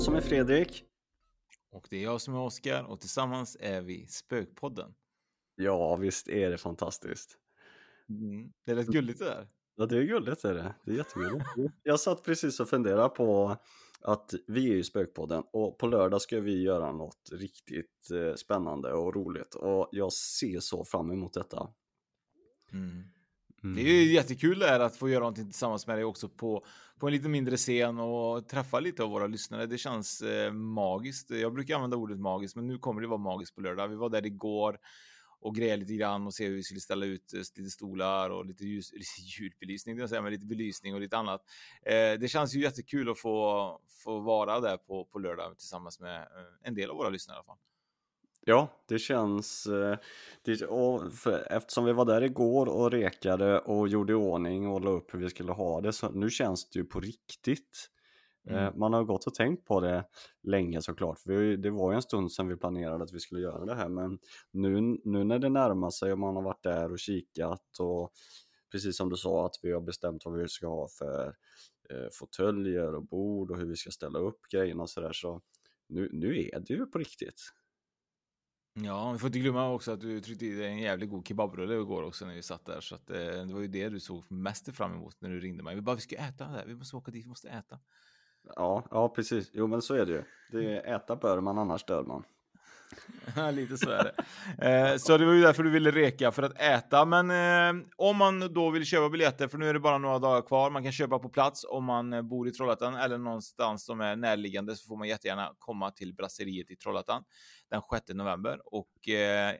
Jag 0.00 0.04
som 0.04 0.14
är 0.14 0.20
Fredrik. 0.20 0.84
Och 1.70 1.86
det 1.90 1.96
är 1.96 2.02
jag 2.02 2.20
som 2.20 2.34
är 2.34 2.40
Oskar 2.40 2.84
och 2.84 3.00
tillsammans 3.00 3.56
är 3.60 3.80
vi 3.80 4.06
Spökpodden. 4.06 4.94
Ja, 5.54 5.96
visst 5.96 6.28
är 6.28 6.50
det 6.50 6.58
fantastiskt. 6.58 7.38
Mm. 8.08 8.52
Det 8.64 8.72
är 8.72 8.76
rätt 8.76 8.86
gulligt 8.86 9.18
det 9.18 9.24
där. 9.24 9.48
Ja, 9.76 9.86
det 9.86 9.98
är 9.98 10.02
gulligt 10.02 10.44
är 10.44 10.54
det. 10.54 10.74
Det 10.84 10.92
är 10.92 10.96
jättegulligt. 10.96 11.44
Jag 11.82 12.00
satt 12.00 12.24
precis 12.24 12.60
och 12.60 12.68
funderade 12.68 13.08
på 13.08 13.56
att 14.00 14.34
vi 14.46 14.70
är 14.70 14.74
ju 14.74 14.84
Spökpodden 14.84 15.42
och 15.52 15.78
på 15.78 15.86
lördag 15.86 16.22
ska 16.22 16.40
vi 16.40 16.62
göra 16.62 16.92
något 16.92 17.30
riktigt 17.32 18.10
eh, 18.10 18.34
spännande 18.34 18.92
och 18.92 19.14
roligt 19.14 19.54
och 19.54 19.88
jag 19.92 20.12
ser 20.12 20.60
så 20.60 20.84
fram 20.84 21.10
emot 21.10 21.32
detta. 21.32 21.70
Mm. 22.72 23.04
Mm. 23.64 23.76
Det 23.76 23.82
är 23.82 24.04
ju 24.04 24.12
jättekul 24.12 24.58
det 24.58 24.66
här 24.66 24.80
att 24.80 24.96
få 24.96 25.08
göra 25.08 25.20
någonting 25.20 25.44
tillsammans 25.44 25.86
med 25.86 25.96
dig 25.96 26.04
också 26.04 26.28
på, 26.28 26.64
på 26.98 27.06
en 27.06 27.12
lite 27.12 27.28
mindre 27.28 27.56
scen 27.56 27.98
och 27.98 28.48
träffa 28.48 28.80
lite 28.80 29.02
av 29.02 29.10
våra 29.10 29.26
lyssnare. 29.26 29.66
Det 29.66 29.78
känns 29.78 30.22
eh, 30.22 30.52
magiskt. 30.52 31.30
Jag 31.30 31.54
brukar 31.54 31.74
använda 31.74 31.96
ordet 31.96 32.18
magiskt, 32.18 32.56
men 32.56 32.66
nu 32.66 32.78
kommer 32.78 33.00
det 33.00 33.06
vara 33.06 33.18
magiskt 33.18 33.54
på 33.54 33.60
lördag. 33.60 33.88
Vi 33.88 33.96
var 33.96 34.08
där 34.08 34.26
igår 34.26 34.78
och 35.40 35.54
grejade 35.54 35.80
lite 35.80 35.94
grann 35.94 36.26
och 36.26 36.34
se 36.34 36.46
hur 36.46 36.56
vi 36.56 36.62
skulle 36.62 36.80
ställa 36.80 37.06
ut 37.06 37.34
eh, 37.34 37.38
lite 37.38 37.70
stolar 37.70 38.30
och 38.30 38.46
lite, 38.46 38.64
ljus, 38.64 38.92
lite 38.92 39.40
ljudbelysning, 39.40 39.96
det 39.96 40.08
säga, 40.08 40.22
men 40.22 40.32
lite 40.32 40.46
belysning 40.46 40.94
och 40.94 41.00
lite 41.00 41.16
annat. 41.16 41.40
Eh, 41.82 42.12
det 42.20 42.30
känns 42.30 42.54
ju 42.54 42.60
jättekul 42.60 43.10
att 43.10 43.18
få, 43.18 43.78
få 44.04 44.20
vara 44.20 44.60
där 44.60 44.76
på, 44.76 45.04
på 45.04 45.18
lördag 45.18 45.58
tillsammans 45.58 46.00
med 46.00 46.16
eh, 46.16 46.28
en 46.62 46.74
del 46.74 46.90
av 46.90 46.96
våra 46.96 47.08
lyssnare 47.08 47.36
i 47.36 47.38
alla 47.38 47.44
fall. 47.44 47.58
Ja, 48.46 48.68
det 48.88 48.98
känns... 48.98 49.66
eh, 49.66 49.98
Det, 50.42 50.62
och 50.66 51.12
för, 51.12 51.52
eftersom 51.52 51.84
vi 51.84 51.92
var 51.92 52.04
där 52.04 52.22
igår 52.22 52.68
och 52.68 52.90
rekade 52.90 53.58
och 53.58 53.88
gjorde 53.88 54.12
i 54.12 54.16
ordning 54.16 54.68
och 54.68 54.80
la 54.80 54.90
upp 54.90 55.14
hur 55.14 55.18
vi 55.18 55.30
skulle 55.30 55.52
ha 55.52 55.80
det, 55.80 55.92
så 55.92 56.10
nu 56.10 56.30
känns 56.30 56.70
det 56.70 56.78
ju 56.78 56.84
på 56.84 57.00
riktigt. 57.00 57.88
Eh, 58.50 58.56
Mm. 58.56 58.78
Man 58.78 58.92
har 58.92 59.04
gått 59.04 59.26
och 59.26 59.34
tänkt 59.34 59.64
på 59.66 59.80
det 59.80 60.04
länge 60.42 60.82
såklart, 60.82 61.18
för 61.18 61.56
det 61.56 61.70
var 61.70 61.92
ju 61.92 61.96
en 61.96 62.02
stund 62.02 62.32
sedan 62.32 62.48
vi 62.48 62.56
planerade 62.56 63.04
att 63.04 63.12
vi 63.12 63.20
skulle 63.20 63.40
göra 63.40 63.64
det 63.64 63.74
här, 63.74 63.88
men 63.88 64.18
nu, 64.52 64.80
nu 65.04 65.24
när 65.24 65.38
det 65.38 65.48
närmar 65.48 65.90
sig 65.90 66.12
och 66.12 66.18
man 66.18 66.36
har 66.36 66.42
varit 66.42 66.62
där 66.62 66.92
och 66.92 66.98
kikat 66.98 67.78
och 67.80 68.12
precis 68.72 68.96
som 68.96 69.08
du 69.10 69.16
sa 69.16 69.46
att 69.46 69.54
vi 69.62 69.72
har 69.72 69.80
bestämt 69.80 70.24
vad 70.24 70.38
vi 70.38 70.48
ska 70.48 70.66
ha 70.68 70.88
för 70.98 71.26
eh, 71.90 72.08
fåtöljer 72.12 72.94
och 72.94 73.04
bord 73.06 73.50
och 73.50 73.58
hur 73.58 73.66
vi 73.66 73.76
ska 73.76 73.90
ställa 73.90 74.18
upp 74.18 74.40
grejerna 74.52 74.82
och 74.82 74.90
sådär, 74.90 75.12
så 75.12 75.40
nu, 75.88 76.08
nu 76.12 76.48
är 76.54 76.60
det 76.60 76.74
ju 76.74 76.86
på 76.86 76.98
riktigt. 76.98 77.40
Ja, 78.72 79.12
vi 79.12 79.18
får 79.18 79.26
inte 79.26 79.38
glömma 79.38 79.70
också 79.70 79.92
att 79.92 80.00
du 80.00 80.20
tryckte 80.20 80.46
i 80.46 80.54
dig 80.54 80.66
en 80.66 80.78
jävligt 80.78 81.10
god 81.10 81.28
kebabrulle 81.28 81.74
igår 81.74 82.02
också 82.02 82.26
när 82.26 82.34
vi 82.34 82.42
satt 82.42 82.66
där. 82.66 82.80
Så 82.80 82.94
att, 82.94 83.10
eh, 83.10 83.16
det 83.16 83.54
var 83.54 83.60
ju 83.60 83.68
det 83.68 83.88
du 83.88 84.00
såg 84.00 84.24
mest 84.28 84.76
fram 84.76 84.92
emot 84.92 85.16
när 85.20 85.30
du 85.30 85.40
ringde 85.40 85.62
mig. 85.62 85.74
Vi 85.74 85.80
bara, 85.80 85.96
vi 85.96 86.02
ska 86.02 86.16
äta 86.16 86.48
där. 86.48 86.64
Vi 86.66 86.74
måste 86.74 86.96
åka 86.96 87.10
dit, 87.10 87.24
vi 87.24 87.28
måste 87.28 87.48
äta. 87.48 87.78
Ja, 88.56 88.84
ja 88.90 89.08
precis. 89.08 89.50
Jo 89.52 89.66
men 89.66 89.82
så 89.82 89.94
är 89.94 90.06
det 90.06 90.12
ju. 90.12 90.22
Det 90.50 90.76
är, 90.76 90.94
äta 90.94 91.16
bör 91.16 91.40
man, 91.40 91.58
annars 91.58 91.84
dör 91.84 92.04
man. 92.04 92.24
Lite 93.52 93.76
så 93.76 93.90
är 93.90 94.04
det. 94.04 94.14
Eh, 94.68 94.96
så 94.96 95.18
det 95.18 95.26
var 95.26 95.32
ju 95.32 95.40
därför 95.40 95.62
du 95.62 95.70
ville 95.70 95.90
reka, 95.90 96.32
för 96.32 96.42
att 96.42 96.60
äta. 96.60 97.04
Men 97.04 97.30
eh, 97.30 97.84
om 97.96 98.16
man 98.16 98.54
då 98.54 98.70
vill 98.70 98.84
köpa 98.84 99.08
biljetter, 99.08 99.48
för 99.48 99.58
nu 99.58 99.68
är 99.68 99.74
det 99.74 99.80
bara 99.80 99.98
några 99.98 100.18
dagar 100.18 100.42
kvar, 100.42 100.70
man 100.70 100.82
kan 100.82 100.92
köpa 100.92 101.18
på 101.18 101.28
plats 101.28 101.66
om 101.68 101.84
man 101.84 102.12
eh, 102.12 102.22
bor 102.22 102.48
i 102.48 102.50
Trollhättan 102.50 102.94
eller 102.94 103.18
någonstans 103.18 103.84
som 103.84 104.00
är 104.00 104.16
närliggande 104.16 104.76
så 104.76 104.86
får 104.86 104.96
man 104.96 105.08
jättegärna 105.08 105.52
komma 105.58 105.90
till 105.90 106.14
Brasseriet 106.14 106.70
i 106.70 106.76
Trollhättan 106.76 107.24
den 107.70 107.82
6 107.92 108.08
november. 108.14 108.60
Och 108.64 109.08
eh, 109.08 109.54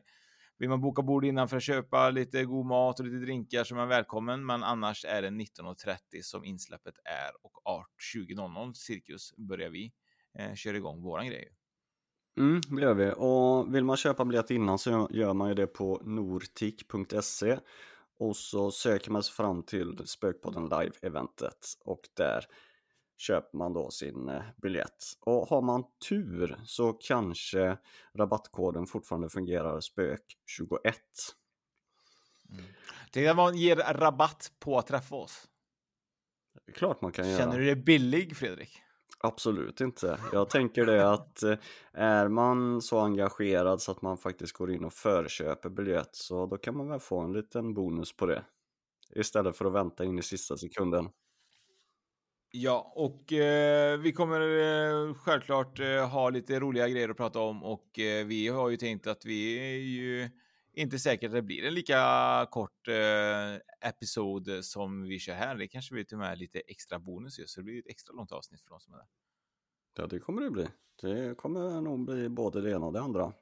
vill 0.57 0.69
man 0.69 0.81
boka 0.81 1.01
bord 1.01 1.25
innan 1.25 1.47
för 1.49 1.57
att 1.57 1.63
köpa 1.63 2.09
lite 2.09 2.45
god 2.45 2.65
mat 2.65 2.99
och 2.99 3.05
lite 3.05 3.25
drinkar 3.25 3.63
så 3.63 3.75
är 3.75 3.77
man 3.77 3.87
välkommen. 3.87 4.45
Men 4.45 4.63
annars 4.63 5.05
är 5.05 5.21
det 5.21 5.29
19.30 5.29 5.97
som 6.21 6.45
insläppet 6.45 6.95
är 7.03 7.31
och 7.41 7.85
20.00 8.15 8.73
cirkus 8.73 9.33
börjar 9.37 9.69
vi 9.69 9.91
eh, 10.39 10.53
köra 10.53 10.77
igång 10.77 11.01
våran 11.01 11.27
grej. 11.27 11.49
Mm, 12.37 12.61
det 12.69 12.81
gör 12.81 12.93
vi. 12.93 13.13
Och 13.17 13.75
vill 13.75 13.83
man 13.83 13.97
köpa 13.97 14.25
biljett 14.25 14.51
innan 14.51 14.79
så 14.79 15.07
gör 15.11 15.33
man 15.33 15.49
ju 15.49 15.55
det 15.55 15.67
på 15.67 16.01
nortik.se 16.03 17.57
och 18.19 18.35
så 18.35 18.71
söker 18.71 19.11
man 19.11 19.23
sig 19.23 19.33
fram 19.33 19.63
till 19.63 20.01
Spökpodden 20.05 20.63
Live-eventet 20.63 21.77
och 21.83 22.09
där 22.13 22.45
köper 23.17 23.57
man 23.57 23.73
då 23.73 23.91
sin 23.91 24.29
eh, 24.29 24.41
biljett. 24.61 25.03
Och 25.19 25.47
har 25.47 25.61
man 25.61 25.83
tur 26.09 26.59
så 26.65 26.93
kanske 26.93 27.77
rabattkoden 28.13 28.85
fortfarande 28.85 29.29
fungerar 29.29 29.79
SPÖK21. 29.79 30.93
Tänk 33.11 33.27
att 33.27 33.35
man 33.35 33.57
ger 33.57 33.75
rabatt 33.75 34.51
på 34.59 34.77
att 34.77 34.87
träffa 34.87 35.15
oss. 35.15 35.47
Det 36.65 36.71
är 36.71 36.75
klart 36.75 37.01
man 37.01 37.11
kan 37.11 37.29
göra. 37.29 37.37
Känner 37.37 37.59
du 37.59 37.65
dig 37.65 37.75
billig, 37.75 38.37
Fredrik? 38.37 38.81
Absolut 39.23 39.81
inte. 39.81 40.19
Jag 40.33 40.49
tänker 40.49 40.85
det 40.85 41.09
att 41.09 41.43
eh, 41.43 41.57
är 41.93 42.27
man 42.27 42.81
så 42.81 42.99
engagerad 42.99 43.81
så 43.81 43.91
att 43.91 44.01
man 44.01 44.17
faktiskt 44.17 44.53
går 44.53 44.71
in 44.71 44.85
och 44.85 44.93
förköper 44.93 45.69
biljett 45.69 46.09
så 46.15 46.45
då 46.45 46.57
kan 46.57 46.77
man 46.77 46.89
väl 46.89 46.99
få 46.99 47.19
en 47.19 47.33
liten 47.33 47.73
bonus 47.73 48.15
på 48.15 48.25
det. 48.25 48.43
Istället 49.15 49.57
för 49.57 49.65
att 49.65 49.73
vänta 49.73 50.05
in 50.05 50.19
i 50.19 50.21
sista 50.21 50.57
sekunden. 50.57 51.09
Ja, 52.53 52.93
och 52.95 53.33
eh, 53.33 53.99
vi 53.99 54.11
kommer 54.11 54.41
eh, 54.41 55.13
självklart 55.13 55.79
eh, 55.79 56.09
ha 56.09 56.29
lite 56.29 56.59
roliga 56.59 56.89
grejer 56.89 57.09
att 57.09 57.17
prata 57.17 57.39
om 57.39 57.63
och 57.63 57.99
eh, 57.99 58.25
vi 58.25 58.47
har 58.47 58.69
ju 58.69 58.77
tänkt 58.77 59.07
att 59.07 59.25
vi 59.25 59.57
är 59.57 59.79
ju 59.79 60.29
inte 60.73 60.99
säkert 60.99 61.27
att 61.27 61.33
det 61.33 61.41
blir 61.41 61.63
en 61.63 61.73
lika 61.73 62.47
kort 62.51 62.87
eh, 62.87 63.89
episod 63.89 64.65
som 64.65 65.03
vi 65.03 65.19
kör 65.19 65.33
här. 65.33 65.55
Det 65.55 65.67
kanske 65.67 65.93
blir 65.93 66.03
till 66.03 66.15
och 66.15 66.19
med 66.19 66.37
lite 66.39 66.59
extra 66.59 66.99
bonus 66.99 67.39
just, 67.39 67.53
så 67.53 67.59
det 67.59 67.63
blir 67.63 67.79
ett 67.79 67.87
extra 67.87 68.13
långt 68.13 68.31
avsnitt 68.31 68.61
för 68.61 68.69
de 68.69 68.79
som 68.79 68.93
är 68.93 68.97
där. 68.97 69.07
Ja, 69.97 70.07
det 70.07 70.19
kommer 70.19 70.41
det 70.41 70.51
bli. 70.51 70.67
Det 71.01 71.37
kommer 71.37 71.81
nog 71.81 72.05
bli 72.05 72.29
både 72.29 72.61
det 72.61 72.71
ena 72.71 72.85
och 72.85 72.93
det 72.93 73.01
andra. 73.01 73.33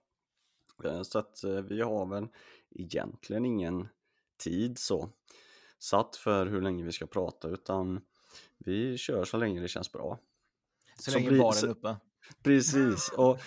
Eh, 0.83 1.01
Så 1.01 1.19
att 1.19 1.43
eh, 1.43 1.61
vi 1.61 1.81
har 1.81 2.05
väl 2.05 2.27
egentligen 2.69 3.45
ingen 3.45 3.87
tid 4.37 4.77
så 4.77 5.09
satt 5.79 6.15
för 6.15 6.45
hur 6.45 6.61
länge 6.61 6.83
vi 6.83 6.91
ska 6.91 7.07
prata 7.07 7.47
utan 7.47 8.01
vi 8.57 8.97
kör 8.97 9.25
så 9.25 9.37
länge 9.37 9.61
det 9.61 9.67
känns 9.67 9.91
bra. 9.91 10.19
Så, 10.95 11.11
Så 11.11 11.19
länge 11.19 11.39
baren 11.39 11.69
är 11.69 11.71
uppe. 11.71 11.97
Precis, 12.43 13.11
och 13.17 13.39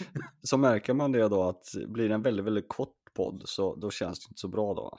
så 0.43 0.57
märker 0.57 0.95
man 0.95 1.13
det 1.13 1.29
då 1.29 1.43
att 1.43 1.75
blir 1.87 2.09
det 2.09 2.15
en 2.15 2.23
väldigt, 2.23 2.45
väldigt 2.45 2.69
kort 2.69 3.02
podd 3.15 3.43
så 3.45 3.77
då 3.77 3.91
känns 3.91 4.21
det 4.21 4.31
inte 4.31 4.41
så 4.41 4.49
bra 4.49 4.75
då. 4.75 4.99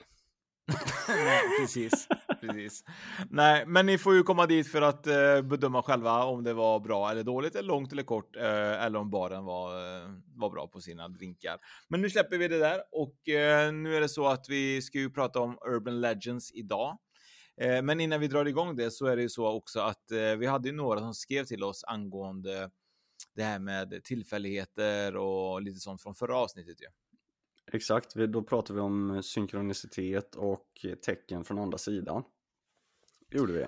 Nej, 1.08 1.40
precis. 1.60 2.08
precis. 2.40 2.84
Nej, 3.30 3.66
men 3.66 3.86
ni 3.86 3.98
får 3.98 4.14
ju 4.14 4.22
komma 4.22 4.46
dit 4.46 4.68
för 4.68 4.82
att 4.82 5.06
eh, 5.06 5.42
bedöma 5.42 5.82
själva 5.82 6.24
om 6.24 6.44
det 6.44 6.52
var 6.52 6.80
bra 6.80 7.10
eller 7.10 7.22
dåligt, 7.22 7.54
eller 7.54 7.68
långt 7.68 7.92
eller 7.92 8.02
kort, 8.02 8.36
eh, 8.36 8.84
eller 8.84 8.98
om 8.98 9.10
baren 9.10 9.44
var, 9.44 9.76
eh, 9.76 10.08
var 10.34 10.50
bra 10.50 10.66
på 10.68 10.80
sina 10.80 11.08
drinkar. 11.08 11.58
Men 11.88 12.00
nu 12.00 12.10
släpper 12.10 12.38
vi 12.38 12.48
det 12.48 12.58
där 12.58 12.82
och 12.92 13.28
eh, 13.28 13.72
nu 13.72 13.96
är 13.96 14.00
det 14.00 14.08
så 14.08 14.26
att 14.26 14.46
vi 14.48 14.82
ska 14.82 14.98
ju 14.98 15.10
prata 15.10 15.40
om 15.40 15.58
Urban 15.66 16.00
Legends 16.00 16.52
idag. 16.52 16.98
Eh, 17.60 17.82
men 17.82 18.00
innan 18.00 18.20
vi 18.20 18.28
drar 18.28 18.44
igång 18.44 18.76
det 18.76 18.90
så 18.90 19.06
är 19.06 19.16
det 19.16 19.22
ju 19.22 19.28
så 19.28 19.46
också 19.46 19.80
att 19.80 20.10
eh, 20.10 20.36
vi 20.36 20.46
hade 20.46 20.68
ju 20.68 20.74
några 20.74 21.00
som 21.00 21.14
skrev 21.14 21.44
till 21.44 21.64
oss 21.64 21.84
angående 21.84 22.70
det 23.34 23.42
här 23.42 23.58
med 23.58 24.04
tillfälligheter 24.04 25.16
och 25.16 25.62
lite 25.62 25.80
sånt 25.80 26.02
från 26.02 26.14
förra 26.14 26.36
avsnittet 26.36 26.80
ju. 26.80 26.86
Exakt, 27.72 28.14
då 28.14 28.42
pratar 28.42 28.74
vi 28.74 28.80
om 28.80 29.22
synkronicitet 29.22 30.34
och 30.34 30.86
tecken 31.06 31.44
från 31.44 31.58
andra 31.58 31.78
sidan. 31.78 32.22
Det 33.30 33.38
gjorde 33.38 33.52
vi. 33.52 33.66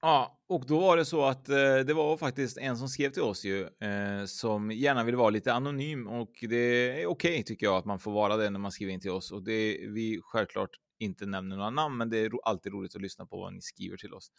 Ja, 0.00 0.42
och 0.48 0.66
då 0.66 0.80
var 0.80 0.96
det 0.96 1.04
så 1.04 1.24
att 1.24 1.48
eh, 1.48 1.76
det 1.86 1.94
var 1.94 2.16
faktiskt 2.16 2.58
en 2.58 2.76
som 2.76 2.88
skrev 2.88 3.10
till 3.10 3.22
oss 3.22 3.44
ju 3.44 3.62
eh, 3.62 4.24
som 4.26 4.70
gärna 4.70 5.04
vill 5.04 5.16
vara 5.16 5.30
lite 5.30 5.52
anonym 5.52 6.06
och 6.06 6.32
det 6.40 6.56
är 7.02 7.06
okej 7.06 7.06
okay, 7.06 7.42
tycker 7.42 7.66
jag 7.66 7.76
att 7.76 7.84
man 7.84 7.98
får 7.98 8.12
vara 8.12 8.36
det 8.36 8.50
när 8.50 8.58
man 8.58 8.72
skriver 8.72 8.92
in 8.92 9.00
till 9.00 9.10
oss 9.10 9.32
och 9.32 9.42
det 9.42 9.86
vi 9.88 10.20
självklart 10.22 10.70
inte 10.98 11.26
nämner 11.26 11.56
några 11.56 11.70
namn, 11.70 11.96
men 11.96 12.10
det 12.10 12.18
är 12.18 12.30
alltid 12.42 12.72
roligt 12.72 12.96
att 12.96 13.02
lyssna 13.02 13.26
på 13.26 13.36
vad 13.36 13.54
ni 13.54 13.60
skriver 13.60 13.96
till 13.96 14.14
oss. 14.14 14.30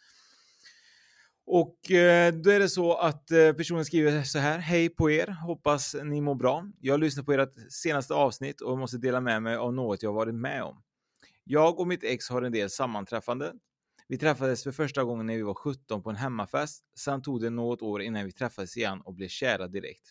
Och 1.52 1.90
eh, 1.90 2.34
då 2.34 2.50
är 2.50 2.58
det 2.58 2.68
så 2.68 2.94
att 2.94 3.30
eh, 3.30 3.52
personen 3.52 3.84
skriver 3.84 4.22
så 4.22 4.38
här. 4.38 4.58
Hej 4.58 4.88
på 4.88 5.10
er, 5.10 5.26
hoppas 5.26 5.96
ni 6.04 6.20
mår 6.20 6.34
bra. 6.34 6.66
Jag 6.80 7.00
lyssnar 7.00 7.24
på 7.24 7.32
ert 7.32 7.72
senaste 7.72 8.14
avsnitt 8.14 8.60
och 8.60 8.78
måste 8.78 8.98
dela 8.98 9.20
med 9.20 9.42
mig 9.42 9.56
av 9.56 9.74
något 9.74 10.02
jag 10.02 10.12
varit 10.12 10.34
med 10.34 10.62
om. 10.62 10.82
Jag 11.44 11.80
och 11.80 11.86
mitt 11.86 12.04
ex 12.04 12.28
har 12.28 12.42
en 12.42 12.52
del 12.52 12.70
sammanträffande. 12.70 13.52
Vi 14.08 14.18
träffades 14.18 14.62
för 14.62 14.72
första 14.72 15.04
gången 15.04 15.26
när 15.26 15.36
vi 15.36 15.42
var 15.42 15.54
17 15.54 16.02
på 16.02 16.10
en 16.10 16.16
hemmafest. 16.16 16.84
Sen 16.98 17.22
tog 17.22 17.40
det 17.40 17.50
något 17.50 17.82
år 17.82 18.02
innan 18.02 18.24
vi 18.24 18.32
träffades 18.32 18.76
igen 18.76 19.00
och 19.00 19.14
blev 19.14 19.28
kära 19.28 19.68
direkt. 19.68 20.10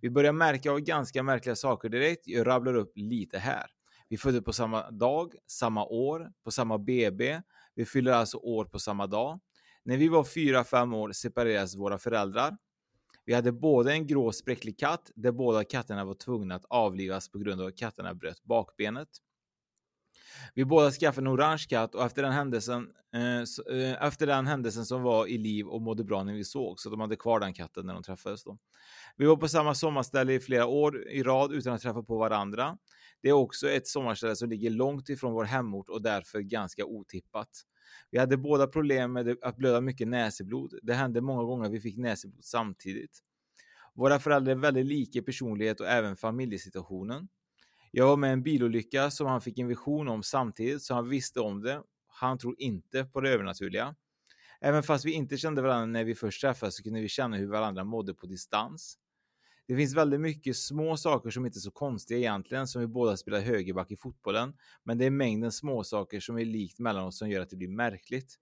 Vi 0.00 0.10
börjar 0.10 0.32
märka 0.32 0.72
av 0.72 0.80
ganska 0.80 1.22
märkliga 1.22 1.56
saker 1.56 1.88
direkt. 1.88 2.22
Jag 2.26 2.46
rabblar 2.46 2.74
upp 2.74 2.92
lite 2.94 3.38
här. 3.38 3.66
Vi 4.08 4.16
föddes 4.16 4.44
på 4.44 4.52
samma 4.52 4.90
dag, 4.90 5.34
samma 5.46 5.84
år, 5.84 6.32
på 6.44 6.50
samma 6.50 6.78
BB. 6.78 7.40
Vi 7.74 7.84
fyller 7.84 8.12
alltså 8.12 8.36
år 8.36 8.64
på 8.64 8.78
samma 8.78 9.06
dag. 9.06 9.40
När 9.86 9.96
vi 9.96 10.08
var 10.08 10.24
4-5 10.24 10.96
år 10.96 11.12
separerades 11.12 11.76
våra 11.76 11.98
föräldrar. 11.98 12.56
Vi 13.24 13.34
hade 13.34 13.52
både 13.52 13.92
en 13.92 14.06
grå 14.06 14.32
spräcklig 14.32 14.78
katt 14.78 15.10
där 15.14 15.32
båda 15.32 15.64
katterna 15.64 16.04
var 16.04 16.14
tvungna 16.14 16.54
att 16.54 16.64
avlivas 16.64 17.28
på 17.28 17.38
grund 17.38 17.60
av 17.60 17.66
att 17.66 17.76
katterna 17.76 18.14
bröt 18.14 18.44
bakbenet. 18.44 19.08
Vi 20.54 20.64
båda 20.64 20.90
skaffade 20.90 21.24
en 21.24 21.34
orange 21.34 21.66
katt 21.68 21.94
och 21.94 22.04
efter 22.04 22.22
den 22.22 22.32
händelsen, 22.32 22.88
eh, 23.14 23.76
eh, 23.76 24.02
efter 24.02 24.26
den 24.26 24.46
händelsen 24.46 24.86
som 24.86 25.02
var 25.02 25.26
i 25.26 25.38
liv 25.38 25.66
och 25.66 25.82
mådde 25.82 26.04
bra 26.04 26.22
när 26.22 26.34
vi 26.34 26.44
såg 26.44 26.80
så 26.80 26.90
de 26.90 27.00
hade 27.00 27.16
kvar 27.16 27.40
den 27.40 27.54
katten 27.54 27.86
när 27.86 27.94
de 27.94 28.02
träffades 28.02 28.44
då. 28.44 28.58
Vi 29.16 29.26
var 29.26 29.36
på 29.36 29.48
samma 29.48 29.74
sommarställe 29.74 30.32
i 30.32 30.40
flera 30.40 30.66
år 30.66 31.08
i 31.08 31.22
rad 31.22 31.52
utan 31.52 31.72
att 31.72 31.82
träffa 31.82 32.02
på 32.02 32.18
varandra. 32.18 32.78
Det 33.22 33.28
är 33.28 33.32
också 33.32 33.68
ett 33.68 33.86
sommarställe 33.86 34.36
som 34.36 34.50
ligger 34.50 34.70
långt 34.70 35.08
ifrån 35.08 35.32
vår 35.32 35.44
hemort 35.44 35.88
och 35.88 36.02
därför 36.02 36.40
ganska 36.40 36.84
otippat. 36.84 37.50
Vi 38.10 38.18
hade 38.18 38.36
båda 38.36 38.66
problem 38.66 39.12
med 39.12 39.36
att 39.42 39.56
blöda 39.56 39.80
mycket 39.80 40.08
näseblod. 40.08 40.78
Det 40.82 40.94
hände 40.94 41.20
många 41.20 41.42
gånger 41.42 41.66
att 41.66 41.72
vi 41.72 41.80
fick 41.80 41.98
näseblod 41.98 42.44
samtidigt. 42.44 43.18
Våra 43.94 44.18
föräldrar 44.18 44.52
är 44.52 44.56
väldigt 44.56 44.86
lika 44.86 45.18
i 45.18 45.22
personlighet 45.22 45.80
och 45.80 45.86
även 45.86 46.16
familjesituationen. 46.16 47.28
Jag 47.90 48.06
var 48.06 48.16
med 48.16 48.30
i 48.30 48.32
en 48.32 48.42
bilolycka 48.42 49.10
som 49.10 49.26
han 49.26 49.40
fick 49.40 49.58
en 49.58 49.68
vision 49.68 50.08
om 50.08 50.22
samtidigt, 50.22 50.82
så 50.82 50.94
han 50.94 51.08
visste 51.08 51.40
om 51.40 51.62
det. 51.62 51.82
Han 52.08 52.38
tror 52.38 52.54
inte 52.58 53.04
på 53.04 53.20
det 53.20 53.30
övernaturliga. 53.30 53.94
Även 54.60 54.82
fast 54.82 55.04
vi 55.04 55.12
inte 55.12 55.36
kände 55.36 55.62
varandra 55.62 55.86
när 55.86 56.04
vi 56.04 56.14
först 56.14 56.40
träffades 56.40 56.76
så 56.76 56.82
kunde 56.82 57.00
vi 57.00 57.08
känna 57.08 57.36
hur 57.36 57.46
varandra 57.46 57.84
mådde 57.84 58.14
på 58.14 58.26
distans. 58.26 58.98
Det 59.66 59.76
finns 59.76 59.94
väldigt 59.94 60.20
mycket 60.20 60.56
små 60.56 60.96
saker 60.96 61.30
som 61.30 61.46
inte 61.46 61.58
är 61.58 61.60
så 61.60 61.70
konstiga 61.70 62.18
egentligen, 62.18 62.66
som 62.66 62.80
vi 62.80 62.86
båda 62.86 63.16
spelar 63.16 63.40
högerback 63.40 63.90
i 63.90 63.96
fotbollen. 63.96 64.54
Men 64.84 64.98
det 64.98 65.04
är 65.04 65.10
mängden 65.10 65.52
små 65.52 65.84
saker 65.84 66.20
som 66.20 66.38
är 66.38 66.44
likt 66.44 66.78
mellan 66.78 67.04
oss 67.04 67.18
som 67.18 67.30
gör 67.30 67.40
att 67.40 67.50
det 67.50 67.56
blir 67.56 67.68
märkligt. 67.68 68.34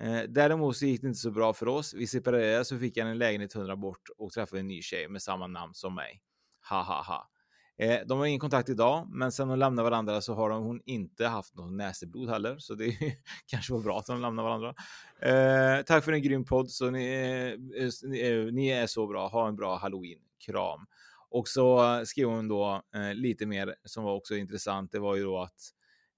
Eh, 0.00 0.22
däremot 0.28 0.76
så 0.76 0.86
gick 0.86 1.00
det 1.00 1.06
inte 1.06 1.20
så 1.20 1.30
bra 1.30 1.52
för 1.52 1.68
oss. 1.68 1.94
Vi 1.94 2.06
separerade 2.06 2.64
så 2.64 2.78
fick 2.78 2.96
jag 2.96 3.10
en 3.10 3.18
lägenhet 3.18 3.54
100 3.54 3.76
bort 3.76 4.08
och 4.18 4.32
träffade 4.32 4.60
en 4.60 4.68
ny 4.68 4.82
tjej 4.82 5.08
med 5.08 5.22
samma 5.22 5.46
namn 5.46 5.74
som 5.74 5.94
mig. 5.94 6.22
Ha 6.70 6.82
ha 6.82 7.02
ha. 7.02 7.30
Eh, 7.76 8.00
de 8.06 8.18
har 8.18 8.26
ingen 8.26 8.40
kontakt 8.40 8.68
idag, 8.68 9.08
men 9.08 9.32
sen 9.32 9.48
de 9.48 9.58
lämnade 9.58 9.90
varandra 9.90 10.20
så 10.20 10.34
har 10.34 10.50
hon 10.50 10.80
inte 10.86 11.26
haft 11.26 11.54
något 11.54 11.72
näseblod 11.72 12.28
heller, 12.28 12.58
så 12.58 12.74
det 12.74 12.96
kanske 13.46 13.72
var 13.72 13.80
bra 13.80 13.98
att 13.98 14.06
de 14.06 14.20
lämnade 14.20 14.48
varandra. 14.48 14.74
Eh, 15.20 15.84
tack 15.84 16.04
för 16.04 16.12
en 16.12 16.22
grym 16.22 16.44
podd, 16.44 16.70
så 16.70 16.90
ni, 16.90 17.04
eh, 17.04 17.84
eh 18.20 18.52
ni, 18.52 18.68
är 18.68 18.86
så 18.86 19.06
bra. 19.06 19.28
Ha 19.28 19.48
en 19.48 19.56
bra 19.56 19.76
halloween. 19.76 20.18
Kram. 20.46 20.86
Och 21.30 21.48
så 21.48 22.02
skrev 22.06 22.28
hon 22.28 22.48
då 22.48 22.82
eh, 22.94 23.14
lite 23.14 23.46
mer 23.46 23.74
som 23.84 24.04
var 24.04 24.14
också 24.14 24.36
intressant. 24.36 24.92
Det 24.92 24.98
var 24.98 25.16
ju 25.16 25.22
då 25.22 25.38
att, 25.38 25.60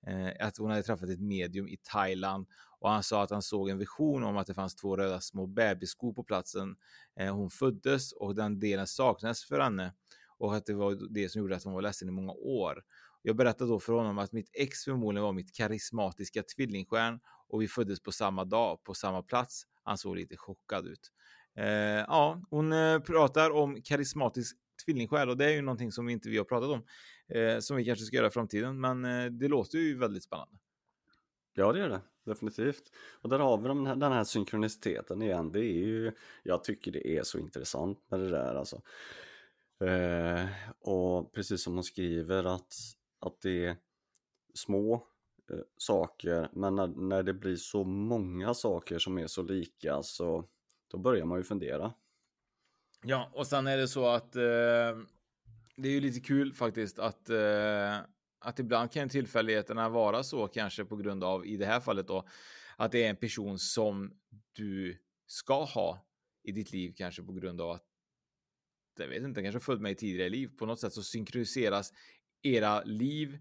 eh, 0.07 0.47
att 0.47 0.59
hon 0.59 0.71
hade 0.71 0.83
träffat 0.83 1.09
ett 1.09 1.21
medium 1.21 1.69
i 1.69 1.77
Thailand 1.77 2.47
och 2.79 2.91
han 2.91 3.03
sa 3.03 3.23
att 3.23 3.31
han 3.31 3.43
såg 3.43 3.69
en 3.69 3.79
vision 3.79 4.25
om 4.25 4.37
att 4.37 4.47
det 4.47 4.55
fanns 4.55 4.77
två 4.77 4.97
röda 4.97 5.21
små 5.21 5.47
bebisskor 5.47 6.13
på 6.13 6.25
platsen 6.25 6.77
eh, 7.21 7.35
hon 7.35 7.51
föddes 7.51 8.13
och 8.13 8.35
den 8.35 8.59
delen 8.59 8.87
saknades 8.87 9.45
för 9.45 9.61
henne 9.61 9.93
och 10.39 10.55
att 10.57 10.67
det 10.67 10.75
var 10.75 11.15
det 11.15 11.29
som 11.29 11.41
gjorde 11.41 11.57
att 11.57 11.65
hon 11.65 11.73
var 11.73 11.83
ledsen 11.83 12.09
i 12.09 12.13
många 12.13 12.33
år. 12.33 12.83
Jag 13.23 13.37
berättade 13.37 13.71
då 13.71 13.81
för 13.81 13.93
honom 13.93 14.19
att 14.19 14.33
mitt 14.33 14.51
ex 14.53 14.85
förmodligen 14.85 15.25
var 15.25 15.33
mitt 15.33 15.55
karismatiska 15.55 16.43
tvillingstjärn 16.43 17.21
och 17.49 17.63
vi 17.63 17.69
föddes 17.69 18.03
på 18.03 18.13
samma 18.13 18.45
dag 18.45 18.85
på 18.85 18.95
samma 18.95 19.23
plats. 19.23 19.63
Han 19.83 19.99
såg 19.99 20.17
lite 20.17 20.37
chockad 20.37 20.87
ut. 20.87 21.13
Eh, 21.57 22.05
ja, 22.09 22.43
hon 22.51 22.73
eh, 22.73 22.99
pratar 22.99 23.51
om 23.51 23.83
karismatisk 23.83 24.57
tvillingsjäl 24.85 25.29
och 25.29 25.37
det 25.37 25.45
är 25.45 25.51
ju 25.51 25.63
någonting 25.63 25.93
som 25.93 26.09
inte 26.09 26.29
vi 26.29 26.39
har 26.39 26.45
pratat 26.45 26.71
om 26.71 26.83
eh, 27.29 27.59
som 27.59 27.77
vi 27.77 27.85
kanske 27.85 28.05
ska 28.05 28.17
göra 28.17 28.27
i 28.27 28.31
framtiden. 28.31 28.81
Men 28.81 29.05
eh, 29.05 29.31
det 29.31 29.49
låter 29.49 29.79
ju 29.79 29.99
väldigt 29.99 30.23
spännande. 30.23 30.55
Ja, 31.55 31.73
det 31.73 31.79
gör 31.79 31.89
det 31.89 32.01
definitivt. 32.25 32.93
Och 33.23 33.29
där 33.29 33.39
har 33.39 33.59
vi 33.59 33.69
de, 33.69 33.85
den 33.85 34.13
här 34.13 34.25
synkroniciteten 34.25 35.23
igen. 35.23 35.53
Det 35.53 35.61
är 35.61 35.87
ju, 35.87 36.13
jag 36.43 36.65
tycker 36.65 36.93
det 36.93 37.09
är 37.09 37.23
så 37.23 37.39
intressant 37.39 37.99
med 38.09 38.21
det 38.21 38.31
där 38.31 38.55
alltså. 38.55 38.83
Eh, 39.85 40.47
och 40.81 41.33
precis 41.33 41.63
som 41.63 41.75
hon 41.75 41.85
skriver 41.85 42.45
att, 42.45 42.75
att 43.21 43.41
det 43.41 43.67
är 43.67 43.77
små 44.55 44.95
eh, 45.51 45.59
saker, 45.77 46.49
men 46.53 46.75
när, 46.75 46.87
när 46.87 47.23
det 47.23 47.35
blir 47.35 47.57
så 47.57 47.85
många 47.85 48.55
saker 48.55 48.99
som 48.99 49.19
är 49.19 49.27
så 49.27 49.43
lika 49.43 50.03
så 50.03 50.45
då 50.91 50.99
börjar 50.99 51.25
man 51.25 51.39
ju 51.39 51.45
fundera. 51.45 51.95
Ja, 53.05 53.31
och 53.35 53.47
sen 53.47 53.67
är 53.67 53.77
det 53.77 53.89
så 53.89 54.07
att 54.07 54.37
eh, 54.37 54.43
det 55.77 55.89
är 55.89 55.93
ju 55.93 56.01
lite 56.01 56.21
kul 56.21 56.53
faktiskt 56.53 56.99
att 56.99 57.31
eh, 57.31 57.97
att 58.39 58.59
ibland 58.59 58.93
kan 58.93 59.09
tillfälligheterna 59.09 59.89
vara 59.89 60.23
så 60.23 60.49
kanske 60.49 60.85
på 60.85 60.97
grund 60.97 61.25
av 61.25 61.47
i 61.47 61.57
det 61.57 61.67
här 61.67 61.81
fallet 61.81 62.09
då 62.09 62.29
att 62.77 62.93
det 62.93 63.05
är 63.05 63.11
en 63.11 63.17
person 63.17 63.59
som 63.59 64.13
du 64.53 64.99
ska 65.27 65.65
ha 65.65 66.07
i 66.43 66.53
ditt 66.53 66.73
liv 66.73 66.95
kanske 66.97 67.23
på 67.23 67.33
grund 67.33 67.61
av 67.61 67.71
att 67.71 67.85
jag 68.99 69.09
vet 69.09 69.23
inte, 69.23 69.43
kanske 69.43 69.61
följt 69.61 69.81
med 69.81 69.93
i 69.93 69.95
tidigare 69.95 70.29
liv. 70.29 70.51
På 70.59 70.67
något 70.67 70.81
sätt 70.81 70.93
så 70.93 71.03
synkroniseras 71.03 71.93
era 72.43 72.83
liv 72.83 73.39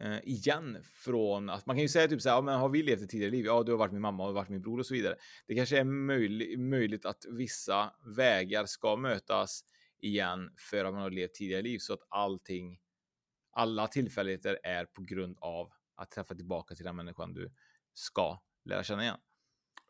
eh, 0.00 0.18
igen 0.28 0.78
från 0.82 1.50
att 1.50 1.66
man 1.66 1.76
kan 1.76 1.82
ju 1.82 1.88
säga 1.88 2.08
typ 2.08 2.22
så 2.22 2.28
här, 2.28 2.36
ja, 2.36 2.40
men 2.40 2.58
har 2.58 2.68
vi 2.68 2.82
levt 2.82 3.02
ett 3.02 3.10
tidigare 3.10 3.30
liv? 3.30 3.44
Ja, 3.44 3.62
du 3.62 3.72
har 3.72 3.78
varit 3.78 3.92
min 3.92 4.02
mamma 4.02 4.26
och 4.26 4.34
varit 4.34 4.48
min 4.48 4.62
bror 4.62 4.78
och 4.78 4.86
så 4.86 4.94
vidare. 4.94 5.16
Det 5.46 5.54
kanske 5.54 5.78
är 5.78 5.84
möjlig, 5.84 6.58
möjligt 6.58 7.06
att 7.06 7.24
vissa 7.30 7.92
vägar 8.16 8.66
ska 8.66 8.96
mötas 8.96 9.64
igen 9.98 10.50
för 10.56 10.84
att 10.84 10.92
man 10.92 11.02
har 11.02 11.10
levt 11.10 11.34
tidigare 11.34 11.62
liv 11.62 11.78
så 11.78 11.92
att 11.92 12.02
allting, 12.08 12.80
alla 13.50 13.86
tillfälligheter 13.86 14.58
är 14.62 14.84
på 14.84 15.02
grund 15.02 15.36
av 15.40 15.72
att 15.94 16.10
träffa 16.10 16.34
tillbaka 16.34 16.74
till 16.74 16.84
den 16.84 16.96
människan 16.96 17.34
du 17.34 17.52
ska 17.94 18.42
lära 18.64 18.82
känna 18.82 19.02
igen. 19.02 19.18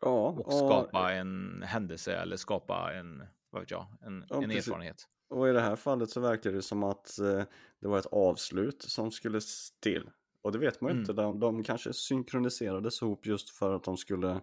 Ja, 0.01 0.29
och 0.29 0.53
skapa 0.53 1.03
och... 1.03 1.11
en 1.11 1.63
händelse 1.67 2.15
eller 2.15 2.37
skapa 2.37 2.93
en, 2.93 3.23
vad 3.49 3.61
vet 3.61 3.71
jag, 3.71 3.87
en, 4.01 4.25
ja, 4.29 4.43
en 4.43 4.51
erfarenhet. 4.51 5.07
Och 5.29 5.49
i 5.49 5.51
det 5.51 5.61
här 5.61 5.75
fallet 5.75 6.09
så 6.09 6.19
verkar 6.19 6.51
det 6.51 6.61
som 6.61 6.83
att 6.83 7.19
eh, 7.19 7.43
det 7.81 7.87
var 7.87 7.99
ett 7.99 8.05
avslut 8.11 8.81
som 8.81 9.11
skulle 9.11 9.39
till. 9.81 10.09
Och 10.41 10.51
det 10.51 10.59
vet 10.59 10.81
man 10.81 10.89
ju 10.89 10.91
mm. 10.91 11.01
inte, 11.01 11.13
de, 11.13 11.39
de 11.39 11.63
kanske 11.63 11.93
synkroniserades 11.93 13.01
ihop 13.01 13.25
just 13.25 13.49
för 13.49 13.75
att 13.75 13.83
de 13.83 13.97
skulle, 13.97 14.41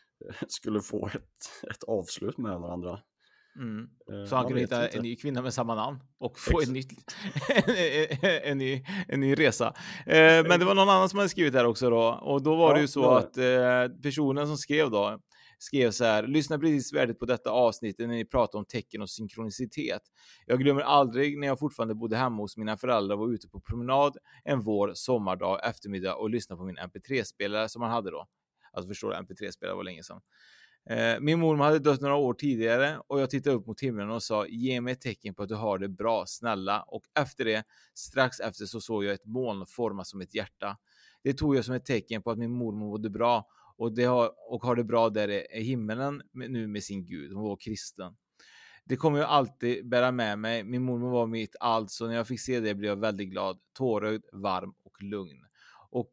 skulle 0.48 0.80
få 0.80 1.06
ett, 1.06 1.70
ett 1.70 1.84
avslut 1.84 2.38
med 2.38 2.60
varandra. 2.60 3.00
Mm. 3.58 3.88
Eh, 4.10 4.28
så 4.28 4.36
han 4.36 4.46
kunde 4.46 4.60
hitta 4.60 4.88
en 4.88 5.02
ny 5.02 5.16
kvinna 5.16 5.42
med 5.42 5.54
samma 5.54 5.74
namn 5.74 5.98
och 6.18 6.38
få 6.38 6.62
en, 6.62 6.72
nytt, 6.72 6.90
en, 8.42 8.58
ny, 8.58 8.84
en 9.08 9.20
ny 9.20 9.34
resa. 9.34 9.74
Eh, 10.06 10.46
men 10.48 10.60
det 10.60 10.64
var 10.64 10.74
någon 10.74 10.88
annan 10.88 11.08
som 11.08 11.18
hade 11.18 11.28
skrivit 11.28 11.54
här 11.54 11.66
också 11.66 11.90
då 11.90 12.20
och 12.22 12.42
då 12.42 12.56
var 12.56 12.68
ja, 12.68 12.74
det 12.74 12.80
ju 12.80 12.88
så 12.88 13.10
att 13.10 13.38
eh, 13.38 14.00
personen 14.02 14.46
som 14.46 14.56
skrev 14.56 14.90
då 14.90 15.20
skrev 15.58 15.90
så 15.90 16.04
här, 16.04 16.26
lyssna 16.26 16.58
precis 16.58 16.92
värdigt 16.92 17.18
på 17.18 17.26
detta 17.26 17.50
avsnitt 17.50 17.98
när 17.98 18.06
ni 18.06 18.24
pratar 18.24 18.58
om 18.58 18.64
tecken 18.64 19.02
och 19.02 19.10
synkronicitet. 19.10 20.02
Jag 20.46 20.58
glömmer 20.58 20.82
aldrig 20.82 21.38
när 21.38 21.46
jag 21.46 21.58
fortfarande 21.58 21.94
bodde 21.94 22.16
hemma 22.16 22.42
hos 22.42 22.56
mina 22.56 22.76
föräldrar 22.76 23.16
och 23.16 23.20
var 23.20 23.34
ute 23.34 23.48
på 23.48 23.60
promenad 23.60 24.16
en 24.44 24.60
vår, 24.60 24.92
sommardag, 24.94 25.60
eftermiddag 25.64 26.14
och 26.14 26.30
lyssnade 26.30 26.58
på 26.58 26.64
min 26.64 26.78
mp3-spelare 26.78 27.68
som 27.68 27.80
man 27.80 27.90
hade 27.90 28.10
då. 28.10 28.26
Alltså 28.72 28.88
förstår 28.88 29.10
du, 29.10 29.16
mp3-spelare 29.16 29.76
var 29.76 29.84
länge 29.84 30.02
sedan. 30.02 30.20
Eh, 30.90 31.20
min 31.20 31.40
mormor 31.40 31.64
hade 31.64 31.78
dött 31.78 32.00
några 32.00 32.16
år 32.16 32.34
tidigare 32.34 33.00
och 33.06 33.20
jag 33.20 33.30
tittade 33.30 33.56
upp 33.56 33.66
mot 33.66 33.80
himlen 33.80 34.10
och 34.10 34.22
sa 34.22 34.46
ge 34.46 34.80
mig 34.80 34.92
ett 34.92 35.00
tecken 35.00 35.34
på 35.34 35.42
att 35.42 35.48
du 35.48 35.54
har 35.54 35.78
det 35.78 35.88
bra, 35.88 36.24
snälla. 36.26 36.82
Och 36.82 37.02
efter 37.18 37.44
det, 37.44 37.64
strax 37.94 38.40
efter 38.40 38.64
så 38.64 38.80
såg 38.80 39.04
jag 39.04 39.14
ett 39.14 39.24
moln 39.24 39.66
formas 39.66 40.10
som 40.10 40.20
ett 40.20 40.34
hjärta. 40.34 40.76
det 41.24 41.32
tog 41.32 41.56
jag 41.56 41.64
som 41.64 41.74
ett 41.74 41.84
tecken 41.84 42.22
på 42.22 42.30
att 42.30 42.38
min 42.38 42.52
mormor 42.52 42.86
mådde 42.86 43.10
bra 43.10 43.46
och, 43.76 43.94
det 43.94 44.04
har, 44.04 44.52
och 44.52 44.62
har 44.62 44.76
det 44.76 44.84
bra 44.84 45.10
där 45.10 45.56
i 45.56 45.62
himmelen 45.62 46.22
nu 46.32 46.66
med 46.66 46.82
sin 46.82 47.06
Gud. 47.06 47.32
Hon 47.32 47.44
var 47.44 47.56
kristen. 47.56 48.16
Det 48.84 48.96
kommer 48.96 49.18
jag 49.18 49.28
alltid 49.28 49.88
bära 49.88 50.12
med 50.12 50.38
mig. 50.38 50.64
Min 50.64 50.82
mormor 50.82 51.10
var 51.10 51.26
mitt 51.26 51.56
allt, 51.60 51.90
så 51.90 52.06
när 52.06 52.14
jag 52.14 52.28
fick 52.28 52.40
se 52.40 52.60
det 52.60 52.74
blev 52.74 52.88
jag 52.88 52.96
väldigt 52.96 53.28
glad, 53.28 53.58
tårögd, 53.72 54.24
varm 54.32 54.74
och 54.82 55.02
lugn. 55.02 55.44
Och 55.90 56.12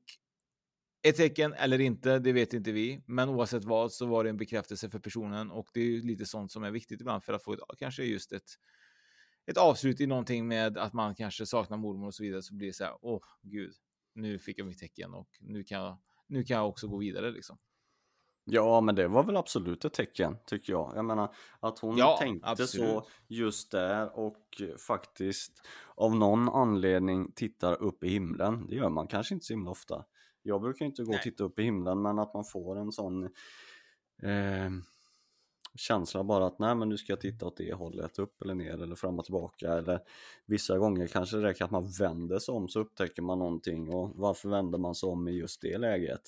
ett 1.03 1.15
tecken 1.17 1.53
eller 1.53 1.81
inte, 1.81 2.19
det 2.19 2.33
vet 2.33 2.53
inte 2.53 2.71
vi. 2.71 3.03
Men 3.05 3.29
oavsett 3.29 3.63
vad 3.63 3.91
så 3.91 4.05
var 4.05 4.23
det 4.23 4.29
en 4.29 4.37
bekräftelse 4.37 4.89
för 4.89 4.99
personen 4.99 5.51
och 5.51 5.67
det 5.73 5.79
är 5.79 5.85
ju 5.85 6.01
lite 6.01 6.25
sånt 6.25 6.51
som 6.51 6.63
är 6.63 6.71
viktigt 6.71 7.01
ibland 7.01 7.23
för 7.23 7.33
att 7.33 7.43
få 7.43 7.53
ett, 7.53 7.59
kanske 7.77 8.03
just 8.03 8.31
ett, 8.31 8.51
ett 9.45 9.57
avslut 9.57 10.01
i 10.01 10.07
någonting 10.07 10.47
med 10.47 10.77
att 10.77 10.93
man 10.93 11.15
kanske 11.15 11.45
saknar 11.45 11.77
mormor 11.77 12.07
och 12.07 12.13
så 12.13 12.23
vidare 12.23 12.41
så 12.41 12.55
blir 12.55 12.67
det 12.67 12.73
så 12.73 12.83
här, 12.83 12.97
åh 13.01 13.23
gud, 13.41 13.73
nu 14.15 14.39
fick 14.39 14.59
jag 14.59 14.67
mitt 14.67 14.79
tecken 14.79 15.13
och 15.13 15.29
nu 15.39 15.63
kan 15.63 15.79
jag, 15.79 15.97
nu 16.27 16.43
kan 16.43 16.57
jag 16.57 16.69
också 16.69 16.87
gå 16.87 16.97
vidare 16.97 17.31
liksom. 17.31 17.57
Ja, 18.45 18.81
men 18.81 18.95
det 18.95 19.07
var 19.07 19.23
väl 19.23 19.37
absolut 19.37 19.85
ett 19.85 19.93
tecken 19.93 20.37
tycker 20.45 20.73
jag. 20.73 20.93
Jag 20.95 21.05
menar 21.05 21.35
att 21.59 21.79
hon 21.79 21.97
Ja, 21.97 22.17
tänkte 22.19 22.49
absolut. 22.49 22.69
så 22.89 23.07
just 23.27 23.71
där 23.71 24.19
och 24.19 24.61
faktiskt 24.87 25.61
av 25.95 26.15
någon 26.15 26.49
anledning 26.49 27.31
tittar 27.31 27.81
upp 27.81 28.03
i 28.03 28.07
himlen. 28.09 28.67
Det 28.67 28.75
gör 28.75 28.89
man 28.89 29.07
kanske 29.07 29.33
inte 29.33 29.45
så 29.45 29.53
himla 29.53 29.71
ofta. 29.71 30.05
Jag 30.41 30.61
brukar 30.61 30.85
inte 30.85 31.03
gå 31.03 31.09
Nej. 31.09 31.17
och 31.17 31.23
titta 31.23 31.43
upp 31.43 31.59
i 31.59 31.63
himlen, 31.63 32.01
men 32.01 32.19
att 32.19 32.33
man 32.33 32.43
får 32.45 32.75
en 32.79 32.91
sån 32.91 33.23
eh, 34.23 34.69
känsla 35.75 36.23
bara 36.23 36.45
att 36.45 36.59
nej 36.59 36.75
men 36.75 36.89
nu 36.89 36.97
ska 36.97 37.11
jag 37.11 37.21
titta 37.21 37.45
åt 37.45 37.57
det 37.57 37.73
hållet, 37.73 38.19
upp 38.19 38.41
eller 38.41 38.55
ner 38.55 38.81
eller 38.83 38.95
fram 38.95 39.19
och 39.19 39.25
tillbaka 39.25 39.73
eller 39.73 39.99
vissa 40.45 40.77
gånger 40.77 41.07
kanske 41.07 41.37
det 41.37 41.43
räcker 41.43 41.65
att 41.65 41.71
man 41.71 41.87
vänder 41.99 42.39
sig 42.39 42.53
om 42.53 42.67
så 42.69 42.79
upptäcker 42.79 43.21
man 43.21 43.39
någonting 43.39 43.93
och 43.93 44.11
varför 44.15 44.49
vänder 44.49 44.77
man 44.77 44.95
sig 44.95 45.09
om 45.09 45.27
i 45.27 45.31
just 45.31 45.61
det 45.61 45.77
läget? 45.77 46.21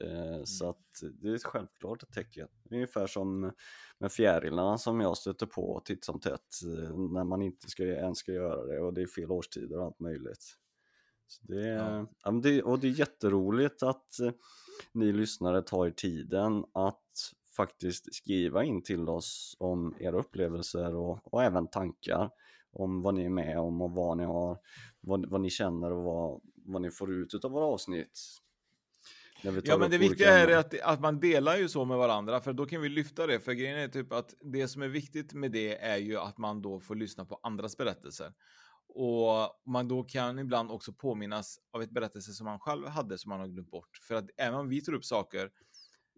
Eh, 0.00 0.44
Så 0.44 0.68
att 0.68 1.02
det 1.22 1.28
är 1.28 1.38
självklart 1.38 2.02
ett 2.02 2.12
tecken. 2.12 2.48
Ungefär 2.70 3.06
som 3.06 3.52
med 3.98 4.12
fjärilarna 4.12 4.78
som 4.78 5.00
jag 5.00 5.16
stöter 5.16 5.46
på 5.46 5.82
titt 5.84 6.04
som 6.04 6.20
tätt 6.20 6.62
eh, 6.64 6.96
när 6.96 7.24
man 7.24 7.42
inte 7.42 7.70
ska, 7.70 7.82
ens 7.84 8.18
ska 8.18 8.32
göra 8.32 8.66
det 8.66 8.80
och 8.80 8.94
det 8.94 9.02
är 9.02 9.06
fel 9.06 9.30
årstider 9.30 9.78
och 9.78 9.84
allt 9.84 10.00
möjligt. 10.00 10.56
Så 11.26 11.46
det, 11.46 11.68
Ja. 11.68 12.06
ja. 12.24 12.30
men 12.30 12.40
det, 12.40 12.62
och 12.62 12.78
det 12.78 12.86
är 12.88 12.90
jätteroligt 12.98 13.82
att 13.82 14.20
eh, 14.20 14.32
ni 14.92 15.12
lyssnare 15.12 15.62
tar 15.62 15.86
er 15.86 15.90
tiden 15.90 16.64
att 16.72 17.01
faktiskt 17.56 18.14
skriva 18.14 18.64
in 18.64 18.82
till 18.82 19.08
oss 19.08 19.56
om 19.58 19.94
era 20.00 20.18
upplevelser 20.18 20.94
och, 20.94 21.34
och 21.34 21.42
även 21.42 21.68
tankar 21.68 22.30
om 22.72 23.02
vad 23.02 23.14
ni 23.14 23.24
är 23.24 23.30
med 23.30 23.58
om 23.58 23.82
och 23.82 23.90
vad 23.90 24.16
ni 24.16 24.24
har, 24.24 24.58
vad, 25.00 25.30
vad 25.30 25.40
ni 25.40 25.50
känner 25.50 25.92
och 25.92 26.02
vad, 26.02 26.40
vad 26.54 26.82
ni 26.82 26.90
får 26.90 27.12
ut 27.12 27.44
av 27.44 27.50
våra 27.50 27.64
avsnitt. 27.64 28.20
Ja, 29.64 29.78
men 29.78 29.90
det 29.90 29.98
viktiga 29.98 30.38
är 30.38 30.56
att, 30.56 30.80
att 30.80 31.00
man 31.00 31.20
delar 31.20 31.56
ju 31.56 31.68
så 31.68 31.84
med 31.84 31.98
varandra, 31.98 32.40
för 32.40 32.52
då 32.52 32.66
kan 32.66 32.80
vi 32.80 32.88
lyfta 32.88 33.26
det. 33.26 33.40
För 33.40 33.52
grejen 33.52 33.78
är 33.78 33.88
typ 33.88 34.12
att 34.12 34.34
det 34.40 34.68
som 34.68 34.82
är 34.82 34.88
viktigt 34.88 35.34
med 35.34 35.52
det 35.52 35.78
är 35.78 35.96
ju 35.96 36.18
att 36.18 36.38
man 36.38 36.62
då 36.62 36.80
får 36.80 36.94
lyssna 36.94 37.24
på 37.24 37.40
andras 37.42 37.76
berättelser. 37.76 38.32
Och 38.94 39.62
man 39.66 39.88
då 39.88 40.02
kan 40.02 40.38
ibland 40.38 40.70
också 40.70 40.92
påminnas 40.92 41.58
av 41.72 41.82
ett 41.82 41.90
berättelse 41.90 42.32
som 42.32 42.44
man 42.44 42.58
själv 42.58 42.88
hade 42.88 43.18
som 43.18 43.28
man 43.28 43.40
har 43.40 43.46
glömt 43.46 43.70
bort. 43.70 43.96
För 44.08 44.14
att 44.14 44.30
även 44.36 44.58
om 44.58 44.68
vi 44.68 44.80
tar 44.80 44.92
upp 44.92 45.04
saker 45.04 45.50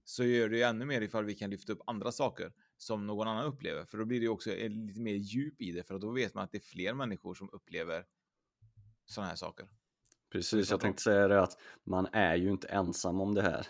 så 0.05 0.25
gör 0.25 0.49
det 0.49 0.57
ju 0.57 0.63
ännu 0.63 0.85
mer 0.85 1.01
ifall 1.01 1.25
vi 1.25 1.35
kan 1.35 1.51
lyfta 1.51 1.73
upp 1.73 1.81
andra 1.87 2.13
saker 2.13 2.53
som 2.77 3.07
någon 3.07 3.29
annan 3.29 3.45
upplever. 3.45 3.85
För 3.85 3.99
då 3.99 4.05
blir 4.05 4.21
det 4.21 4.29
också 4.29 4.51
lite 4.51 5.01
mer 5.01 5.15
djup 5.15 5.61
i 5.61 5.73
det, 5.73 5.83
för 5.83 5.99
då 5.99 6.11
vet 6.11 6.35
man 6.35 6.45
att 6.45 6.53
det 6.53 6.59
är 6.59 6.63
fler 6.63 6.95
människor 6.95 7.35
som 7.35 7.51
upplever 7.53 8.05
sådana 9.07 9.29
här 9.29 9.37
saker. 9.37 9.67
Precis, 10.33 10.71
jag 10.71 10.81
tänkte 10.81 11.03
säga 11.03 11.29
det 11.29 11.43
att 11.43 11.59
man 11.85 12.07
är 12.13 12.37
ju 12.37 12.51
inte 12.51 12.69
ensam 12.69 13.21
om 13.21 13.35
det 13.35 13.43
här. 13.43 13.67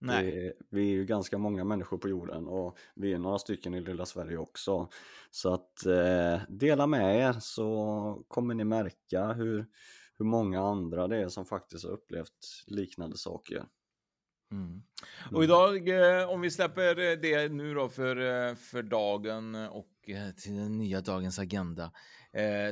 Nej. 0.00 0.30
Det 0.32 0.52
vi 0.70 0.82
är 0.82 0.92
ju 0.92 1.04
ganska 1.04 1.38
många 1.38 1.64
människor 1.64 1.98
på 1.98 2.08
jorden 2.08 2.46
och 2.46 2.78
vi 2.94 3.12
är 3.12 3.18
några 3.18 3.38
stycken 3.38 3.74
i 3.74 3.80
lilla 3.80 4.06
Sverige 4.06 4.36
också. 4.36 4.88
Så 5.30 5.54
att 5.54 5.86
eh, 5.86 6.40
dela 6.48 6.86
med 6.86 7.18
er 7.18 7.32
så 7.40 8.24
kommer 8.28 8.54
ni 8.54 8.64
märka 8.64 9.32
hur, 9.32 9.66
hur 10.18 10.24
många 10.24 10.60
andra 10.60 11.08
det 11.08 11.16
är 11.16 11.28
som 11.28 11.46
faktiskt 11.46 11.84
har 11.84 11.92
upplevt 11.92 12.64
liknande 12.66 13.16
saker. 13.16 13.64
Mm. 14.50 14.82
Och 15.32 15.44
idag, 15.44 15.88
eh, 15.88 16.28
om 16.28 16.40
vi 16.40 16.50
släpper 16.50 16.98
eh, 16.98 17.18
det 17.18 17.48
nu 17.48 17.74
då 17.74 17.88
för, 17.88 18.16
eh, 18.16 18.54
för 18.54 18.82
dagen 18.82 19.54
och 19.54 19.88
till 20.36 20.56
den 20.56 20.78
nya 20.78 21.00
dagens 21.00 21.38
agenda, 21.38 21.92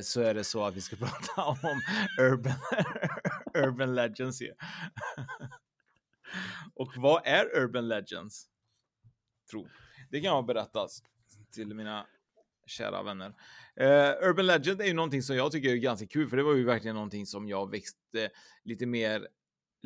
så 0.03 0.21
är 0.21 0.33
det 0.33 0.43
så 0.43 0.65
att 0.65 0.75
vi 0.75 0.81
ska 0.81 0.95
prata 0.95 1.43
om 1.43 1.81
Urban, 2.19 2.53
urban 3.65 3.95
Legends. 3.95 4.41
Här. 4.41 4.55
och 6.75 6.93
vad 6.97 7.21
är 7.25 7.57
Urban 7.57 7.87
Legends? 7.87 8.47
Tro. 9.51 9.67
Det 10.11 10.21
kan 10.21 10.35
jag 10.35 10.45
berätta 10.45 10.87
till 11.51 11.73
mina 11.73 12.07
kära 12.65 13.03
vänner. 13.03 13.33
Uh, 13.81 14.29
Urban 14.29 14.45
Legend 14.45 14.81
är 14.81 14.85
ju 14.85 14.93
någonting 14.93 15.23
som 15.23 15.35
jag 15.35 15.51
tycker 15.51 15.69
är 15.69 15.75
ganska 15.75 16.07
kul, 16.07 16.29
för 16.29 16.37
det 16.37 16.43
var 16.43 16.55
ju 16.55 16.63
verkligen 16.63 16.95
någonting 16.95 17.25
som 17.25 17.47
jag 17.47 17.71
växte 17.71 18.29
lite 18.63 18.85
mer 18.85 19.27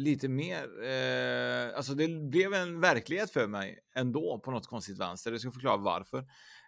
lite 0.01 0.29
mer, 0.29 0.83
eh, 0.83 1.77
alltså 1.77 1.93
det 1.93 2.07
blev 2.07 2.53
en 2.53 2.79
verklighet 2.79 3.31
för 3.31 3.47
mig 3.47 3.79
ändå 3.95 4.39
på 4.43 4.51
något 4.51 4.67
konstigt 4.67 4.99
vänster. 4.99 5.31
Jag 5.31 5.41
ska 5.41 5.51
förklara 5.51 5.77
varför. 5.77 6.17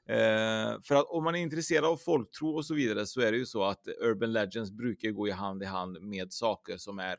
Eh, 0.06 0.82
för 0.84 0.96
att 0.96 1.06
om 1.06 1.24
man 1.24 1.36
är 1.36 1.40
intresserad 1.40 1.86
av 1.86 1.98
folktro 1.98 2.56
och 2.56 2.66
så 2.66 2.74
vidare 2.74 3.06
så 3.06 3.22
är 3.22 3.32
det 3.32 3.38
ju 3.38 3.46
så 3.46 3.63
att 3.63 3.88
Urban 4.02 4.34
Legends 4.34 4.72
brukar 4.72 5.10
gå 5.10 5.28
i 5.28 5.32
hand 5.32 5.63
i 5.63 5.66
hand 5.66 6.02
med 6.02 6.34
saker 6.34 6.78
som 6.78 7.00
är 7.00 7.18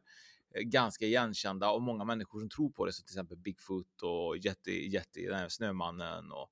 eh, 0.54 0.62
ganska 0.62 1.04
igenkända 1.04 1.71
och 1.71 1.83
många 1.83 2.04
människor 2.04 2.40
som 2.40 2.49
tror 2.49 2.71
på 2.71 2.87
det, 2.87 2.92
så 2.92 3.02
till 3.02 3.12
exempel 3.14 3.37
Bigfoot 3.37 4.02
och 4.02 4.37
jätte 4.38 4.71
jätte 4.71 5.21
den 5.21 5.38
här 5.38 5.49
Snömannen 5.49 6.33
och 6.33 6.50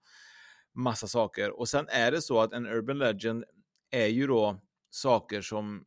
massa 0.74 1.06
saker. 1.06 1.58
Och 1.58 1.68
sen 1.68 1.86
är 1.88 2.12
det 2.12 2.22
så 2.22 2.40
att 2.40 2.52
en 2.52 2.66
Urban 2.66 2.98
Legend 2.98 3.44
är 3.90 4.06
ju 4.06 4.26
då 4.26 4.60
saker 4.90 5.40
som, 5.40 5.84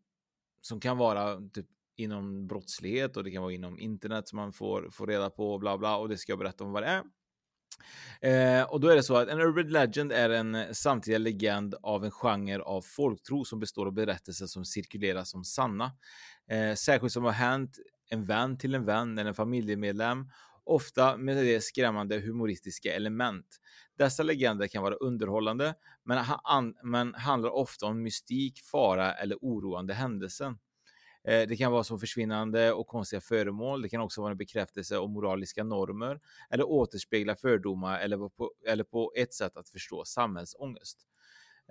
som 0.61 0.79
kan 0.79 0.97
vara 0.97 1.37
typ 1.53 1.67
inom 1.95 2.47
brottslighet 2.47 3.17
och 3.17 3.23
det 3.23 3.31
kan 3.31 3.41
vara 3.43 3.53
inom 3.53 3.79
internet 3.79 4.27
som 4.27 4.35
man 4.35 4.53
får, 4.53 4.89
får 4.91 5.07
reda 5.07 5.29
på 5.29 5.53
och 5.53 5.59
bla 5.59 5.77
bla 5.77 5.97
och 5.97 6.09
det 6.09 6.17
ska 6.17 6.31
jag 6.31 6.39
berätta 6.39 6.63
om 6.63 6.71
vad 6.71 6.83
det 6.83 6.87
är. 6.87 7.03
Eh, 8.21 8.63
och 8.63 8.79
då 8.79 8.87
är 8.87 8.95
det 8.95 9.03
så 9.03 9.15
att 9.15 9.27
en 9.27 9.41
urban 9.41 9.67
legend 9.69 10.11
är 10.11 10.29
en 10.29 10.75
samtida 10.75 11.17
legend 11.17 11.75
av 11.81 12.05
en 12.05 12.11
genre 12.11 12.61
av 12.61 12.81
folktro 12.81 13.45
som 13.45 13.59
består 13.59 13.85
av 13.85 13.93
berättelser 13.93 14.45
som 14.45 14.65
cirkulerar 14.65 15.23
som 15.23 15.43
sanna. 15.43 15.91
Eh, 16.51 16.75
särskilt 16.75 17.13
som 17.13 17.23
har 17.23 17.31
hänt 17.31 17.77
en 18.09 18.25
vän 18.25 18.57
till 18.57 18.75
en 18.75 18.85
vän 18.85 19.17
eller 19.17 19.29
en 19.29 19.35
familjemedlem, 19.35 20.29
ofta 20.63 21.17
med 21.17 21.37
det 21.37 21.63
skrämmande 21.63 22.19
humoristiska 22.19 22.93
element. 22.93 23.45
Dessa 23.97 24.23
legender 24.23 24.67
kan 24.67 24.83
vara 24.83 24.95
underhållande, 24.95 25.73
men, 26.03 26.17
ha- 26.25 26.73
men 26.83 27.13
handlar 27.13 27.49
ofta 27.49 27.85
om 27.85 28.03
mystik, 28.03 28.61
fara 28.61 29.13
eller 29.13 29.37
oroande 29.41 29.93
händelser. 29.93 30.55
Eh, 31.27 31.47
det 31.47 31.57
kan 31.57 31.71
vara 31.71 31.83
som 31.83 31.99
försvinnande 31.99 32.73
och 32.73 32.87
konstiga 32.87 33.21
föremål. 33.21 33.81
Det 33.81 33.89
kan 33.89 34.01
också 34.01 34.21
vara 34.21 34.31
en 34.31 34.37
bekräftelse 34.37 34.97
av 34.97 35.09
moraliska 35.09 35.63
normer 35.63 36.19
eller 36.49 36.63
återspegla 36.63 37.35
fördomar 37.35 37.99
eller 37.99 38.29
på, 38.29 38.51
eller 38.67 38.83
på 38.83 39.13
ett 39.15 39.33
sätt 39.33 39.57
att 39.57 39.69
förstå 39.69 40.05
samhällsångest. 40.05 40.97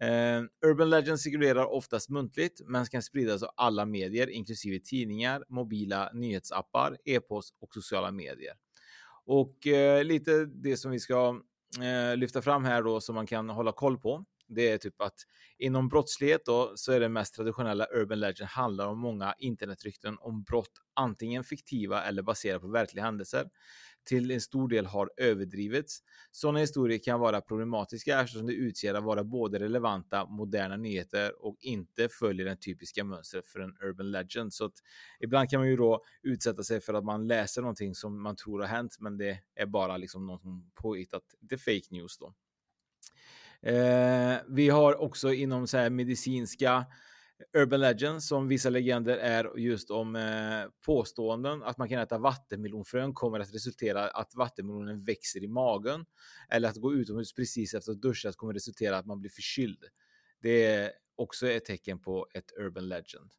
Eh, 0.01 0.69
urban 0.71 0.91
Legends 0.91 1.23
cirkulerar 1.23 1.73
oftast 1.73 2.11
muntligt, 2.11 2.61
men 2.65 2.87
kan 2.87 3.03
spridas 3.03 3.43
av 3.43 3.51
alla 3.57 3.87
medier, 3.87 4.31
inklusive 4.31 4.79
tidningar, 4.79 5.45
mobila 5.49 6.11
nyhetsappar, 6.13 6.99
e-post 7.05 7.55
och 7.61 7.75
sociala 7.75 8.11
medier. 8.11 8.55
Och 9.27 9.67
eh, 9.67 10.05
lite 10.05 10.45
det 10.45 10.77
som 10.77 10.91
vi 10.91 11.01
ska 11.01 11.41
eh, 11.83 12.17
lyfta 12.17 12.43
fram 12.43 12.65
här 12.65 12.83
då 12.83 13.01
som 13.01 13.15
man 13.15 13.27
kan 13.27 13.49
hålla 13.49 13.73
koll 13.73 13.99
på. 13.99 14.25
Det 14.55 14.69
är 14.69 14.79
typ 14.79 15.01
att 15.01 15.15
inom 15.59 15.89
brottslighet 15.89 16.45
då 16.45 16.73
så 16.77 16.93
är 16.93 17.01
det 17.01 17.09
mest 17.09 17.35
traditionella 17.35 17.87
Urban 17.95 18.21
Legend 18.21 18.49
handlar 18.49 18.87
om 18.87 18.99
många 18.99 19.35
internetrykten 19.39 20.17
om 20.21 20.43
brott, 20.43 20.73
antingen 20.95 21.45
fiktiva 21.45 22.03
eller 22.05 22.23
baserade 22.23 22.61
på 22.61 22.69
verkliga 22.69 23.05
händelser. 23.05 23.51
Till 24.05 24.31
en 24.31 24.41
stor 24.41 24.69
del 24.69 24.87
har 24.87 25.11
överdrivits. 25.17 25.99
Sådana 26.31 26.59
historier 26.59 26.99
kan 27.05 27.21
vara 27.21 27.41
problematiska 27.41 28.21
eftersom 28.21 28.47
det 28.47 28.53
utger 28.53 28.95
att 28.95 29.05
vara 29.05 29.25
både 29.25 29.59
relevanta, 29.59 30.27
moderna 30.27 30.77
nyheter 30.77 31.45
och 31.45 31.57
inte 31.61 32.09
följer 32.09 32.47
den 32.47 32.59
typiska 32.59 33.05
mönstret 33.05 33.49
för 33.49 33.61
en 33.61 33.77
Urban 33.83 34.11
Legend. 34.11 34.55
Så 34.55 34.65
att 34.65 34.73
ibland 35.21 35.51
kan 35.51 35.61
man 35.61 35.69
ju 35.69 35.77
då 35.77 36.03
utsätta 36.23 36.63
sig 36.63 36.81
för 36.81 36.95
att 36.95 37.05
man 37.05 37.27
läser 37.27 37.63
någonting 37.63 37.95
som 37.95 38.23
man 38.23 38.37
tror 38.37 38.61
har 38.61 38.69
hänt, 38.69 38.97
men 39.01 39.17
det 39.17 39.39
är 39.55 39.67
bara 39.67 39.97
liksom 39.97 40.27
någon 40.27 40.41
som 40.41 40.71
påhittat, 40.75 41.23
det 41.41 41.55
är 41.55 41.59
fake 41.59 41.95
news 41.95 42.19
då. 42.19 42.35
Eh, 43.67 44.37
vi 44.49 44.69
har 44.69 45.01
också 45.01 45.33
inom 45.33 45.67
så 45.67 45.77
här 45.77 45.91
medicinska 45.91 46.87
Urban 47.57 47.81
Legends 47.81 48.29
som 48.29 48.49
vissa 48.49 48.71
legender 48.71 49.17
är 49.17 49.59
just 49.59 49.91
om 49.91 50.17
eh, 50.17 50.71
påståenden 50.87 51.63
att 51.63 51.79
man 51.79 51.89
kan 51.89 51.99
äta 51.99 52.19
vattenmelonfrön 52.19 53.15
kommer 53.15 53.41
att 53.41 53.55
resultera 53.55 54.09
att 54.09 54.35
vattenmelonen 54.35 55.05
växer 55.05 55.45
i 55.45 55.49
magen. 55.49 56.07
Eller 56.49 56.69
att 56.69 56.77
gå 56.77 56.95
utomhus 56.95 57.35
precis 57.35 57.75
efter 57.75 57.93
att 57.93 58.03
duschat 58.03 58.37
kommer 58.37 58.53
resultera 58.53 58.99
att 58.99 59.07
man 59.07 59.21
blir 59.21 59.31
förkyld. 59.31 59.85
Det 60.41 60.65
är 60.65 60.93
också 61.17 61.49
ett 61.49 61.65
tecken 61.65 62.01
på 62.01 62.27
ett 62.35 62.53
Urban 62.59 62.89
Legend 62.89 63.31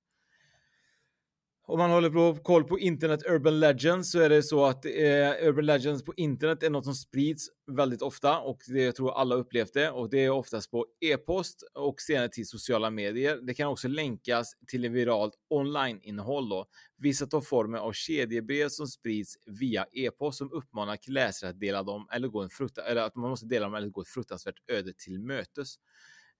om 1.67 1.79
man 1.79 1.91
håller 1.91 2.09
på 2.09 2.35
koll 2.43 2.63
på 2.63 2.79
internet 2.79 3.23
Urban 3.29 3.59
Legends 3.59 4.11
så 4.11 4.19
är 4.19 4.29
det 4.29 4.43
så 4.43 4.65
att 4.65 4.85
eh, 4.85 5.47
Urban 5.47 5.65
Legends 5.65 6.03
på 6.03 6.13
internet 6.17 6.63
är 6.63 6.69
något 6.69 6.85
som 6.85 6.93
sprids 6.93 7.49
väldigt 7.71 8.01
ofta 8.01 8.39
och 8.39 8.61
det 8.67 8.83
jag 8.83 8.95
tror 8.95 9.17
alla 9.17 9.35
upplevt 9.35 9.73
det 9.73 9.89
och 9.89 10.09
det 10.09 10.25
är 10.25 10.29
oftast 10.29 10.71
på 10.71 10.85
e-post 11.01 11.63
och 11.73 12.01
senare 12.01 12.29
till 12.29 12.47
sociala 12.47 12.89
medier. 12.89 13.39
Det 13.41 13.53
kan 13.53 13.67
också 13.67 13.87
länkas 13.87 14.53
till 14.67 14.89
viralt 14.89 15.33
online-innehåll 15.49 16.49
då. 16.49 16.65
Vissa 16.97 17.25
tar 17.25 17.41
formen 17.41 17.79
av 17.79 17.93
kedjebrev 17.93 18.69
som 18.69 18.87
sprids 18.87 19.37
via 19.45 19.85
e-post 19.91 20.37
som 20.37 20.51
uppmanar 20.51 20.97
läsare 21.07 21.49
att 21.49 21.59
dela 21.59 21.83
dem 21.83 22.07
eller 22.11 22.27
gå 22.27 22.41
en 22.41 22.49
frukta 22.49 22.81
eller 22.81 23.01
att 23.01 23.15
man 23.15 23.29
måste 23.29 23.45
dela 23.45 23.65
dem 23.65 23.75
eller 23.75 23.89
gå 23.89 24.01
ett 24.01 24.07
fruktansvärt 24.07 24.69
öde 24.71 24.93
till 24.93 25.19
mötes. 25.19 25.75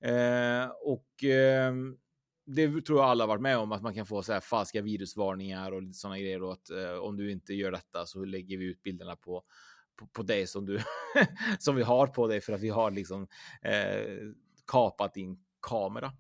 Eh, 0.04 0.68
och 0.82 1.24
eh, 1.24 1.74
det 2.46 2.86
tror 2.86 3.00
jag 3.00 3.10
alla 3.10 3.24
har 3.24 3.28
varit 3.28 3.42
med 3.42 3.58
om, 3.58 3.72
att 3.72 3.82
man 3.82 3.94
kan 3.94 4.06
få 4.06 4.24
så 4.24 4.34
här 4.34 4.40
falska 4.40 4.82
virusvarningar 4.82 5.72
och 5.72 5.84
sådana 5.96 6.20
grejer. 6.20 6.44
Och 6.44 6.54
att 6.54 6.70
eh, 6.70 6.98
om 6.98 7.18
du 7.18 7.32
inte 7.32 7.54
gör 7.54 7.72
detta 7.72 8.06
så 8.06 8.26
lägger 8.26 8.58
vi 8.58 8.66
ut 8.66 8.84
bilderna 8.84 9.16
på, 9.16 9.44
på, 10.00 10.08
på 10.08 10.24
dig 10.24 10.48
som 10.48 10.66
du 10.66 10.80
som 11.60 11.76
vi 11.76 11.84
har 11.84 12.08
på 12.08 12.28
dig 12.28 12.42
för 12.42 12.54
att 12.54 12.62
vi 12.62 12.70
har 12.70 12.92
liksom 12.92 13.28
eh, 13.62 14.18
kapat 14.68 15.14
din 15.14 15.38
kamera. 15.62 16.12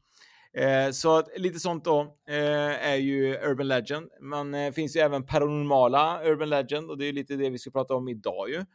Eh, 0.57 0.91
så 0.91 1.17
att, 1.17 1.27
lite 1.37 1.59
sånt 1.59 1.83
då 1.83 2.01
eh, 2.27 2.89
är 2.89 2.95
ju 2.95 3.37
Urban 3.37 3.67
Legend. 3.67 4.09
Men 4.19 4.53
eh, 4.53 4.71
finns 4.71 4.95
ju 4.95 4.99
även 4.99 5.25
paranormala 5.25 6.21
Urban 6.23 6.49
Legend 6.49 6.89
och 6.89 6.97
det 6.97 7.05
är 7.05 7.13
lite 7.13 7.35
det 7.35 7.49
vi 7.49 7.59
ska 7.59 7.71
prata 7.71 7.95
om 7.95 8.07
idag 8.07 8.49
ju. 8.49 8.65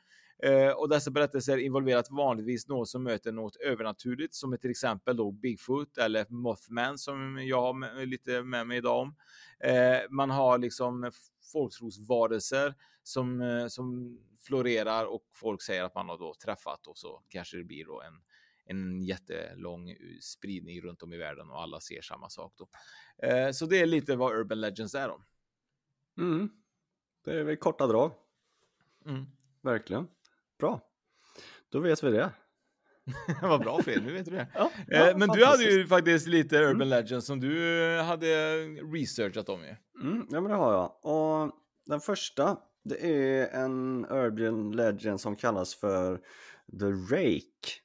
Eh, 0.43 0.71
och 0.71 0.89
dessa 0.89 1.11
berättelser 1.11 1.59
involverat 1.59 2.11
vanligtvis 2.11 2.69
något 2.69 2.89
som 2.89 3.03
möter 3.03 3.33
något 3.33 3.57
övernaturligt, 3.57 4.35
som 4.35 4.59
till 4.59 4.71
exempel 4.71 5.17
då 5.17 5.31
Bigfoot 5.31 5.99
eller 5.99 6.27
Mothman 6.29 6.99
som 6.99 7.39
jag 7.45 7.61
har 7.61 7.73
med, 7.73 8.09
lite 8.09 8.43
med 8.43 8.67
mig 8.67 8.79
idag 8.79 9.01
om. 9.01 9.15
Eh, 9.61 9.99
man 10.11 10.31
har 10.31 10.59
liksom 10.59 11.11
folktrosvarelser 11.53 12.75
som, 13.03 13.41
eh, 13.41 13.67
som 13.67 14.19
florerar 14.41 15.07
och 15.07 15.23
folk 15.33 15.63
säger 15.63 15.85
att 15.85 15.95
man 15.95 16.09
har 16.09 16.19
då 16.19 16.35
träffat 16.45 16.87
och 16.87 16.99
så 16.99 17.23
kanske 17.29 17.57
det 17.57 17.65
blir 17.65 17.85
då 17.85 18.03
en 18.03 18.15
en 18.71 19.03
jättelång 19.03 19.97
spridning 20.21 20.81
runt 20.81 21.03
om 21.03 21.13
i 21.13 21.17
världen 21.17 21.51
och 21.51 21.63
alla 21.63 21.81
ser 21.81 22.03
samma 22.03 22.29
sak 22.29 22.55
då. 22.57 22.69
Eh, 23.27 23.51
så 23.51 23.67
det 23.67 23.81
är 23.81 23.87
lite 23.87 24.17
vad 24.17 24.37
Urban 24.37 24.61
Legends 24.61 24.95
är 24.95 25.09
då. 25.09 25.23
Mm. 26.19 26.51
Det 27.25 27.31
är 27.31 27.45
väl 27.45 27.57
korta 27.57 27.87
drag. 27.87 28.13
Mm. 29.07 29.27
Verkligen. 29.61 30.09
Bra. 30.61 30.81
Då 31.69 31.79
vet 31.81 32.03
vi 32.03 32.11
det. 32.11 32.31
Vad 33.43 33.61
bra 33.61 33.83
Fred, 33.83 34.03
nu 34.03 34.13
vet 34.13 34.25
du 34.25 34.31
det. 34.31 34.47
Ja, 34.55 34.71
ja, 34.89 35.11
eh, 35.11 35.17
men 35.17 35.29
du 35.29 35.45
hade 35.45 35.65
ju 35.65 35.87
faktiskt 35.87 36.27
lite 36.27 36.57
Urban 36.57 36.75
mm. 36.75 36.89
Legends 36.89 37.27
som 37.27 37.41
du 37.41 37.99
hade 38.01 38.59
researchat 38.93 39.49
om 39.49 39.61
ju. 39.63 39.77
Mm, 40.03 40.27
ja 40.31 40.41
men 40.41 40.51
det 40.51 40.57
har 40.57 40.73
jag. 40.73 40.97
Och 41.03 41.53
den 41.87 42.01
första, 42.01 42.59
det 42.85 43.07
är 43.07 43.49
en 43.65 44.07
Urban 44.11 44.73
Legend 44.73 45.21
som 45.21 45.37
kallas 45.37 45.75
för 45.75 46.17
The 46.81 47.15
Rake. 47.17 47.81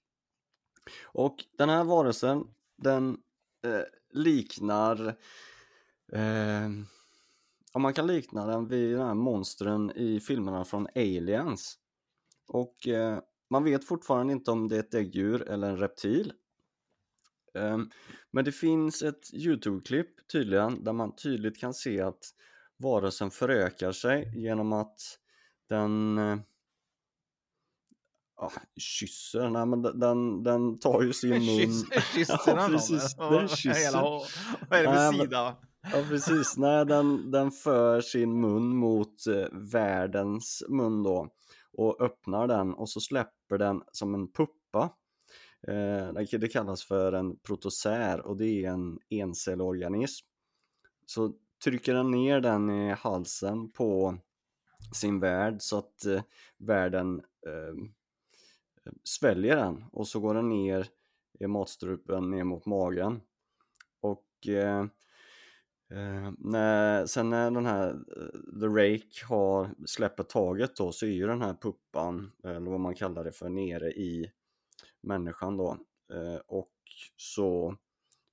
Och 1.04 1.36
den 1.58 1.70
här 1.70 1.84
varelsen, 1.84 2.44
den 2.78 3.18
eh, 3.66 3.82
liknar 4.14 5.08
eh, 6.14 6.70
om 7.74 7.82
man 7.82 7.94
kan 7.94 8.08
likna 8.08 8.46
den 8.46 8.68
vid 8.68 8.98
den 8.98 9.08
här 9.08 9.14
monstren 9.14 9.92
i 9.96 10.20
filmerna 10.20 10.66
från 10.66 10.88
Aliens. 10.96 11.78
Och 12.48 12.88
eh, 12.88 13.20
man 13.50 13.64
vet 13.64 13.86
fortfarande 13.86 14.34
inte 14.34 14.52
om 14.52 14.68
det 14.68 14.76
är 14.76 14.80
ett 14.80 14.92
däggdjur 14.92 15.50
eller 15.50 15.70
en 15.70 15.78
reptil. 15.78 16.34
Um, 17.54 17.90
men 18.32 18.46
det 18.46 18.52
finns 18.52 19.02
ett 19.02 19.34
Youtube-klipp 19.34 20.28
tydligen 20.32 20.84
där 20.84 20.94
man 20.94 21.16
tydligt 21.16 21.60
kan 21.60 21.74
se 21.74 22.02
att 22.02 22.20
varelsen 22.78 23.32
förökar 23.32 23.92
sig 23.92 24.32
genom 24.36 24.74
att 24.74 25.00
den 25.70 26.18
uh, 26.18 26.38
ja, 28.38 28.52
kysser, 28.78 29.50
nej 29.50 29.66
men 29.66 29.82
den, 29.82 30.44
den 30.44 30.80
tar 30.80 31.02
ju 31.02 31.14
sin 31.14 31.30
mun. 31.30 31.86
Kysser 32.14 32.40
ja, 32.48 32.68
precis, 32.70 33.16
den 33.16 33.48
kysser. 33.48 34.02
Vad 34.70 34.80
är 34.80 34.84
det 34.84 34.94
för 34.94 35.12
sida? 35.12 35.56
Ja 35.94 36.04
precis, 36.10 36.58
nej 36.58 36.86
den, 36.86 37.32
den 37.32 37.52
för 37.52 38.02
sin 38.02 38.42
mun 38.42 38.76
mot 38.76 39.28
eh, 39.28 39.48
världens 39.52 40.64
mun 40.70 41.04
då 41.04 41.30
och 41.78 42.02
öppnar 42.02 42.48
den 42.48 42.74
och 42.74 42.90
så 42.90 43.02
släpper 43.02 43.58
den 43.58 43.84
som 43.92 44.14
en 44.14 44.32
puppa. 44.32 44.90
Eh, 45.68 46.14
det 46.14 46.52
kallas 46.52 46.84
för 46.84 47.14
en 47.14 47.40
protosär 47.40 48.28
och 48.28 48.38
det 48.38 48.66
är 48.66 48.70
en 48.70 49.00
encellorganism. 49.10 50.28
Så 51.06 51.34
trycker 51.64 51.94
den 51.94 52.12
ner 52.12 52.42
den 52.42 52.70
i 52.70 52.92
halsen 52.92 53.72
på 53.72 54.18
sin 54.94 55.20
värd 55.20 55.56
så 55.60 55.78
att 55.78 56.06
eh, 56.06 56.22
värden 56.58 57.22
eh, 57.48 57.76
sväljer 59.04 59.56
den 59.56 59.86
och 59.92 60.08
så 60.08 60.20
går 60.20 60.34
den 60.34 60.50
ner 60.50 60.88
i 61.40 61.48
matstrupen 61.48 62.32
ner 62.32 62.44
mot 62.44 62.66
magen. 62.66 63.22
Och 64.02 64.48
eh, 64.48 64.86
Eh, 65.90 66.32
när, 66.38 67.06
sen 67.06 67.30
när 67.30 67.52
den 67.52 67.66
här 67.66 67.94
uh, 67.94 68.60
The 68.60 68.66
Rake 68.66 69.26
har 69.30 69.70
släpper 69.86 70.24
taget 70.24 70.76
då 70.76 70.92
så 70.92 71.06
är 71.06 71.10
ju 71.10 71.28
den 71.28 71.42
här 71.42 71.54
puppan, 71.54 72.32
eller 72.44 72.72
vad 72.72 72.80
man 72.80 72.96
kallar 72.96 73.24
det 73.24 73.32
för, 73.32 73.50
nere 73.50 73.92
i 73.92 74.32
människan 75.02 75.58
då. 75.58 75.78
Uh, 76.14 76.40
och 76.48 76.72
så 77.18 77.76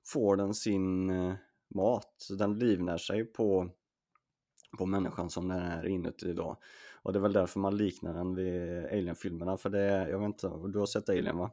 får 0.07 0.37
den 0.37 0.55
sin 0.55 1.11
uh, 1.11 1.35
mat, 1.75 2.29
den 2.39 2.59
livnär 2.59 2.99
sig 2.99 3.25
på, 3.25 3.71
på 4.79 4.87
människan 4.87 5.31
som 5.31 5.49
den 5.49 5.59
är 5.59 5.87
inuti 5.87 6.33
då. 6.33 6.57
Och 7.03 7.13
det 7.13 7.19
är 7.19 7.21
väl 7.21 7.33
därför 7.33 7.61
man 7.61 7.77
liknar 7.77 8.15
den 8.15 8.35
vid 8.35 8.85
Alien-filmerna, 8.85 9.57
för 9.57 9.71
det, 9.71 10.09
jag 10.11 10.19
vet 10.19 10.27
inte, 10.27 10.49
du 10.69 10.79
har 10.79 10.87
sett 10.87 11.09
Alien 11.09 11.37
va? 11.37 11.51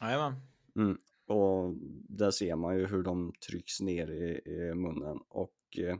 Jajamän. 0.00 0.34
Mm. 0.76 0.98
Och 1.28 1.74
där 2.08 2.30
ser 2.30 2.56
man 2.56 2.78
ju 2.78 2.86
hur 2.86 3.02
de 3.02 3.32
trycks 3.48 3.80
ner 3.80 4.10
i, 4.10 4.50
i 4.50 4.74
munnen 4.74 5.18
och 5.28 5.54
eh, 5.78 5.98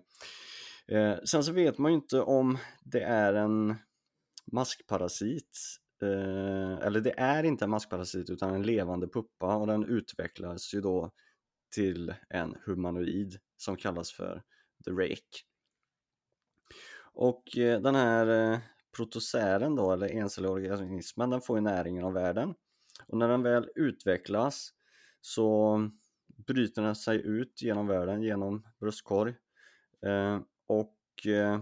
eh, 0.98 1.18
sen 1.24 1.44
så 1.44 1.52
vet 1.52 1.78
man 1.78 1.92
ju 1.92 1.96
inte 1.96 2.20
om 2.20 2.58
det 2.84 3.02
är 3.02 3.34
en 3.34 3.74
maskparasit 4.52 5.58
eh, 6.02 6.86
eller 6.86 7.00
det 7.00 7.18
är 7.18 7.44
inte 7.44 7.64
en 7.64 7.70
maskparasit 7.70 8.30
utan 8.30 8.54
en 8.54 8.62
levande 8.62 9.08
puppa 9.08 9.56
och 9.56 9.66
den 9.66 9.84
utvecklas 9.84 10.74
ju 10.74 10.80
då 10.80 11.10
till 11.74 12.14
en 12.28 12.56
humanoid 12.66 13.38
som 13.56 13.76
kallas 13.76 14.12
för 14.12 14.42
The 14.84 14.90
Rake. 14.90 15.38
Och 17.12 17.58
eh, 17.58 17.80
den 17.80 17.94
här 17.94 18.52
eh, 18.52 18.58
protosären 18.96 19.74
då, 19.74 19.92
eller 19.92 20.08
encelliga 20.08 20.52
organismen, 20.52 21.30
den 21.30 21.40
får 21.40 21.58
ju 21.58 21.60
näringen 21.60 22.04
av 22.04 22.12
världen. 22.12 22.54
Och 23.06 23.18
när 23.18 23.28
den 23.28 23.42
väl 23.42 23.68
utvecklas 23.74 24.72
så 25.20 25.80
bryter 26.46 26.82
den 26.82 26.96
sig 26.96 27.16
ut 27.26 27.62
genom 27.62 27.86
världen 27.86 28.22
genom 28.22 28.66
bröstkorg 28.80 29.34
eh, 30.06 30.40
och 30.66 31.26
eh, 31.26 31.60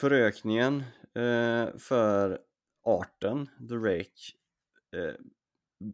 förökningen 0.00 0.80
eh, 1.14 1.76
för 1.78 2.38
arten, 2.84 3.46
the 3.68 3.74
rake, 3.74 4.32
eh, 4.96 5.14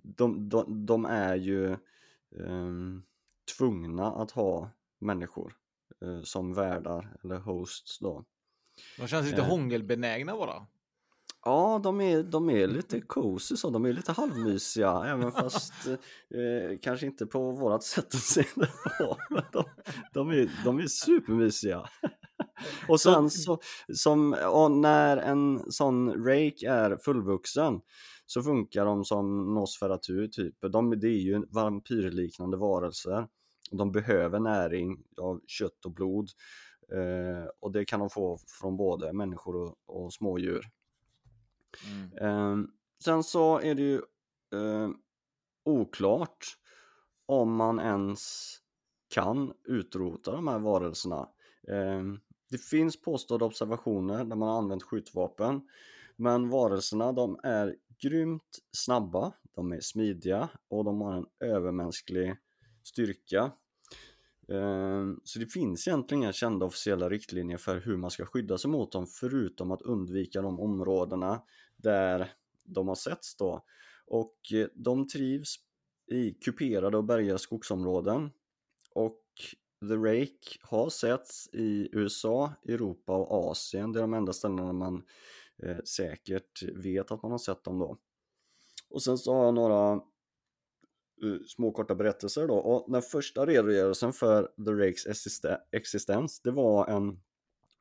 de, 0.03 0.49
de, 0.49 0.87
de, 0.87 1.05
är 1.05 1.37
ju 1.37 1.77
ehm, 2.39 3.03
tvungna 3.59 4.07
att 4.13 4.31
ha 4.31 4.71
människor 4.99 5.57
eh, 6.03 6.23
som 6.23 6.55
värdar 6.55 7.17
eller 7.25 7.37
hosts 7.37 7.99
då. 7.99 8.25
De 8.99 9.07
känns 9.09 9.27
lite 9.27 9.43
Eh. 9.43 9.49
hångelbenägna 9.49 10.37
bara. 10.37 10.67
Ja, 11.45 11.81
de 11.83 12.01
är, 12.01 12.23
de 12.23 12.51
är 12.51 12.67
lite 12.67 13.01
cozy 13.01 13.57
så, 13.57 13.71
de 13.71 13.85
är 13.85 13.93
lite 13.93 14.13
halvmysiga 14.13 15.05
även 15.07 15.33
fast 15.43 15.87
eh, 15.87 16.79
kanske 16.83 17.07
inte 17.07 17.27
på 17.27 17.51
vårat 17.51 17.83
sätt 17.83 18.15
att 18.15 18.21
se 18.21 18.45
det 18.55 18.71
på. 18.99 19.17
Men 19.31 19.43
de, 19.53 19.65
de, 20.13 20.31
är, 20.31 20.51
de 20.65 20.79
är 20.79 20.87
supermysiga. 20.87 21.85
Och 22.89 23.01
sen 23.01 23.31
så, 23.31 23.61
som, 23.95 24.31
när 24.83 25.17
en 25.17 25.73
sån 25.73 26.25
rake 26.25 26.71
är 26.71 26.97
fullvuxen 26.97 27.81
så 28.27 28.43
funkar 28.43 28.85
de 28.85 29.05
som 29.05 29.55
Nosferatu 29.55 30.29
typ. 30.29 30.55
De, 30.73 31.01
det 31.01 31.09
är 31.09 31.23
ju 31.23 31.47
vampyrliknande 31.51 32.57
varelser. 32.57 33.27
De 33.71 33.93
behöver 33.93 34.41
näring 34.41 34.99
av 35.21 35.41
kött 35.47 35.85
och 35.85 35.95
blod 35.95 36.29
eh, 36.93 37.49
och 37.61 37.73
det 37.73 37.85
kan 37.85 38.01
de 38.01 38.11
få 38.11 38.39
från 38.61 38.77
både 38.77 39.13
människor 39.13 39.57
och, 39.57 39.77
och 39.87 40.13
smådjur. 40.13 40.65
Mm. 41.87 42.19
Eh, 42.19 42.69
sen 43.05 43.23
så 43.23 43.59
är 43.59 43.75
det 43.75 43.83
ju 43.83 43.97
eh, 44.55 44.91
oklart 45.65 46.47
om 47.27 47.57
man 47.57 47.81
ens 47.81 48.55
kan 49.15 49.53
utrota 49.65 50.33
de 50.33 50.49
här 50.49 50.59
varelserna. 50.59 51.29
Eh, 51.69 52.03
det 52.51 52.59
finns 52.59 53.03
påstådda 53.03 53.45
observationer 53.45 54.25
där 54.25 54.37
man 54.37 54.49
har 54.49 54.59
använt 54.59 54.83
skjutvapen 54.83 55.69
men 56.17 56.49
varelserna 56.49 57.13
de 57.13 57.41
är 57.43 57.77
grymt 58.03 58.59
snabba, 58.77 59.33
de 59.55 59.73
är 59.73 59.81
smidiga 59.81 60.49
och 60.69 60.85
de 60.85 61.01
har 61.01 61.13
en 61.13 61.27
övermänsklig 61.41 62.37
styrka. 62.85 63.53
Ehm, 64.49 65.21
så 65.25 65.39
det 65.39 65.47
finns 65.47 65.89
egentligen 65.89 66.23
inga 66.23 66.33
kända 66.33 66.67
officiella 66.67 67.09
riktlinjer 67.09 67.59
för 67.59 67.81
hur 67.81 67.97
man 67.97 68.11
ska 68.11 68.27
skydda 68.27 68.59
sig 68.59 68.71
mot 68.71 68.93
dem 68.93 69.07
förutom 69.07 69.71
att 69.71 69.83
undvika 69.83 70.43
de 70.43 70.61
områdena 70.61 71.43
där 71.83 72.33
de 72.65 72.89
har 72.89 72.95
setts 72.95 73.37
då. 73.37 73.65
Och 74.07 74.37
eh, 74.53 74.67
de 74.75 75.09
trivs 75.09 75.57
i 76.11 76.31
kuperade 76.31 76.97
och 76.97 77.05
bergiga 77.05 77.39
skogsområden 77.39 78.31
och 78.95 79.23
The 79.89 79.95
Rake 79.95 80.59
har 80.61 80.91
setts 80.91 81.49
i 81.53 81.89
USA, 81.93 82.53
Europa 82.65 83.17
och 83.17 83.51
Asien. 83.51 83.93
Det 83.93 84.01
är 84.01 84.03
de 84.03 84.15
enda 84.15 84.33
ställena 84.33 84.73
man 84.73 85.03
eh, 85.63 85.79
säkert 85.85 86.63
vet 86.63 87.11
att 87.11 87.23
man 87.23 87.31
har 87.31 87.39
sett 87.39 87.65
dem 87.65 87.79
då. 87.79 87.99
Och 88.91 89.03
sen 89.03 89.19
så 89.19 89.35
har 89.35 89.45
jag 89.45 89.55
några 89.55 89.95
uh, 91.25 91.43
små 91.47 91.73
korta 91.73 91.95
berättelser 91.95 92.49
då. 92.49 92.55
Och 92.55 92.93
den 92.93 93.03
första 93.03 93.47
redogörelsen 93.47 94.13
för 94.13 94.43
The 94.65 94.71
Rakes 94.71 95.27
existens, 95.73 96.41
det 96.41 96.51
var 96.51 96.87
en 96.87 97.21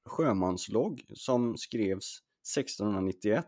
sjömanslogg 0.06 1.06
som 1.14 1.58
skrevs 1.58 2.20
1691. 2.58 3.46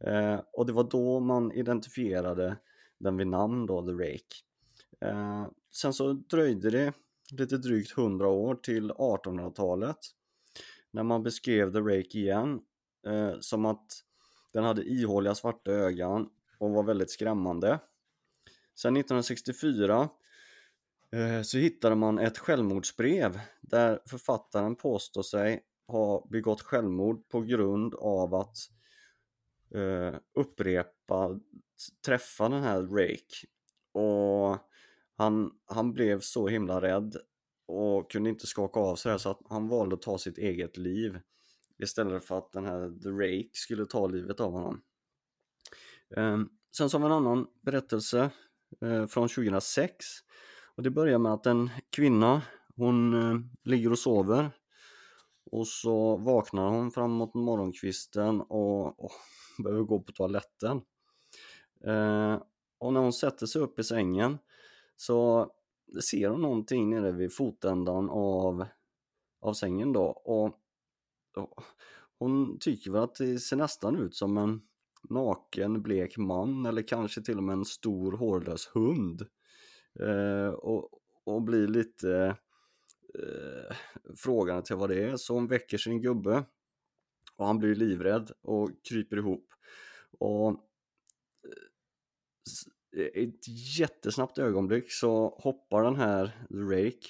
Eh, 0.00 0.40
och 0.52 0.66
det 0.66 0.72
var 0.72 0.84
då 0.84 1.20
man 1.20 1.52
identifierade 1.52 2.56
den 2.98 3.16
vid 3.16 3.26
namn 3.26 3.66
då, 3.66 3.86
The 3.86 3.92
Rake. 3.92 4.36
Eh, 5.00 5.46
sen 5.72 5.92
så 5.92 6.12
dröjde 6.12 6.70
det 6.70 6.92
lite 7.30 7.58
drygt 7.58 7.98
100 7.98 8.28
år 8.28 8.54
till 8.54 8.90
1800-talet 8.90 9.98
när 10.90 11.02
man 11.02 11.22
beskrev 11.22 11.72
The 11.72 11.78
Rake 11.78 12.18
igen 12.18 12.60
eh, 13.06 13.32
som 13.40 13.66
att 13.66 13.86
den 14.52 14.64
hade 14.64 14.82
ihåliga 14.82 15.34
svarta 15.34 15.70
ögon 15.70 16.28
och 16.58 16.70
var 16.70 16.82
väldigt 16.82 17.10
skrämmande. 17.10 17.78
Sen 18.74 18.96
1964 18.96 20.08
eh, 21.12 21.42
så 21.42 21.58
hittade 21.58 21.94
man 21.94 22.18
ett 22.18 22.38
självmordsbrev 22.38 23.40
där 23.60 24.00
författaren 24.06 24.76
påstår 24.76 25.22
sig 25.22 25.62
ha 25.88 26.26
begått 26.30 26.62
självmord 26.62 27.28
på 27.28 27.40
grund 27.40 27.94
av 27.94 28.34
att 28.34 28.56
eh, 29.76 30.14
upprepa 30.34 31.40
träffa 32.06 32.48
den 32.48 32.62
här 32.62 32.82
Rake. 32.82 33.46
Och 33.92 34.58
han, 35.16 35.50
han 35.66 35.92
blev 35.92 36.20
så 36.20 36.48
himla 36.48 36.80
rädd 36.80 37.16
och 37.66 38.10
kunde 38.10 38.30
inte 38.30 38.46
skaka 38.46 38.80
av 38.80 38.96
sig 38.96 39.12
det 39.12 39.18
så 39.18 39.30
att 39.30 39.40
han 39.48 39.68
valde 39.68 39.94
att 39.94 40.02
ta 40.02 40.18
sitt 40.18 40.38
eget 40.38 40.76
liv 40.76 41.20
istället 41.78 42.24
för 42.24 42.38
att 42.38 42.52
den 42.52 42.64
här 42.64 43.02
The 43.02 43.08
Rake 43.08 43.50
skulle 43.52 43.86
ta 43.86 44.06
livet 44.06 44.40
av 44.40 44.52
honom. 44.52 44.82
Ehm, 46.16 46.48
sen 46.76 46.90
så 46.90 46.98
har 46.98 47.00
vi 47.00 47.06
en 47.06 47.12
annan 47.12 47.46
berättelse 47.62 48.30
eh, 48.80 49.06
från 49.06 49.28
2006 49.28 50.06
och 50.76 50.82
det 50.82 50.90
börjar 50.90 51.18
med 51.18 51.32
att 51.32 51.46
en 51.46 51.70
kvinna 51.90 52.42
hon 52.76 53.14
eh, 53.14 53.40
ligger 53.64 53.92
och 53.92 53.98
sover. 53.98 54.50
Och 55.50 55.68
så 55.68 56.16
vaknar 56.16 56.68
hon 56.68 56.90
framåt 56.90 57.34
morgonkvisten 57.34 58.40
och, 58.40 59.04
och 59.04 59.12
behöver 59.62 59.82
gå 59.82 60.00
på 60.00 60.12
toaletten. 60.12 60.80
Eh, 61.84 62.42
och 62.78 62.92
när 62.92 63.00
hon 63.00 63.12
sätter 63.12 63.46
sig 63.46 63.62
upp 63.62 63.78
i 63.78 63.84
sängen 63.84 64.38
så 64.96 65.50
ser 66.10 66.28
hon 66.28 66.42
någonting 66.42 66.90
nere 66.90 67.12
vid 67.12 67.34
fotändan 67.34 68.10
av, 68.10 68.66
av 69.40 69.54
sängen 69.54 69.92
då. 69.92 70.04
Och, 70.04 70.46
och 71.36 71.62
hon 72.18 72.58
tycker 72.58 72.90
väl 72.90 73.02
att 73.02 73.14
det 73.14 73.38
ser 73.38 73.56
nästan 73.56 73.96
ut 73.96 74.14
som 74.14 74.38
en 74.38 74.60
naken 75.10 75.82
blek 75.82 76.16
man 76.16 76.66
eller 76.66 76.82
kanske 76.82 77.22
till 77.22 77.36
och 77.36 77.44
med 77.44 77.52
en 77.52 77.64
stor 77.64 78.12
hårlös 78.12 78.70
hund. 78.74 79.22
Eh, 80.00 80.48
och, 80.48 80.90
och 81.24 81.42
blir 81.42 81.68
lite 81.68 82.36
eh, 83.14 83.76
frågande 84.16 84.62
till 84.62 84.76
vad 84.76 84.90
det 84.90 85.04
är. 85.04 85.16
Så 85.16 85.34
hon 85.34 85.46
väcker 85.46 85.78
sin 85.78 86.02
gubbe 86.02 86.44
och 87.36 87.46
han 87.46 87.58
blir 87.58 87.74
livrädd 87.74 88.30
och 88.42 88.70
kryper 88.88 89.16
ihop 89.16 89.52
och 90.18 90.48
eh, 92.96 93.02
i 93.02 93.28
ett 93.28 93.78
jättesnabbt 93.78 94.38
ögonblick 94.38 94.92
så 94.92 95.38
hoppar 95.42 95.82
den 95.82 95.96
här 95.96 96.46
Rake 96.50 97.08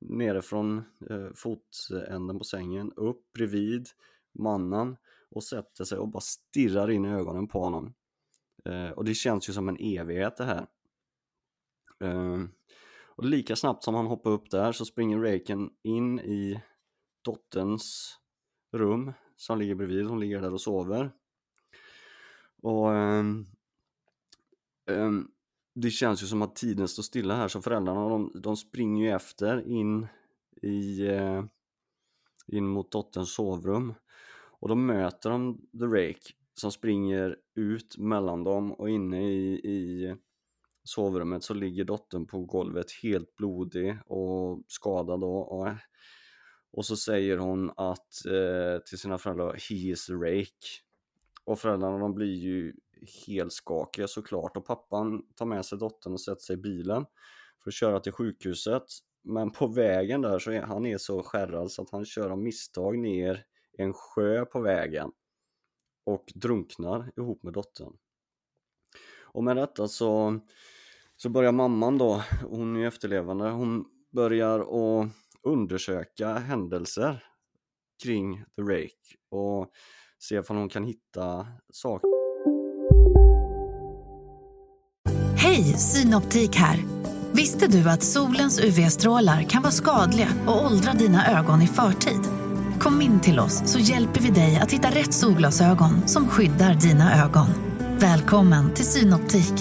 nerifrån 0.00 0.84
eh, 1.10 1.28
fotänden 1.34 2.38
på 2.38 2.44
sängen 2.44 2.92
upp 2.92 3.32
bredvid 3.32 3.88
mannen 4.38 4.96
och 5.30 5.44
sätter 5.44 5.84
sig 5.84 5.98
och 5.98 6.08
bara 6.08 6.20
stirrar 6.20 6.90
in 6.90 7.04
i 7.04 7.08
ögonen 7.08 7.48
på 7.48 7.60
honom. 7.60 7.94
Eh, 8.64 8.90
och 8.90 9.04
det 9.04 9.14
känns 9.14 9.48
ju 9.48 9.52
som 9.52 9.68
en 9.68 9.76
evighet 9.80 10.36
det 10.36 10.44
här. 10.44 10.66
Eh, 12.04 12.44
och 13.16 13.24
lika 13.24 13.56
snabbt 13.56 13.84
som 13.84 13.94
han 13.94 14.06
hoppar 14.06 14.30
upp 14.30 14.50
där 14.50 14.72
så 14.72 14.84
springer 14.84 15.18
Raken 15.18 15.70
in 15.82 16.20
i 16.20 16.62
dotterns 17.24 18.18
rum 18.72 19.12
som 19.44 19.58
ligger 19.58 19.74
bredvid, 19.74 20.06
hon 20.06 20.20
ligger 20.20 20.40
där 20.40 20.52
och 20.52 20.60
sover. 20.60 21.10
Och 22.62 22.88
um, 22.88 23.46
um, 24.90 25.30
det 25.74 25.90
känns 25.90 26.22
ju 26.22 26.26
som 26.26 26.42
att 26.42 26.56
tiden 26.56 26.88
står 26.88 27.02
stilla 27.02 27.36
här 27.36 27.48
så 27.48 27.62
föräldrarna 27.62 28.08
de, 28.08 28.32
de 28.34 28.56
springer 28.56 29.04
ju 29.04 29.10
efter 29.10 29.68
in 29.68 30.06
i 30.62 31.08
uh, 31.08 31.44
in 32.46 32.66
mot 32.66 32.92
dotterns 32.92 33.34
sovrum 33.34 33.94
och 34.60 34.68
då 34.68 34.74
möter 34.74 35.30
de 35.30 35.58
The 35.78 35.84
Rake 35.84 36.32
som 36.54 36.72
springer 36.72 37.36
ut 37.54 37.98
mellan 37.98 38.44
dem 38.44 38.72
och 38.72 38.90
inne 38.90 39.32
i, 39.32 39.54
i 39.54 40.16
sovrummet 40.84 41.44
så 41.44 41.54
ligger 41.54 41.84
dottern 41.84 42.26
på 42.26 42.44
golvet 42.44 42.92
helt 43.02 43.36
blodig 43.36 43.96
och 44.06 44.62
skadad 44.68 45.20
då 45.20 45.36
och, 45.36 45.68
och 46.76 46.86
så 46.86 46.96
säger 46.96 47.38
hon 47.38 47.70
att 47.76 48.26
eh, 48.26 48.82
till 48.84 48.98
sina 48.98 49.18
föräldrar 49.18 49.52
He 49.52 49.74
is 49.74 50.10
Rake. 50.10 50.82
Och 51.44 51.58
föräldrarna 51.58 51.98
de 51.98 52.14
blir 52.14 52.34
ju 52.34 52.74
helskakiga 53.26 54.08
såklart. 54.08 54.56
Och 54.56 54.66
pappan 54.66 55.22
tar 55.34 55.46
med 55.46 55.64
sig 55.64 55.78
dottern 55.78 56.12
och 56.12 56.20
sätter 56.20 56.42
sig 56.42 56.54
i 56.54 56.60
bilen 56.60 57.06
för 57.62 57.70
att 57.70 57.74
köra 57.74 58.00
till 58.00 58.12
sjukhuset. 58.12 58.82
Men 59.22 59.50
på 59.50 59.66
vägen 59.66 60.22
där 60.22 60.38
så 60.38 60.50
är 60.50 60.62
han 60.62 60.86
är 60.86 60.98
så 60.98 61.22
skärrad 61.22 61.70
så 61.70 61.82
att 61.82 61.90
han 61.90 62.04
kör 62.04 62.30
av 62.30 62.38
misstag 62.38 62.98
ner 62.98 63.44
en 63.78 63.92
sjö 63.92 64.44
på 64.44 64.60
vägen 64.60 65.10
och 66.04 66.32
drunknar 66.34 67.12
ihop 67.16 67.42
med 67.42 67.52
dottern. 67.52 67.92
Och 69.22 69.44
med 69.44 69.56
detta 69.56 69.88
så, 69.88 70.40
så 71.16 71.28
börjar 71.28 71.52
mamman 71.52 71.98
då, 71.98 72.22
hon 72.48 72.76
är 72.76 72.80
ju 72.80 72.86
efterlevande, 72.86 73.50
hon 73.50 73.84
börjar 74.10 74.60
att 74.60 75.08
undersöka 75.44 76.34
händelser 76.34 77.22
kring 78.02 78.44
The 78.56 78.62
Rake 78.62 79.16
och 79.30 79.70
se 80.18 80.38
om 80.38 80.56
hon 80.56 80.68
kan 80.68 80.84
hitta 80.84 81.46
saker. 81.72 82.08
Hej, 85.36 85.62
Synoptik 85.62 86.56
här! 86.56 86.84
Visste 87.32 87.66
du 87.66 87.90
att 87.90 88.02
solens 88.02 88.60
UV-strålar 88.60 89.42
kan 89.42 89.62
vara 89.62 89.72
skadliga 89.72 90.28
och 90.46 90.64
åldra 90.64 90.92
dina 90.92 91.38
ögon 91.38 91.62
i 91.62 91.66
förtid? 91.66 92.20
Kom 92.80 93.02
in 93.02 93.20
till 93.20 93.38
oss 93.38 93.72
så 93.72 93.78
hjälper 93.78 94.20
vi 94.20 94.30
dig 94.30 94.56
att 94.62 94.72
hitta 94.72 94.88
rätt 94.88 95.14
solglasögon 95.14 96.08
som 96.08 96.28
skyddar 96.28 96.74
dina 96.74 97.24
ögon. 97.24 97.46
Välkommen 97.98 98.74
till 98.74 98.84
Synoptik. 98.84 99.52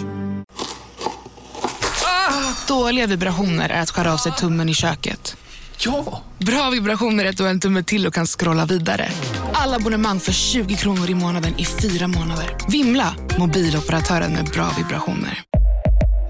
Ah, 2.06 2.68
dåliga 2.68 3.08
vibrationer 3.08 3.70
är 3.70 3.82
att 3.82 3.90
skära 3.90 4.14
av 4.14 4.18
sig 4.18 4.32
tummen 4.32 4.70
i 4.70 4.74
köket. 4.74 5.38
Ja! 5.78 6.22
Bra 6.38 6.70
vibrationer 6.70 7.26
är 7.26 7.34
du 7.34 7.44
har 7.44 7.50
en 7.50 7.60
tumme 7.60 7.84
till 7.84 8.08
och 8.08 8.14
kan 8.14 8.26
scrolla 8.26 8.66
vidare. 8.66 9.10
Alla 9.54 9.76
abonnemang 9.76 10.20
för 10.20 10.32
20 10.32 10.76
kronor 10.76 11.10
i 11.10 11.16
månaden 11.16 11.60
i 11.60 11.66
fyra 11.66 12.08
månader. 12.08 12.58
Vimla! 12.70 13.16
Mobiloperatören 13.40 14.32
med 14.32 14.46
bra 14.46 14.70
vibrationer. 14.78 15.42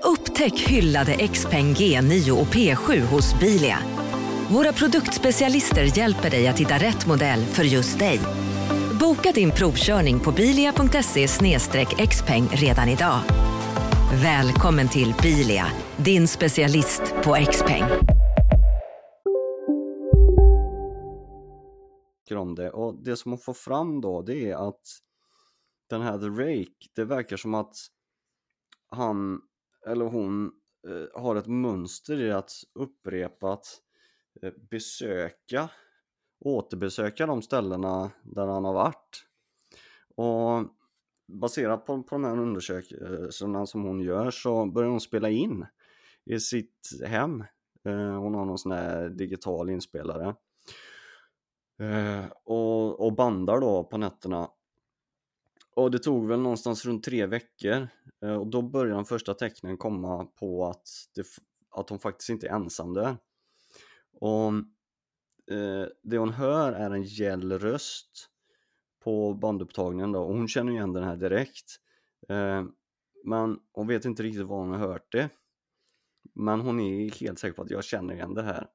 Upptäck 0.04 0.60
hyllade 0.60 1.28
XPeng 1.28 1.74
G9 1.74 2.32
och 2.32 2.48
P7 2.48 3.02
hos 3.02 3.40
Bilia. 3.40 3.80
Våra 4.48 4.74
produktspecialister 4.74 5.98
hjälper 5.98 6.30
dig 6.30 6.48
att 6.48 6.60
hitta 6.60 6.78
rätt 6.78 7.06
modell 7.06 7.46
för 7.46 7.64
just 7.64 8.00
dig. 8.00 8.20
Boka 9.00 9.32
din 9.32 9.52
provkörning 9.52 10.20
på 10.20 10.32
bilia.se 10.32 11.28
xpeng 12.08 12.50
redan 12.52 12.90
idag. 12.90 13.20
Välkommen 14.14 14.88
till 14.90 15.14
Bilia, 15.22 15.66
din 15.98 16.28
specialist 16.28 17.02
på 17.24 17.36
X-peng. 17.36 17.84
Om 22.32 22.56
det 22.56 22.72
och 22.72 23.04
det 23.04 23.16
som 23.16 23.32
hon 23.32 23.40
får 23.40 23.54
fram 23.54 24.02
då 24.02 24.22
det 24.22 24.50
är 24.50 24.70
att 24.70 24.88
den 25.90 26.02
här 26.02 26.20
The 26.20 26.26
Rake, 26.26 26.88
det 26.94 27.06
verkar 27.06 27.38
som 27.38 27.54
att 27.54 27.76
han 28.90 29.42
eller 29.88 30.06
hon 30.06 30.52
eh, 30.88 31.22
har 31.22 31.36
ett 31.36 31.48
mönster 31.48 32.22
i 32.22 32.32
att 32.32 32.52
upprepat 32.74 33.82
eh, 34.42 34.54
besöka, 34.70 35.70
återbesöka 36.40 37.26
de 37.26 37.42
ställena 37.42 38.12
där 38.24 38.48
han 38.48 38.66
har 38.66 38.74
varit. 38.74 39.26
Och 40.16 40.68
baserat 41.28 41.86
på, 41.86 42.04
på 42.04 42.16
de 42.16 42.24
här 42.24 42.40
undersökningarna 42.40 43.66
som 43.66 43.84
hon 43.84 44.02
gör 44.02 44.32
så 44.32 44.66
börjar 44.66 44.90
hon 44.90 45.02
spela 45.02 45.30
in 45.30 45.66
i 46.26 46.40
sitt 46.40 46.90
hem 47.06 47.44
Eh, 47.86 48.20
hon 48.20 48.36
har 48.36 48.46
någon 48.46 48.58
sån 48.58 48.72
här 48.72 49.10
digital 49.10 49.70
inspelare. 49.70 50.36
Eh, 51.80 52.26
och, 52.44 53.06
och 53.06 53.14
bandar 53.14 53.60
då 53.60 53.84
på 53.84 53.98
nätterna. 53.98 54.50
Och 55.76 55.92
det 55.92 56.00
tog 56.00 56.28
väl 56.28 56.40
någonstans 56.40 56.86
runt 56.86 57.04
tre 57.04 57.26
veckor 57.26 57.88
eh, 58.24 58.36
och 58.36 58.48
då 58.48 58.62
börjar 58.62 58.96
de 58.96 59.06
första 59.06 59.34
tecknen 59.34 59.78
komma 59.78 60.26
på 60.26 60.66
att, 60.66 60.88
det, 61.16 61.26
att 61.70 61.90
hon 61.90 62.00
faktiskt 62.00 62.30
inte 62.30 62.48
är 62.48 62.56
ensam 62.56 62.94
där. 62.94 63.18
Och 64.20 64.54
eh, 65.56 65.88
det 66.04 66.18
hon 66.18 66.30
hör 66.30 66.72
är 66.72 66.92
en 66.92 67.04
gäll 67.04 67.60
röst 67.60 68.30
på 69.04 69.34
bandupptagningen 69.34 70.12
då 70.12 70.24
och 70.24 70.36
hon 70.36 70.48
känner 70.48 70.72
igen 70.72 70.94
den 70.94 71.04
här 71.04 71.16
direkt. 71.16 71.80
Eh, 72.30 72.64
men 73.24 73.60
hon 73.72 73.88
vet 73.88 74.06
inte 74.06 74.24
riktigt 74.24 74.48
var 74.48 74.58
hon 74.58 74.70
har 74.70 74.78
hört 74.78 75.12
det. 75.12 75.30
Men 76.36 76.60
hon 76.62 76.80
är 76.80 77.12
helt 77.12 77.40
säker 77.40 77.54
på 77.54 77.62
att 77.62 77.70
jag 77.70 77.84
känner 77.84 78.14
igen 78.14 78.34
det 78.34 78.44
här. 78.44 78.68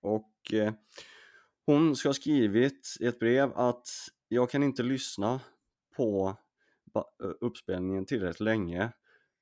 Och 0.00 0.52
eh, 0.52 0.72
hon 1.66 1.96
ska 1.96 2.08
ha 2.08 2.14
skrivit 2.14 2.96
i 3.00 3.06
ett 3.06 3.18
brev 3.18 3.52
att 3.54 3.88
jag 4.28 4.50
kan 4.50 4.62
inte 4.62 4.82
lyssna 4.82 5.40
på 5.96 6.36
uppspelningen 7.40 8.06
tillräckligt 8.06 8.40
länge 8.40 8.92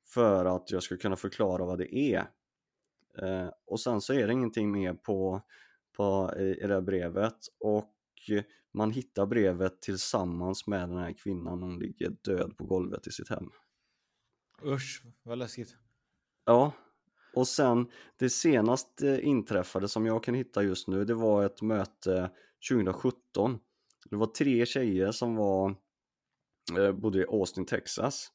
för 0.06 0.44
att 0.44 0.70
jag 0.70 0.82
ska 0.82 0.96
kunna 0.96 1.16
förklara 1.16 1.64
vad 1.64 1.78
det 1.78 1.94
är. 1.96 2.30
Eh, 3.18 3.50
och 3.66 3.80
sen 3.80 4.00
så 4.00 4.12
är 4.12 4.26
det 4.26 4.32
ingenting 4.32 4.72
mer 4.72 4.94
på, 4.94 5.42
på 5.96 6.34
i, 6.38 6.42
i 6.42 6.66
det 6.66 6.74
här 6.74 6.80
brevet 6.80 7.38
och 7.58 7.92
man 8.72 8.90
hittar 8.90 9.26
brevet 9.26 9.82
tillsammans 9.82 10.66
med 10.66 10.88
den 10.88 10.98
här 10.98 11.12
kvinnan, 11.12 11.62
hon 11.62 11.78
ligger 11.78 12.10
död 12.10 12.56
på 12.56 12.64
golvet 12.64 13.06
i 13.06 13.10
sitt 13.10 13.28
hem. 13.28 13.50
Usch, 14.64 15.02
vad 15.22 15.38
läskigt. 15.38 15.76
Ja, 16.44 16.72
och 17.34 17.48
sen 17.48 17.86
det 18.16 18.30
senaste 18.30 19.08
eh, 19.08 19.28
inträffade 19.28 19.88
som 19.88 20.06
jag 20.06 20.24
kan 20.24 20.34
hitta 20.34 20.62
just 20.62 20.88
nu, 20.88 21.04
det 21.04 21.14
var 21.14 21.44
ett 21.44 21.62
möte 21.62 22.30
2017. 22.70 23.58
Det 24.10 24.16
var 24.16 24.26
tre 24.26 24.66
tjejer 24.66 25.12
som 25.12 25.36
var, 25.36 25.74
eh, 26.78 26.92
bodde 26.92 27.18
i 27.18 27.24
Austin, 27.28 27.66
Texas. 27.66 28.28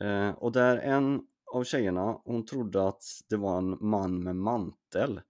Eh, 0.00 0.30
och 0.30 0.52
där 0.52 0.78
en 0.78 1.22
av 1.52 1.64
tjejerna, 1.64 2.20
hon 2.24 2.46
trodde 2.46 2.88
att 2.88 3.02
det 3.28 3.36
var 3.36 3.58
en 3.58 3.78
man 3.80 4.22
med 4.22 4.36
mantel. 4.36 5.20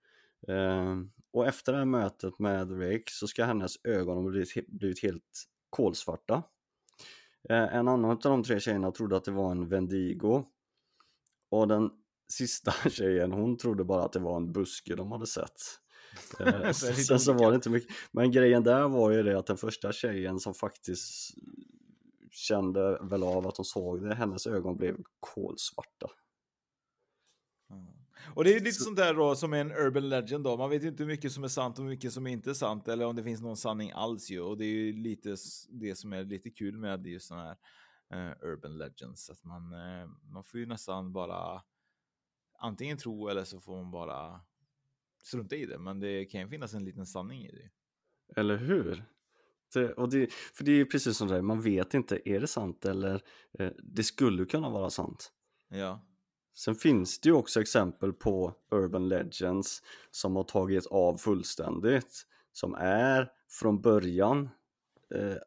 Och 1.32 1.46
efter 1.46 1.72
det 1.72 1.78
här 1.78 1.84
mötet 1.84 2.38
med 2.38 2.82
Rake 2.82 3.04
så 3.06 3.26
ska 3.26 3.44
hennes 3.44 3.84
ögon 3.84 4.16
ha 4.16 4.30
blivit, 4.30 4.66
blivit 4.68 5.02
helt 5.02 5.44
kolsvarta. 5.70 6.42
En 7.48 7.88
annan 7.88 8.04
av 8.04 8.18
de 8.18 8.42
tre 8.42 8.60
tjejerna 8.60 8.90
trodde 8.90 9.16
att 9.16 9.24
det 9.24 9.30
var 9.30 9.50
en 9.50 9.68
Vendigo. 9.68 10.44
Och 11.50 11.68
den 11.68 11.90
sista 12.32 12.72
tjejen, 12.90 13.32
hon 13.32 13.56
trodde 13.56 13.84
bara 13.84 14.04
att 14.04 14.12
det 14.12 14.18
var 14.18 14.36
en 14.36 14.52
buske 14.52 14.94
de 14.94 15.12
hade 15.12 15.26
sett. 15.26 15.62
Eh, 16.40 16.72
sen 16.72 17.20
så 17.20 17.32
var 17.32 17.50
det 17.50 17.54
inte 17.54 17.70
mycket, 17.70 17.96
men 18.10 18.30
grejen 18.30 18.62
där 18.62 18.88
var 18.88 19.10
ju 19.10 19.22
det 19.22 19.38
att 19.38 19.46
den 19.46 19.56
första 19.56 19.92
tjejen 19.92 20.40
som 20.40 20.54
faktiskt 20.54 21.34
kände 22.30 22.98
väl 23.02 23.22
av 23.22 23.46
att 23.46 23.56
hon 23.56 23.64
såg 23.64 24.02
det, 24.02 24.14
hennes 24.14 24.46
ögon 24.46 24.76
blev 24.76 24.96
kolsvarta. 25.20 26.10
Och 28.34 28.44
det 28.44 28.54
är 28.54 28.60
lite 28.60 28.72
så... 28.72 28.84
sånt 28.84 28.96
där 28.96 29.14
då 29.14 29.34
som 29.34 29.52
är 29.52 29.58
en 29.58 29.72
urban 29.72 30.08
legend 30.08 30.44
då. 30.44 30.56
Man 30.56 30.70
vet 30.70 30.84
ju 30.84 30.88
inte 30.88 31.02
hur 31.02 31.10
mycket 31.10 31.32
som 31.32 31.44
är 31.44 31.48
sant 31.48 31.78
och 31.78 31.84
hur 31.84 31.90
mycket 31.90 32.12
som 32.12 32.26
är 32.26 32.30
inte 32.30 32.54
sant 32.54 32.88
eller 32.88 33.06
om 33.06 33.16
det 33.16 33.22
finns 33.22 33.40
någon 33.40 33.56
sanning 33.56 33.92
alls 33.94 34.30
ju. 34.30 34.40
Och 34.40 34.58
det 34.58 34.64
är 34.64 34.68
ju 34.68 34.92
lite 34.92 35.36
det 35.70 35.96
som 35.96 36.12
är 36.12 36.24
lite 36.24 36.50
kul 36.50 36.78
med 36.78 37.06
just 37.06 37.26
sådana 37.26 37.44
här 37.44 38.30
uh, 38.30 38.52
urban 38.52 38.78
legends. 38.78 39.30
Att 39.30 39.44
man, 39.44 39.72
uh, 39.72 40.10
man 40.32 40.44
får 40.44 40.60
ju 40.60 40.66
nästan 40.66 41.12
bara 41.12 41.62
antingen 42.62 42.98
tro 42.98 43.28
eller 43.28 43.44
så 43.44 43.60
får 43.60 43.76
man 43.76 43.90
bara 43.90 44.40
strunta 45.22 45.56
i 45.56 45.66
det. 45.66 45.78
Men 45.78 46.00
det 46.00 46.24
kan 46.24 46.40
ju 46.40 46.48
finnas 46.48 46.74
en 46.74 46.84
liten 46.84 47.06
sanning 47.06 47.44
i 47.44 47.50
det. 47.50 47.70
Eller 48.40 48.56
hur? 48.56 49.04
Det, 49.74 49.92
och 49.92 50.10
det, 50.10 50.32
för 50.32 50.64
det 50.64 50.72
är 50.72 50.76
ju 50.76 50.86
precis 50.86 51.16
som 51.16 51.28
det 51.28 51.36
är, 51.36 51.42
man 51.42 51.60
vet 51.60 51.94
inte, 51.94 52.28
är 52.28 52.40
det 52.40 52.46
sant 52.46 52.84
eller 52.84 53.22
eh, 53.58 53.70
det 53.78 54.04
skulle 54.04 54.44
kunna 54.44 54.70
vara 54.70 54.90
sant. 54.90 55.32
Ja. 55.68 56.06
Sen 56.54 56.74
finns 56.74 57.20
det 57.20 57.28
ju 57.28 57.34
också 57.34 57.60
exempel 57.60 58.12
på 58.12 58.54
urban 58.70 59.08
legends 59.08 59.82
som 60.10 60.36
har 60.36 60.44
tagit 60.44 60.86
av 60.86 61.16
fullständigt, 61.16 62.26
som 62.52 62.74
är 62.74 63.30
från 63.48 63.80
början 63.80 64.48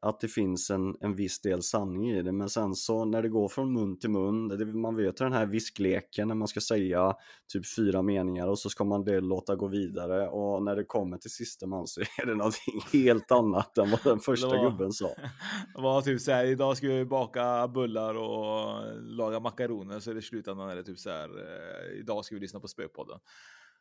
att 0.01 0.19
det 0.19 0.27
finns 0.27 0.69
en, 0.69 0.95
en 1.01 1.15
viss 1.15 1.41
del 1.41 1.61
sanning 1.61 2.11
i 2.11 2.21
det 2.21 2.31
men 2.31 2.49
sen 2.49 2.75
så 2.75 3.05
när 3.05 3.21
det 3.21 3.29
går 3.29 3.47
från 3.47 3.73
mun 3.73 3.99
till 3.99 4.09
mun, 4.09 4.47
det, 4.47 4.65
man 4.65 4.95
vet 4.95 5.17
den 5.17 5.33
här 5.33 5.45
viskleken 5.45 6.27
när 6.27 6.35
man 6.35 6.47
ska 6.47 6.59
säga 6.59 7.15
typ 7.53 7.75
fyra 7.75 8.01
meningar 8.01 8.47
och 8.47 8.59
så 8.59 8.69
ska 8.69 8.83
man 8.83 9.03
det 9.03 9.21
låta 9.21 9.55
gå 9.55 9.67
vidare 9.67 10.27
och 10.27 10.63
när 10.63 10.75
det 10.75 10.83
kommer 10.83 11.17
till 11.17 11.31
sista 11.31 11.67
man 11.67 11.87
så 11.87 12.01
är 12.21 12.25
det 12.25 12.35
någonting 12.35 12.81
helt 12.93 13.31
annat 13.31 13.77
än 13.77 13.91
vad 13.91 14.03
den 14.03 14.19
första 14.19 14.47
var, 14.47 14.69
gubben 14.69 14.91
sa. 14.91 15.07
Det 15.75 15.81
var 15.81 16.01
typ 16.01 16.21
såhär, 16.21 16.45
idag 16.45 16.77
ska 16.77 16.87
vi 16.87 17.05
baka 17.05 17.67
bullar 17.67 18.15
och 18.15 18.83
laga 19.01 19.39
makaroner 19.39 19.99
så 19.99 20.11
är 20.11 20.15
det 20.15 20.21
slutändan 20.21 20.69
är 20.69 20.75
det 20.75 20.83
typ 20.83 20.99
såhär, 20.99 21.29
eh, 21.29 21.99
idag 21.99 22.25
ska 22.25 22.35
vi 22.35 22.41
lyssna 22.41 22.59
på 22.59 22.67
Spökpodden. 22.67 23.19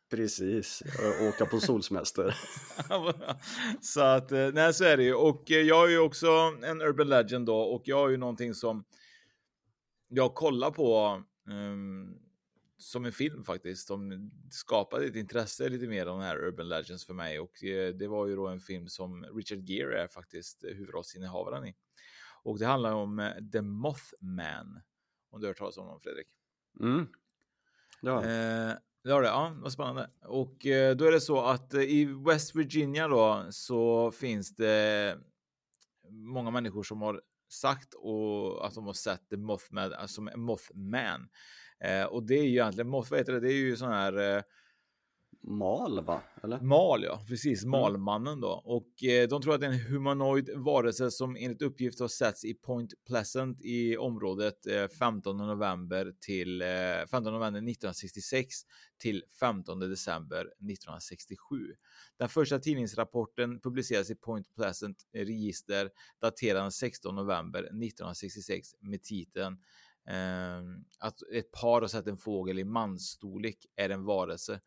Precis, 0.09 0.83
åka 1.29 1.45
på 1.45 1.59
solsemester. 1.59 2.35
så 3.81 4.01
att, 4.01 4.31
eh, 4.31 4.49
nej 4.53 4.73
så 4.73 4.83
är 4.83 4.97
det 4.97 5.03
ju. 5.03 5.13
Och 5.13 5.51
eh, 5.51 5.61
jag 5.61 5.85
är 5.85 5.89
ju 5.89 5.99
också 5.99 6.27
en 6.63 6.81
urban 6.81 7.09
legend 7.09 7.45
då 7.45 7.57
och 7.57 7.81
jag 7.85 7.97
har 7.97 8.09
ju 8.09 8.17
någonting 8.17 8.53
som 8.53 8.85
jag 10.07 10.35
kollar 10.35 10.71
på 10.71 11.23
um, 11.47 12.19
som 12.77 13.05
en 13.05 13.11
film 13.11 13.43
faktiskt. 13.43 13.87
Som 13.87 14.31
skapade 14.51 15.05
ett 15.05 15.15
intresse 15.15 15.69
lite 15.69 15.87
mer 15.87 16.05
av 16.05 16.17
den 16.17 16.27
här 16.27 16.37
urban 16.37 16.69
legends 16.69 17.05
för 17.05 17.13
mig 17.13 17.39
och 17.39 17.63
eh, 17.63 17.93
det 17.93 18.07
var 18.07 18.27
ju 18.27 18.35
då 18.35 18.47
en 18.47 18.59
film 18.59 18.87
som 18.87 19.23
Richard 19.23 19.69
Gere 19.69 20.01
är 20.03 20.07
faktiskt 20.07 20.63
huvudrollsinnehavaren 20.63 21.65
i. 21.65 21.75
Och 22.43 22.59
det 22.59 22.65
handlar 22.65 22.93
om 22.93 23.31
The 23.51 23.61
Mothman. 23.61 24.81
Om 25.29 25.41
du 25.41 25.47
har 25.47 25.49
hört 25.49 25.57
talas 25.57 25.77
om 25.77 25.85
honom 25.85 26.01
Fredrik? 26.01 26.27
Mm. 26.79 27.07
Ja. 28.01 28.25
Eh, 28.25 28.73
det 29.05 29.13
har 29.13 29.21
det, 29.21 29.27
ja, 29.27 29.53
vad 29.55 29.71
spännande. 29.71 30.09
Och 30.21 30.65
eh, 30.65 30.95
då 30.95 31.05
är 31.05 31.11
det 31.11 31.21
så 31.21 31.41
att 31.41 31.73
eh, 31.73 31.81
i 31.81 32.05
West 32.05 32.55
Virginia 32.55 33.07
då 33.07 33.47
så 33.49 34.11
finns 34.11 34.55
det 34.55 35.17
många 36.09 36.51
människor 36.51 36.83
som 36.83 37.01
har 37.01 37.21
sagt 37.49 37.93
och 37.93 38.67
att 38.67 38.73
de 38.75 38.85
har 38.85 38.93
sett 38.93 39.29
The 39.29 39.37
Mothman, 39.37 39.93
alltså 39.93 40.21
Mothman. 40.21 41.29
Eh, 41.79 42.03
och 42.03 42.23
det 42.23 42.35
är 42.35 42.43
ju 42.43 42.49
egentligen, 42.49 42.89
Moth, 42.89 43.11
vad 43.11 43.19
heter 43.19 43.33
det, 43.33 43.39
det 43.39 43.51
är 43.53 43.57
ju 43.57 43.75
sån 43.75 43.91
här 43.91 44.35
eh, 44.37 44.41
Mal 45.47 46.03
va? 46.03 46.21
Eller? 46.43 46.59
Mal 46.59 47.03
ja, 47.03 47.23
precis. 47.27 47.63
Mm. 47.63 47.71
Malmannen 47.71 48.41
då. 48.41 48.61
Och 48.65 49.03
eh, 49.03 49.27
de 49.27 49.41
tror 49.41 49.53
att 49.53 49.61
det 49.61 49.67
är 49.67 49.71
en 49.71 49.79
humanoid 49.79 50.49
varelse 50.55 51.11
som 51.11 51.35
enligt 51.35 51.61
uppgift 51.61 51.99
har 51.99 52.07
setts 52.07 52.45
i 52.45 52.53
Point 52.53 52.93
Pleasant 53.07 53.61
i 53.61 53.97
området 53.97 54.67
eh, 54.67 54.87
15 54.87 55.37
november 55.37 56.13
till 56.19 56.61
eh, 56.61 56.67
15 57.11 57.23
november 57.23 57.59
1966 57.59 58.55
till 58.97 59.23
15 59.39 59.79
december 59.79 60.39
1967. 60.41 61.55
Den 62.17 62.29
första 62.29 62.59
tidningsrapporten 62.59 63.59
publiceras 63.59 64.09
i 64.09 64.15
Point 64.15 64.55
Pleasant 64.55 64.97
register 65.13 65.89
daterad 66.21 66.73
16 66.73 67.15
november 67.15 67.59
1966 67.59 68.67
med 68.79 69.03
titeln 69.03 69.57
eh, 70.09 70.59
att 70.99 71.21
ett 71.33 71.51
par 71.51 71.81
har 71.81 71.87
sett 71.87 72.07
en 72.07 72.17
fågel 72.17 72.59
i 72.59 72.63
mansstorlek 72.63 73.65
är 73.75 73.89
en 73.89 74.03
varelse. 74.03 74.61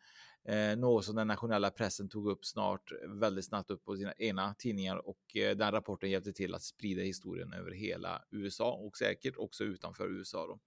Eh, 0.48 0.76
något 0.76 1.04
som 1.04 1.16
den 1.16 1.26
nationella 1.26 1.70
pressen 1.70 2.08
tog 2.08 2.30
upp 2.30 2.44
snart 2.44 2.92
väldigt 3.08 3.44
snabbt 3.44 3.70
upp 3.70 3.84
på 3.84 3.96
sina 3.96 4.12
egna 4.18 4.54
tidningar 4.58 5.08
och 5.08 5.36
eh, 5.36 5.56
den 5.56 5.72
rapporten 5.72 6.10
hjälpte 6.10 6.32
till 6.32 6.54
att 6.54 6.62
sprida 6.62 7.02
historien 7.02 7.52
över 7.52 7.70
hela 7.70 8.22
USA 8.30 8.72
och 8.72 8.96
säkert 8.96 9.36
också 9.36 9.64
utanför 9.64 10.18
USA. 10.18 10.46
Då. 10.46 10.60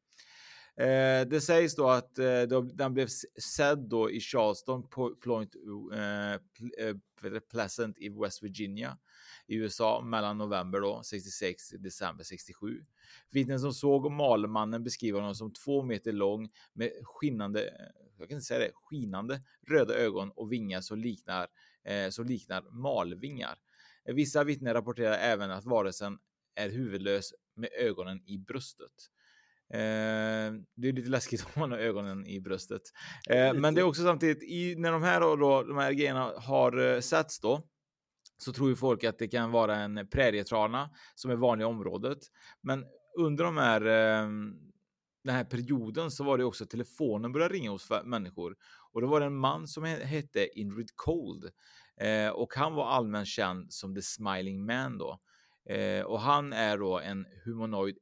Eh, 0.84 1.28
det 1.28 1.42
sägs 1.42 1.76
då 1.76 1.90
att 1.90 2.20
eh, 2.20 2.42
den 2.74 2.94
blev 2.94 3.08
sedd 3.56 3.80
då 3.80 4.12
i 4.12 4.20
Charleston 4.20 4.88
Point 5.24 5.56
eh, 5.94 6.34
eh 6.34 7.40
Pleasant 7.52 8.00
i 8.00 8.10
West 8.10 8.44
Virginia 8.44 8.98
i 9.52 9.56
USA 9.56 10.02
mellan 10.02 10.38
november 10.38 10.82
då 10.82 11.04
66 11.04 11.70
till 11.70 11.82
december 11.82 12.24
67. 12.24 12.86
Vittnen 13.32 13.60
som 13.60 13.74
såg 13.74 14.12
Malmannen 14.12 14.84
beskriver 14.84 15.20
honom 15.20 15.36
som 15.36 15.54
två 15.54 15.84
meter 15.84 16.12
lång 16.12 16.50
med 16.74 16.92
skinnande, 17.04 17.70
jag 18.18 18.30
kan 18.30 18.36
inte 18.36 18.46
säga 18.46 18.60
det, 18.60 18.72
skinande 18.74 19.42
röda 19.68 19.94
ögon 19.94 20.32
och 20.36 20.52
vingar 20.52 20.82
som 20.82 20.98
liknar, 20.98 21.48
eh, 21.84 22.10
som 22.10 22.26
liknar 22.26 22.62
malvingar. 22.62 23.58
Vissa 24.06 24.44
vittnen 24.44 24.74
rapporterar 24.74 25.18
även 25.18 25.52
att 25.52 25.66
varelsen 25.66 26.18
är 26.56 26.70
huvudlös 26.70 27.34
med 27.56 27.70
ögonen 27.74 28.22
i 28.26 28.38
bröstet. 28.38 28.92
Eh, 29.74 30.54
det 30.76 30.88
är 30.88 30.94
lite 30.94 31.10
läskigt 31.10 31.46
om 31.54 31.60
man 31.60 31.72
har 31.72 31.78
ögonen 31.78 32.28
i 32.28 32.40
bröstet. 32.40 32.82
Eh, 33.30 33.54
men 33.54 33.76
det 33.76 33.82
är 33.82 33.86
också 33.86 34.04
samtidigt 34.04 34.44
i, 34.44 34.76
när 34.76 34.92
de 34.92 35.04
här, 35.04 35.20
då, 35.20 35.64
de 35.64 35.78
här 35.78 35.92
grejerna 35.92 36.34
har 36.38 36.94
eh, 36.94 37.00
setts 37.00 37.40
då 37.40 37.68
så 38.44 38.54
tror 38.54 38.70
ju 38.70 38.76
folk 38.76 39.04
att 39.04 39.20
det 39.20 39.28
kan 39.28 39.52
vara 39.52 39.76
en 39.76 40.08
prärietrana 40.12 40.90
som 41.16 41.32
är 41.32 41.36
vanlig 41.36 41.64
i 41.64 41.66
området. 41.66 42.18
Men 42.62 42.86
under 43.18 43.44
de 43.44 43.58
här, 43.58 43.86
ehm, 43.86 44.54
den 45.24 45.36
här 45.36 45.44
perioden 45.44 46.12
så 46.12 46.24
var 46.24 46.38
det 46.38 46.44
också 46.44 46.66
telefonen 46.66 47.32
började 47.32 47.54
ringa 47.54 47.72
hos 47.72 47.90
människor 48.04 48.56
Och 48.92 49.02
då 49.02 49.08
var 49.08 49.20
det 49.20 49.26
en 49.26 49.36
man 49.36 49.68
som 49.68 49.84
hette 49.84 50.60
Ingrid 50.60 50.90
Cold 50.96 51.52
eh, 51.98 52.30
och 52.30 52.54
han 52.56 52.74
var 52.74 52.88
allmänt 52.88 53.28
känd 53.28 53.74
som 53.74 53.96
The 53.96 54.02
Smiling 54.02 54.66
Man 54.66 54.98
då. 54.98 55.20
Eh, 55.70 56.04
och 56.04 56.20
han 56.22 56.54
är 56.54 56.78
då 56.78 57.00
en 57.00 57.26
humanoid 57.46 57.98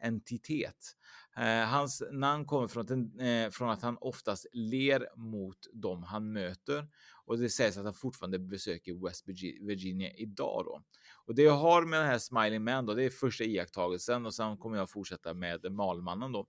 entitet. 0.00 0.96
Eh, 1.36 1.68
hans 1.68 2.02
namn 2.12 2.44
kommer 2.44 2.68
från 2.68 2.82
att, 2.82 3.54
från 3.54 3.70
att 3.70 3.82
han 3.82 3.96
oftast 4.00 4.46
ler 4.52 5.06
mot 5.16 5.58
dem 5.72 6.02
han 6.02 6.32
möter 6.32 6.88
och 7.26 7.38
det 7.38 7.48
sägs 7.48 7.76
att 7.76 7.84
han 7.84 7.94
fortfarande 7.94 8.38
besöker 8.38 9.06
West 9.06 9.28
Virginia 9.60 10.10
idag 10.10 10.64
då. 10.64 10.82
Och 11.26 11.34
det 11.34 11.42
jag 11.42 11.56
har 11.56 11.84
med 11.84 12.00
den 12.00 12.08
här 12.08 12.18
Smiling 12.18 12.64
Man 12.64 12.86
då, 12.86 12.94
det 12.94 13.04
är 13.04 13.10
första 13.10 13.44
iakttagelsen 13.44 14.26
och 14.26 14.34
sen 14.34 14.56
kommer 14.56 14.76
jag 14.76 14.90
fortsätta 14.90 15.34
med 15.34 15.72
Malmannen 15.72 16.32
då. 16.32 16.46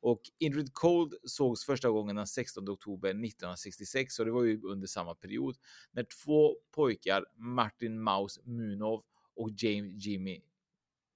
Och 0.00 0.20
Ingrid 0.38 0.72
Cold 0.72 1.14
sågs 1.24 1.64
första 1.64 1.90
gången 1.90 2.16
den 2.16 2.26
16 2.26 2.68
oktober 2.68 3.08
1966 3.08 4.18
och 4.18 4.24
det 4.24 4.32
var 4.32 4.42
ju 4.42 4.62
under 4.62 4.86
samma 4.86 5.14
period 5.14 5.56
när 5.90 6.06
två 6.24 6.56
pojkar, 6.74 7.24
Martin 7.36 8.00
Maus 8.00 8.40
Munov 8.44 9.02
och 9.36 9.50
James 9.50 10.06
Jimmy 10.06 10.40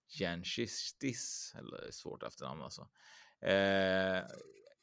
Janchistis, 0.09 1.55
eller 1.59 1.91
svårt 1.91 2.23
efternamn 2.23 2.63
alltså. 2.63 2.89
Eh, 3.41 4.23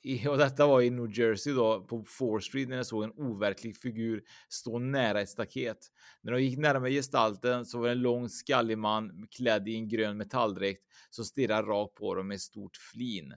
och 0.29 0.37
detta 0.37 0.67
var 0.67 0.81
i 0.81 0.89
New 0.89 1.19
Jersey 1.19 1.53
då 1.53 1.81
på 1.81 2.05
4 2.19 2.39
Street 2.39 2.69
när 2.69 2.77
jag 2.77 2.85
såg 2.85 3.03
en 3.03 3.11
overklig 3.11 3.77
figur 3.77 4.23
stå 4.49 4.79
nära 4.79 5.21
ett 5.21 5.29
staket. 5.29 5.77
När 6.21 6.31
de 6.31 6.43
gick 6.43 6.57
närmare 6.57 6.91
gestalten 6.91 7.65
så 7.65 7.79
var 7.79 7.85
det 7.85 7.91
en 7.91 8.01
lång 8.01 8.29
skallig 8.29 8.77
man 8.77 9.27
klädd 9.31 9.67
i 9.67 9.75
en 9.75 9.87
grön 9.87 10.17
metalldräkt 10.17 10.81
som 11.09 11.25
stirrade 11.25 11.67
rakt 11.67 11.95
på 11.95 12.15
dem 12.15 12.27
med 12.27 12.41
stort 12.41 12.77
flin. 12.77 13.33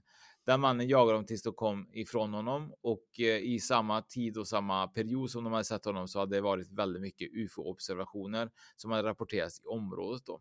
Den 0.46 0.60
mannen 0.60 0.88
jagade 0.88 1.18
dem 1.18 1.26
tills 1.26 1.42
de 1.42 1.52
kom 1.52 1.88
ifrån 1.92 2.34
honom 2.34 2.72
och 2.82 3.20
eh, 3.20 3.38
i 3.38 3.60
samma 3.60 4.02
tid 4.02 4.36
och 4.36 4.48
samma 4.48 4.88
period 4.88 5.30
som 5.30 5.44
de 5.44 5.52
hade 5.52 5.64
sett 5.64 5.84
honom 5.84 6.08
så 6.08 6.18
hade 6.18 6.36
det 6.36 6.40
varit 6.40 6.72
väldigt 6.72 7.02
mycket 7.02 7.28
ufo 7.32 7.62
observationer 7.62 8.50
som 8.76 8.90
hade 8.90 9.08
rapporterats 9.08 9.60
i 9.60 9.66
området 9.66 10.22
då. 10.26 10.40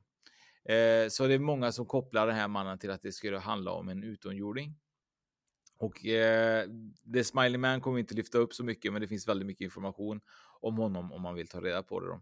Eh, 0.73 1.07
så 1.09 1.27
det 1.27 1.33
är 1.33 1.39
många 1.39 1.71
som 1.71 1.85
kopplar 1.85 2.27
den 2.27 2.35
här 2.35 2.47
mannen 2.47 2.79
till 2.79 2.91
att 2.91 3.01
det 3.01 3.11
skulle 3.11 3.37
handla 3.37 3.71
om 3.71 3.89
en 3.89 4.03
utomjording. 4.03 4.75
Och 5.77 6.05
eh, 6.05 6.65
The 7.13 7.23
Smiley 7.23 7.57
Man 7.57 7.81
kommer 7.81 7.95
vi 7.95 7.99
inte 7.99 8.15
lyfta 8.15 8.37
upp 8.37 8.53
så 8.53 8.63
mycket, 8.63 8.93
men 8.93 9.01
det 9.01 9.07
finns 9.07 9.27
väldigt 9.27 9.47
mycket 9.47 9.65
information 9.65 10.21
om 10.61 10.77
honom 10.77 11.11
om 11.11 11.21
man 11.21 11.35
vill 11.35 11.47
ta 11.47 11.61
reda 11.61 11.83
på 11.83 11.99
det. 11.99 12.07
Då. 12.07 12.21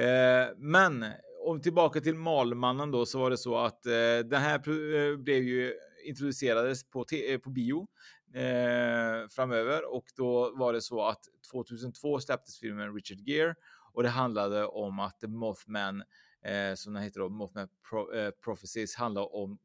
Eh, 0.00 0.48
men 0.56 1.04
om 1.44 1.60
tillbaka 1.60 2.00
till 2.00 2.14
Malmannen 2.14 2.90
då 2.90 3.06
så 3.06 3.18
var 3.18 3.30
det 3.30 3.38
så 3.38 3.56
att 3.56 3.86
eh, 3.86 4.18
den 4.24 4.42
här 4.42 4.54
eh, 4.54 5.16
blev 5.16 5.42
ju 5.42 5.74
introducerades 6.04 6.90
på, 6.90 7.04
eh, 7.28 7.38
på 7.38 7.50
bio 7.50 7.86
eh, 8.34 9.28
framöver 9.28 9.94
och 9.94 10.04
då 10.16 10.52
var 10.56 10.72
det 10.72 10.80
så 10.80 11.02
att 11.02 11.20
2002 11.52 12.20
släpptes 12.20 12.58
filmen 12.58 12.94
Richard 12.94 13.28
Gere 13.28 13.54
och 13.92 14.02
det 14.02 14.08
handlade 14.08 14.66
om 14.66 15.00
att 15.00 15.20
The 15.20 15.26
Mothman 15.26 16.02
eh, 16.44 16.74
som 16.74 16.92
den 16.94 17.02
heter 17.02 17.20
då, 17.20 17.28
Mothman 17.28 17.68
Pro, 17.88 18.12
eh, 18.12 18.30
Prophecies 18.30 18.94
handlar 18.94 19.34
om 19.34 19.58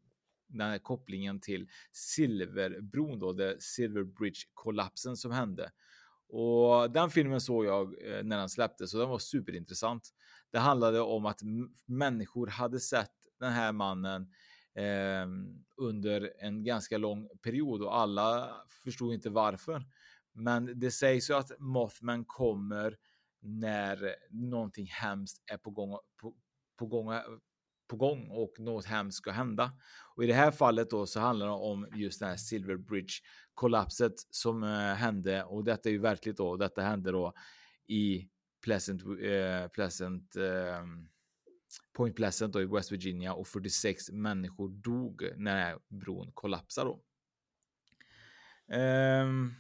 den 0.50 0.70
här 0.70 0.80
kopplingen 0.80 1.40
till 1.40 1.68
Silverbron 1.92 3.20
då, 3.20 3.34
det 3.34 3.62
Silver 3.62 4.04
Bridge-kollapsen 4.04 5.18
som 5.18 5.32
hände. 5.32 5.72
Och 6.28 6.92
den 6.92 7.10
filmen 7.10 7.42
såg 7.42 7.66
jag 7.66 8.08
eh, 8.08 8.24
när 8.24 8.38
den 8.38 8.50
släpptes 8.50 8.94
och 8.94 9.00
den 9.00 9.10
var 9.10 9.20
superintressant. 9.20 10.10
Det 10.52 10.60
handlade 10.60 11.00
om 11.00 11.26
att 11.26 11.40
människor 11.86 12.48
hade 12.48 12.80
sett 12.80 13.12
den 13.40 13.52
här 13.52 13.72
mannen 13.72 14.22
eh, 14.76 15.28
under 15.78 16.34
en 16.40 16.64
ganska 16.64 16.98
lång 16.98 17.30
period 17.44 17.82
och 17.82 17.98
alla 17.98 18.56
förstod 18.84 19.14
inte 19.14 19.30
varför. 19.30 19.86
Men 20.34 20.80
det 20.80 20.92
sägs 20.92 21.30
ju 21.30 21.34
att 21.34 21.52
Mothman 21.60 22.26
kommer 22.26 22.98
när 23.42 24.16
någonting 24.30 24.86
hemskt 24.86 25.44
är 25.52 25.58
på 25.58 25.70
gång, 25.70 25.98
på, 26.22 26.36
på 26.78 26.86
gång 26.86 27.08
på 27.90 27.96
gång 27.96 28.28
och 28.30 28.54
något 28.60 28.86
hemskt 28.86 29.18
ska 29.18 29.32
hända. 29.32 29.72
Och 30.16 30.24
i 30.24 30.28
det 30.28 30.34
här 30.34 30.52
fallet 30.52 30.90
då 30.90 31.06
så 31.06 31.20
handlar 31.20 31.46
det 31.46 31.52
om 31.52 31.88
just 31.96 32.20
den 32.20 32.30
här 32.30 32.38
Silver 32.38 32.78
Bridge 32.78 33.14
kollapset 33.54 34.14
som 34.30 34.64
eh, 34.64 34.70
hände 34.94 35.44
och 35.44 35.64
detta 35.64 35.90
är 35.90 35.94
ju 35.94 36.00
verkligt 36.00 36.38
då. 36.38 36.58
Detta 36.58 36.82
hände 36.82 37.12
då 37.12 37.34
i 37.88 38.30
Pleasant, 38.62 39.02
eh, 39.02 39.68
Pleasant 39.68 40.36
eh, 40.36 40.86
Point 41.94 42.16
Pleasant 42.16 42.54
då 42.54 42.62
i 42.62 42.66
West 42.66 42.92
Virginia 42.92 43.34
och 43.34 43.48
46 43.48 44.12
människor 44.12 44.70
dog 44.70 45.24
när 45.36 45.78
bron 45.88 46.32
kollapsade 46.34 46.90
då. 46.90 47.02
Ehm, 48.76 49.54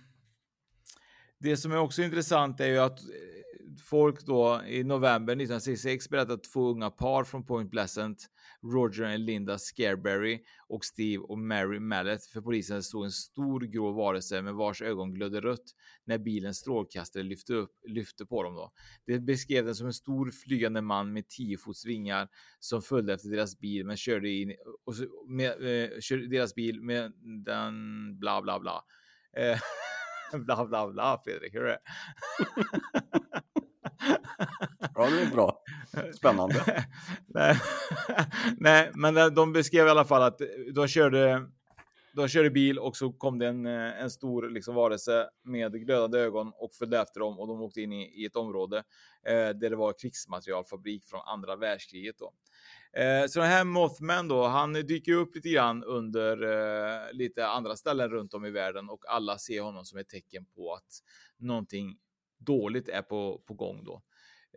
det 1.37 1.57
som 1.57 1.71
är 1.71 1.77
också 1.77 2.01
intressant 2.01 2.59
är 2.59 2.67
ju 2.67 2.77
att 2.77 2.99
eh, 2.99 3.48
folk 3.81 4.25
då 4.25 4.61
i 4.67 4.83
november 4.83 5.33
1966 5.33 6.09
berättade 6.09 6.33
att 6.33 6.43
två 6.43 6.69
unga 6.69 6.89
par 6.89 7.23
från 7.23 7.45
Point 7.45 7.71
Pleasant, 7.71 8.29
Roger 8.63 9.13
och 9.13 9.19
Linda 9.19 9.57
Scareberry 9.57 10.43
och 10.67 10.85
Steve 10.85 11.23
och 11.23 11.39
Mary 11.39 11.79
Mallet 11.79 12.25
för 12.25 12.41
polisen 12.41 12.83
såg 12.83 13.05
en 13.05 13.11
stor 13.11 13.61
grå 13.61 13.91
varelse 13.91 14.41
med 14.41 14.53
vars 14.53 14.81
ögon 14.81 15.13
glödde 15.13 15.41
rött 15.41 15.63
när 16.05 16.17
bilens 16.17 16.57
strålkastare 16.57 17.23
lyfte, 17.23 17.53
upp, 17.53 17.71
lyfte 17.87 18.25
på 18.25 18.43
dem. 18.43 18.55
Då. 18.55 18.71
Det 19.05 19.19
beskrev 19.19 19.65
den 19.65 19.75
som 19.75 19.87
en 19.87 19.93
stor 19.93 20.31
flygande 20.31 20.81
man 20.81 21.13
med 21.13 21.27
10 21.27 21.57
fots 21.57 21.85
vingar 21.85 22.27
som 22.59 22.81
följde 22.81 23.13
efter 23.13 23.29
deras 23.29 23.59
bil 23.59 23.85
men 23.85 23.97
körde 23.97 24.29
in 24.29 24.55
och 24.85 24.93
med, 25.27 25.51
eh, 25.51 25.99
körde 25.99 26.27
deras 26.27 26.55
bil 26.55 26.81
med 26.81 27.13
den 27.45 27.73
bla 28.19 28.41
bla 28.41 28.59
bla. 28.59 28.83
Eh, 29.37 29.59
bla 30.45 30.65
bla 30.65 30.87
bla 30.87 31.21
Fredrik, 31.25 31.53
hur 31.53 31.63
är 31.63 31.67
det? 31.67 31.79
Ja, 34.95 35.09
det 35.09 35.21
är 35.21 35.31
bra. 35.31 35.63
Spännande. 36.15 36.85
Nej. 37.27 37.55
Nej, 38.57 38.91
men 38.93 39.33
de 39.35 39.53
beskrev 39.53 39.87
i 39.87 39.89
alla 39.89 40.05
fall 40.05 40.21
att 40.23 40.41
de 40.73 40.87
körde, 40.87 41.41
de 42.13 42.27
körde 42.27 42.49
bil 42.49 42.79
och 42.79 42.97
så 42.97 43.11
kom 43.11 43.39
det 43.39 43.47
en, 43.47 43.65
eh, 43.65 44.01
en 44.01 44.09
stor 44.09 44.49
liksom, 44.49 44.75
varelse 44.75 45.29
med 45.43 45.85
glödande 45.85 46.19
ögon 46.19 46.51
och 46.55 46.73
följde 46.73 46.99
efter 46.99 47.19
dem 47.19 47.39
och 47.39 47.47
de 47.47 47.61
åkte 47.61 47.81
in 47.81 47.93
i, 47.93 48.21
i 48.21 48.25
ett 48.25 48.35
område 48.35 48.77
eh, 49.25 49.33
där 49.33 49.69
det 49.69 49.75
var 49.75 49.93
krigsmaterialfabrik 49.99 51.05
från 51.05 51.21
andra 51.25 51.55
världskriget. 51.55 52.15
Då. 52.19 52.33
Eh, 52.93 53.25
så 53.27 53.39
den 53.39 53.49
här 53.49 53.63
Mothman 53.63 54.27
då, 54.27 54.47
han 54.47 54.73
dyker 54.73 55.13
upp 55.13 55.35
lite 55.35 55.49
grann 55.49 55.83
under 55.83 56.43
eh, 56.43 57.13
lite 57.13 57.47
andra 57.47 57.75
ställen 57.75 58.09
runt 58.09 58.33
om 58.33 58.45
i 58.45 58.51
världen 58.51 58.89
och 58.89 59.03
alla 59.07 59.37
ser 59.37 59.61
honom 59.61 59.85
som 59.85 59.99
ett 59.99 60.09
tecken 60.09 60.45
på 60.45 60.73
att 60.73 61.03
någonting 61.37 61.97
dåligt 62.37 62.89
är 62.89 63.01
på, 63.01 63.41
på 63.47 63.53
gång 63.53 63.83
då. 63.83 64.01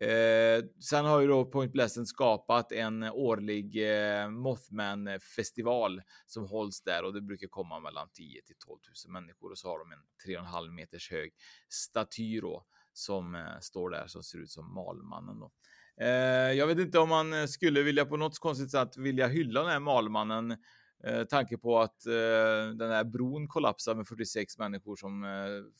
Eh, 0.00 0.64
sen 0.80 1.04
har 1.04 1.20
ju 1.20 1.26
då 1.26 1.44
Point 1.44 1.72
Pleasant 1.72 2.08
skapat 2.08 2.72
en 2.72 3.02
årlig 3.02 3.76
eh, 3.76 4.30
Mothman-festival 4.30 6.02
som 6.26 6.46
hålls 6.46 6.82
där 6.82 7.04
och 7.04 7.14
det 7.14 7.20
brukar 7.20 7.48
komma 7.48 7.80
mellan 7.80 8.08
10 8.12 8.42
till 8.42 8.56
12 8.58 8.78
000 9.06 9.12
människor 9.12 9.50
och 9.50 9.58
så 9.58 9.68
har 9.68 9.78
de 9.78 9.92
en 9.92 10.44
3,5 10.44 10.70
meters 10.70 11.10
hög 11.10 11.32
staty 11.68 12.40
då 12.40 12.64
som 12.92 13.34
eh, 13.34 13.58
står 13.60 13.90
där 13.90 14.06
som 14.06 14.22
ser 14.22 14.38
ut 14.38 14.50
som 14.50 14.74
Malmannen. 14.74 15.40
Då. 15.40 15.52
Eh, 16.00 16.52
jag 16.52 16.66
vet 16.66 16.78
inte 16.78 16.98
om 16.98 17.08
man 17.08 17.32
eh, 17.32 17.46
skulle 17.46 17.82
vilja 17.82 18.04
på 18.04 18.16
något 18.16 18.38
konstigt 18.38 18.70
sätt 18.70 18.96
vilja 18.96 19.26
hylla 19.26 19.60
den 19.60 19.70
här 19.70 19.80
Malmannen 19.80 20.56
eh, 21.04 21.24
tanke 21.24 21.58
på 21.58 21.80
att 21.80 22.06
eh, 22.06 22.74
den 22.74 22.90
här 22.90 23.04
bron 23.04 23.48
kollapsade 23.48 23.96
med 23.96 24.08
46 24.08 24.58
människor 24.58 24.96
som 24.96 25.24
eh, 25.24 25.30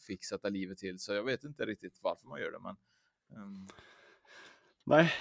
fick 0.07 0.25
sätta 0.25 0.49
livet 0.49 0.79
till. 0.79 0.99
Så 0.99 1.13
jag 1.13 1.25
vet 1.25 1.45
inte 1.45 1.67
riktigt 1.67 1.99
varför 2.03 2.27
man 2.29 2.41
gör 2.41 2.53
det. 2.53 2.61
Men. 2.61 2.77
Ehm. 3.37 3.67
Nej, 4.85 5.13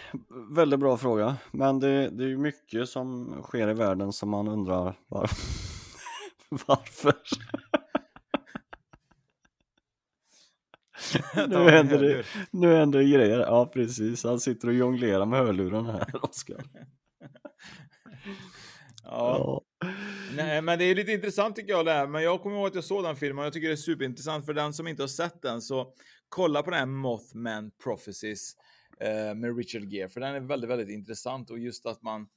väldigt 0.56 0.80
bra 0.80 0.98
fråga. 0.98 1.38
Men 1.52 1.80
det, 1.80 2.10
det 2.10 2.24
är 2.24 2.28
ju 2.28 2.38
mycket 2.38 2.90
som 2.90 3.36
sker 3.44 3.70
i 3.70 3.74
världen 3.74 4.14
som 4.14 4.30
man 4.30 4.48
undrar 4.48 5.00
var... 5.08 5.30
varför. 6.68 7.14
nu, 11.48 11.70
händer 11.70 12.00
det, 12.00 12.24
nu 12.52 12.76
händer 12.76 13.00
det 13.00 13.06
grejer. 13.06 13.40
Ja, 13.40 13.66
precis. 13.74 14.24
Han 14.24 14.40
sitter 14.40 14.68
och 14.68 14.74
jonglerar 14.74 15.26
med 15.26 15.40
hörluren 15.40 15.86
här, 15.86 16.10
Oskar. 16.26 16.64
ja. 19.04 19.62
Nej, 20.36 20.62
men 20.62 20.80
det 20.80 20.86
är 20.86 20.96
lite 20.96 21.12
intressant 21.12 21.56
tycker 21.56 21.72
jag 21.72 21.86
det 21.86 21.92
här. 21.92 22.08
Men 22.08 22.24
jag 22.24 22.42
kommer 22.42 22.56
ihåg 22.56 22.68
att 22.68 22.76
jag 22.76 22.84
såg 22.84 23.04
den 23.04 23.16
filmen 23.16 23.40
och 23.40 23.46
jag 23.46 23.54
tycker 23.54 23.68
det 23.68 23.74
är 23.74 23.76
superintressant. 23.76 24.46
För 24.46 24.54
den 24.54 24.74
som 24.74 24.88
inte 24.88 25.04
har 25.04 25.08
sett 25.08 25.42
den 25.42 25.62
så 25.62 25.94
kolla 26.30 26.64
på 26.64 26.70
den 26.70 26.80
här 26.80 26.86
Mothman 26.86 27.72
Prophecies 27.84 28.56
med 29.36 29.58
Richard 29.58 29.84
Gere, 29.84 30.10
för 30.10 30.20
den 30.20 30.36
är 30.36 30.40
väldigt, 30.40 30.70
väldigt 30.70 30.90
intressant 30.90 31.50
och 31.50 31.60
just 31.60 31.86
att 31.86 32.02
man 32.02 32.28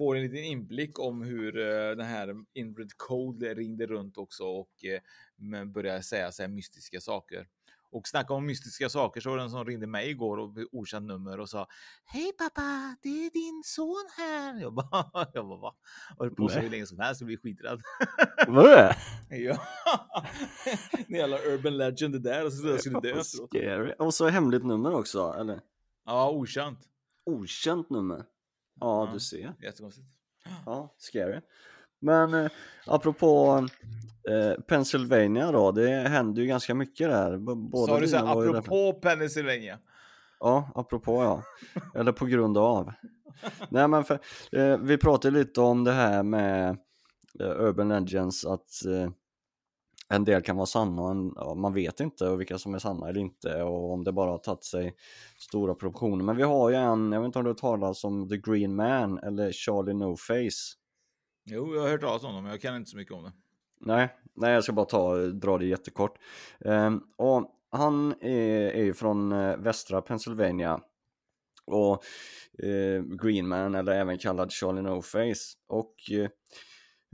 får 0.00 0.16
en 0.16 0.22
liten 0.22 0.44
inblick 0.44 0.98
om 0.98 1.22
hur 1.22 1.58
eh, 1.58 1.96
den 1.96 2.06
här 2.06 2.34
Ingrid 2.54 2.96
Code 2.96 3.54
ringde 3.54 3.86
runt 3.86 4.18
också 4.18 4.44
och 4.44 4.84
eh, 4.84 5.64
började 5.64 6.02
säga 6.02 6.32
så 6.32 6.42
här 6.42 6.48
mystiska 6.48 7.00
saker. 7.00 7.46
Och 7.92 8.08
snacka 8.08 8.34
om 8.34 8.46
mystiska 8.46 8.88
saker 8.88 9.20
så 9.20 9.30
var 9.30 9.36
det 9.36 9.42
en 9.42 9.50
som 9.50 9.64
ringde 9.64 9.86
mig 9.86 10.10
igår 10.10 10.36
och 10.38 10.58
okänt 10.72 11.06
nummer 11.06 11.40
och 11.40 11.48
sa 11.48 11.66
Hej 12.04 12.32
pappa, 12.38 12.96
det 13.02 13.08
är 13.08 13.30
din 13.30 13.62
son 13.64 14.08
här. 14.16 14.60
Jag 14.60 14.74
bara, 14.74 15.26
jag 15.34 15.48
bara 15.48 15.58
va? 15.58 15.74
Och 16.16 16.28
det 16.28 16.34
på 16.34 16.48
så 16.48 16.58
hur 16.58 16.70
länge 16.70 16.86
som 16.86 16.98
helst, 16.98 17.20
jag 17.20 17.26
blir 17.26 17.36
skiträdd. 17.36 17.82
Var 18.48 18.68
det 18.68 18.96
Ja. 19.36 19.58
En 21.08 21.14
jävla 21.14 21.38
urban 21.38 21.76
legend 21.76 22.14
det 22.14 22.18
där 22.18 22.46
och 22.46 22.52
så 22.52 22.68
jag 22.68 22.80
skulle 22.80 23.00
dö 23.00 23.20
efteråt. 23.20 23.48
Scary. 23.50 23.94
Och 23.98 24.14
så 24.14 24.28
hemligt 24.28 24.64
nummer 24.64 24.94
också, 24.94 25.34
eller? 25.38 25.60
Ja, 26.10 26.30
okänt. 26.30 26.78
Okänt 27.26 27.90
nummer. 27.90 28.24
Ja, 28.80 29.06
Ja. 29.06 29.12
du 29.12 29.20
ser. 29.20 29.54
Jättekonstigt. 29.62 30.06
Ja, 30.66 30.94
scary. 30.98 31.40
Men 32.00 32.34
eh, 32.34 32.50
apropå 32.86 33.58
eh, 34.28 34.60
Pennsylvania 34.62 35.52
då, 35.52 35.72
det 35.72 35.88
händer 35.88 36.42
ju 36.42 36.48
ganska 36.48 36.74
mycket 36.74 37.08
där. 37.08 37.36
Båda 37.38 37.86
Sa 37.92 38.00
du 38.00 38.08
så 38.08 38.16
dina 38.16 38.28
här, 38.28 38.34
var 38.34 38.44
ju 38.44 38.52
där- 38.52 38.58
apropå 38.58 38.92
Pennsylvania? 39.02 39.78
Ja, 40.40 40.70
apropå 40.74 41.22
ja. 41.22 41.42
Eller 42.00 42.12
på 42.12 42.26
grund 42.26 42.58
av. 42.58 42.92
Nej 43.68 43.88
men 43.88 44.04
för, 44.04 44.18
eh, 44.52 44.78
vi 44.78 44.98
pratade 44.98 45.38
lite 45.38 45.60
om 45.60 45.84
det 45.84 45.92
här 45.92 46.22
med 46.22 46.68
eh, 47.40 47.46
Urban 47.60 47.88
Legends 47.88 48.44
att 48.46 48.84
eh, 48.86 49.10
en 50.10 50.24
del 50.24 50.42
kan 50.42 50.56
vara 50.56 50.66
sanna 50.66 51.10
en, 51.10 51.32
ja, 51.36 51.54
man 51.54 51.74
vet 51.74 52.00
inte 52.00 52.36
vilka 52.36 52.58
som 52.58 52.74
är 52.74 52.78
sanna 52.78 53.08
eller 53.08 53.20
inte 53.20 53.62
och 53.62 53.92
om 53.92 54.04
det 54.04 54.12
bara 54.12 54.30
har 54.30 54.38
tagit 54.38 54.64
sig 54.64 54.94
stora 55.38 55.74
proportioner. 55.74 56.24
Men 56.24 56.36
vi 56.36 56.42
har 56.42 56.70
ju 56.70 56.76
en, 56.76 57.12
jag 57.12 57.20
vet 57.20 57.26
inte 57.26 57.38
om 57.38 57.44
du 57.44 57.50
har 57.50 57.54
talat 57.54 58.04
om 58.04 58.28
The 58.28 58.36
Green 58.36 58.76
Man 58.76 59.18
eller 59.18 59.52
Charlie 59.52 59.94
No 59.94 60.16
Face. 60.16 60.76
Jo, 61.44 61.74
jag 61.74 61.82
har 61.82 61.88
hört 61.88 62.00
talas 62.00 62.24
om 62.24 62.34
dem, 62.34 62.42
men 62.42 62.52
jag 62.52 62.60
kan 62.60 62.76
inte 62.76 62.90
så 62.90 62.96
mycket 62.96 63.14
om 63.14 63.24
det. 63.24 63.32
Nej, 63.80 64.08
nej 64.34 64.52
jag 64.52 64.64
ska 64.64 64.72
bara 64.72 64.86
ta, 64.86 65.16
dra 65.16 65.58
det 65.58 65.66
jättekort. 65.66 66.18
Ehm, 66.64 67.00
och 67.16 67.50
han 67.70 68.14
är, 68.20 68.70
är 68.70 68.82
ju 68.82 68.94
från 68.94 69.32
eh, 69.32 69.56
västra 69.56 70.02
Pennsylvania 70.02 70.80
och 71.66 72.04
eh, 72.62 73.02
Greenman 73.02 73.74
eller 73.74 73.92
även 73.92 74.18
kallad 74.18 74.52
Charlie 74.52 74.82
No 74.82 75.02
Face 75.02 75.56
och 75.68 75.94
eh, 76.10 76.28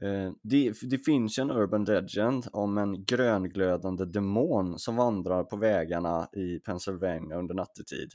Eh, 0.02 0.32
det, 0.42 0.72
det 0.82 0.98
finns 0.98 1.38
ju 1.38 1.40
en 1.40 1.50
urban 1.50 1.84
legend 1.84 2.46
om 2.52 2.78
en 2.78 3.04
grönglödande 3.04 4.04
demon 4.04 4.78
som 4.78 4.96
vandrar 4.96 5.44
på 5.44 5.56
vägarna 5.56 6.28
i 6.32 6.58
Pennsylvania 6.58 7.36
under 7.36 7.54
nattetid 7.54 8.10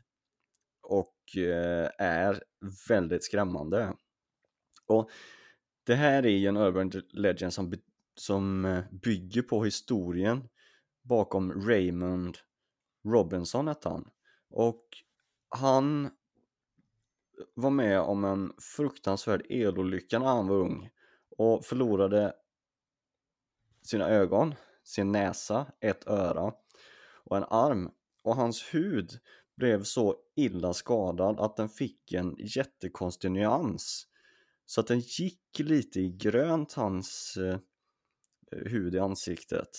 och 0.82 1.38
eh, 1.38 1.90
är 1.98 2.44
väldigt 2.90 3.24
skrämmande. 3.24 3.94
Och 4.88 5.10
det 5.86 5.96
här 5.96 6.26
är 6.26 6.38
ju 6.38 6.48
en 6.48 6.58
urban 6.58 6.92
legend 7.14 7.54
som, 7.54 7.74
som 8.16 8.66
eh, 8.66 8.84
bygger 8.92 9.42
på 9.42 9.64
historien 9.64 10.48
bakom 11.04 11.68
Raymond 11.68 12.38
Robinson 13.08 13.68
hette 13.68 13.90
han. 13.90 14.10
Och 14.50 14.86
han 15.50 16.10
var 17.56 17.70
med 17.70 18.00
om 18.02 18.24
en 18.24 18.54
fruktansvärd 18.76 19.46
elolycka 19.50 20.20
när 20.20 20.26
han 20.26 20.48
var 20.48 20.56
ung 20.56 20.90
och 21.42 21.66
förlorade 21.66 22.34
sina 23.84 24.10
ögon, 24.10 24.56
sin 24.84 25.12
näsa, 25.12 25.66
ett 25.80 26.08
öra 26.08 26.54
och 27.26 27.38
en 27.38 27.44
arm. 27.44 27.92
Och 28.24 28.36
hans 28.36 28.64
hud 28.74 29.20
blev 29.58 29.84
så 29.84 30.16
illa 30.36 30.74
skadad 30.74 31.40
att 31.40 31.56
den 31.56 31.70
fick 31.70 32.14
en 32.14 32.36
jättekonstig 32.40 33.32
nyans 33.32 34.08
så 34.66 34.82
att 34.82 34.88
den 34.88 35.00
gick 35.00 35.60
lite 35.60 36.00
i 36.00 36.10
grönt 36.10 36.74
hans 36.74 37.38
eh, 37.38 37.60
hud 38.52 38.96
i 38.96 39.00
ansiktet. 39.00 39.70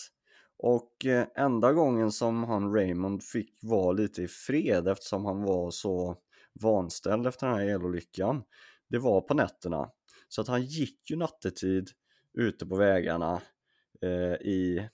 Och 0.59 1.07
eh, 1.07 1.27
enda 1.35 1.73
gången 1.73 2.13
som 2.13 2.45
han 2.45 2.75
Raymond 2.75 3.23
fick 3.23 3.59
vara 3.63 3.93
lite 3.93 4.23
i 4.23 4.29
fred 4.29 4.89
eftersom 4.89 5.25
han 5.25 5.43
var 5.43 5.71
så 5.71 6.17
vanställd 6.61 7.27
efter 7.27 7.47
den 7.47 7.57
här 7.57 7.67
elolyckan 7.67 8.45
det 8.93 8.99
var 8.99 9.21
på 9.21 9.35
nätterna 9.35 9.91
så 10.33 10.41
att 10.41 10.49
han 10.49 10.63
gick 10.63 11.11
ju 11.11 11.17
nattetid 11.17 11.91
ute 12.35 12.67
på 12.67 12.77
vägarna 12.77 13.43
eh, 14.03 14.33
i 14.49 14.89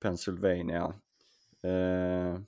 Pennsylvania 0.00 0.94
eh, 1.62 2.40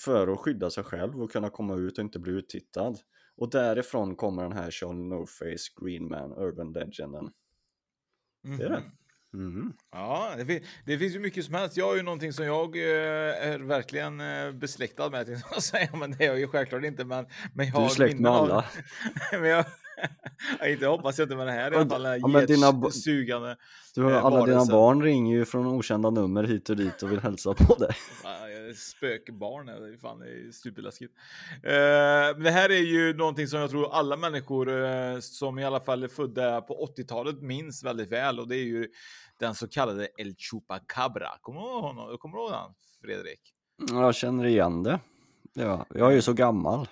för 0.00 0.28
att 0.32 0.38
skydda 0.38 0.70
sig 0.70 0.84
själv 0.84 1.22
och 1.22 1.32
kunna 1.32 1.50
komma 1.50 1.74
ut 1.76 1.98
och 1.98 2.04
inte 2.04 2.18
bli 2.18 2.32
uttittad 2.32 2.94
och 3.36 3.50
därifrån 3.50 4.16
kommer 4.16 4.42
den 4.42 4.52
här 4.52 4.70
Charlie 4.70 5.02
No 5.04 5.26
Face 5.26 5.72
Green 5.84 6.08
Man 6.08 6.32
Urban 6.32 6.72
Legenden 6.72 7.30
det 8.42 8.64
är 8.64 8.68
det 8.70 8.82
Mhm. 9.32 9.72
Ja, 9.90 10.34
det, 10.36 10.46
fin- 10.46 10.64
det 10.86 10.98
finns 10.98 11.14
ju 11.14 11.18
mycket 11.18 11.44
som 11.44 11.54
helst. 11.54 11.76
Jag 11.76 11.86
har 11.86 11.96
ju 11.96 12.02
någonting 12.02 12.32
som 12.32 12.44
jag 12.44 12.76
eh, 12.76 12.82
är 13.52 13.58
verkligen 13.58 14.20
eh, 14.20 14.52
besläktad 14.52 15.10
med, 15.10 15.28
jag 15.52 15.62
säga, 15.62 15.96
men 15.96 16.10
det 16.10 16.24
är 16.24 16.28
jag 16.28 16.38
ju 16.38 16.48
självklart 16.48 16.84
inte. 16.84 17.04
Men, 17.04 17.26
men 17.54 17.66
jag 17.66 17.80
Du 17.80 17.84
är 17.84 17.88
släkt 17.88 18.12
med 18.12 18.20
minnen 18.20 18.32
av- 18.32 18.44
alla. 18.50 18.64
men 19.40 19.44
jag, 19.50 19.64
jag 20.60 20.72
inte 20.72 20.86
hoppas 20.86 21.18
jag 21.18 21.26
inte 21.26 21.36
med 21.36 21.46
det 21.46 21.52
här 21.52 21.72
i 21.72 21.76
alla 21.76 21.88
fall. 21.88 22.02
Den 22.02 22.20
Ja, 22.20 22.28
men 22.28 22.46
dina 22.46 22.80
getsugande. 22.84 23.56
Du 23.94 24.02
har, 24.02 24.10
eh, 24.10 24.24
alla 24.24 24.46
dina 24.46 24.66
barn 24.66 25.02
ringer 25.02 25.36
ju 25.36 25.44
från 25.44 25.66
okända 25.66 26.10
nummer 26.10 26.44
hit 26.44 26.70
och 26.70 26.76
dit 26.76 27.02
och 27.02 27.12
vill 27.12 27.20
hälsa 27.20 27.54
på 27.54 27.74
dig. 27.74 27.90
Är 28.24 28.74
Spökbarn, 28.74 29.66
det 29.66 29.72
är 29.72 29.98
fan 29.98 30.18
det 30.18 30.26
är 30.26 30.50
superläskigt. 30.52 31.12
Eh, 31.62 32.42
det 32.42 32.50
här 32.50 32.70
är 32.70 32.82
ju 32.82 33.14
någonting 33.14 33.48
som 33.48 33.60
jag 33.60 33.70
tror 33.70 33.92
alla 33.92 34.16
människor 34.16 34.84
eh, 34.84 35.18
som 35.20 35.58
i 35.58 35.64
alla 35.64 35.80
fall 35.80 36.02
är 36.02 36.08
födda 36.08 36.60
på 36.60 36.92
80-talet 36.96 37.42
minns 37.42 37.84
väldigt 37.84 38.12
väl 38.12 38.40
och 38.40 38.48
det 38.48 38.56
är 38.56 38.64
ju 38.64 38.88
den 39.38 39.54
så 39.54 39.68
kallade 39.68 40.08
El 40.18 40.34
Chupacabra. 40.36 41.28
Kommer 41.40 41.60
du 41.60 41.66
ihåg 41.66 41.82
honom? 41.82 42.18
Kommer 42.18 42.36
du 42.36 42.42
ihåg 42.42 42.52
han, 42.52 42.74
Fredrik? 43.04 43.40
Jag 43.90 44.14
känner 44.14 44.46
igen 44.46 44.82
det. 44.82 45.00
Ja, 45.52 45.86
jag 45.94 46.10
är 46.10 46.14
ju 46.14 46.22
så 46.22 46.32
gammal. 46.32 46.88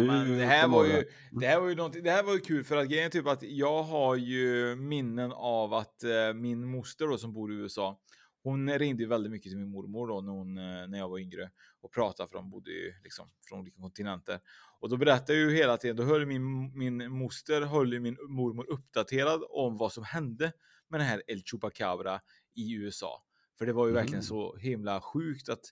Ju 0.00 0.06
men 0.06 0.38
det 0.38 0.44
här 0.44 0.68
var 0.68 0.84
ju, 0.84 1.04
det. 1.32 1.46
här 1.46 1.60
var 1.60 1.68
ju 1.68 1.74
någonting, 1.74 2.02
det 2.02 2.10
här 2.10 2.22
var 2.22 2.32
ju 2.34 2.40
kul 2.40 2.64
för 2.64 2.76
att 2.76 2.88
grejen 2.88 3.06
är 3.06 3.10
typ 3.10 3.26
att 3.26 3.42
jag 3.42 3.82
har 3.82 4.16
ju 4.16 4.76
minnen 4.76 5.32
av 5.32 5.74
att 5.74 6.04
eh, 6.04 6.34
min 6.34 6.66
moster 6.70 7.06
då 7.06 7.18
som 7.18 7.32
bor 7.32 7.52
i 7.52 7.56
USA, 7.56 8.00
hon 8.42 8.78
ringde 8.78 9.02
ju 9.02 9.08
väldigt 9.08 9.32
mycket 9.32 9.50
till 9.50 9.58
min 9.58 9.70
mormor 9.70 10.08
då 10.08 10.20
när, 10.20 10.32
hon, 10.32 10.58
eh, 10.58 10.88
när 10.88 10.98
jag 10.98 11.08
var 11.08 11.18
yngre 11.18 11.50
och 11.80 11.92
pratade 11.92 12.28
för 12.28 12.36
de 12.38 12.50
bodde 12.50 12.70
ju 12.70 12.92
liksom 13.04 13.30
från 13.48 13.60
olika 13.60 13.80
kontinenter. 13.80 14.40
Och 14.80 14.88
då 14.88 14.96
berättade 14.96 15.38
jag 15.38 15.50
ju 15.50 15.56
hela 15.56 15.76
tiden, 15.76 15.96
då 15.96 16.02
höll 16.02 16.26
min, 16.26 16.78
min 16.78 17.12
moster 17.12 17.62
höll 17.62 18.00
min 18.00 18.16
mormor 18.28 18.70
uppdaterad 18.70 19.40
om 19.50 19.76
vad 19.76 19.92
som 19.92 20.04
hände 20.04 20.52
med 20.88 21.00
den 21.00 21.06
här 21.06 21.22
El 21.26 21.42
Chupacabra 21.44 22.20
i 22.54 22.74
USA. 22.74 23.22
För 23.58 23.66
det 23.66 23.72
var 23.72 23.86
ju 23.86 23.92
verkligen 23.92 24.14
Mm. 24.14 24.22
så 24.22 24.56
himla 24.56 25.00
sjukt 25.00 25.48
att 25.48 25.64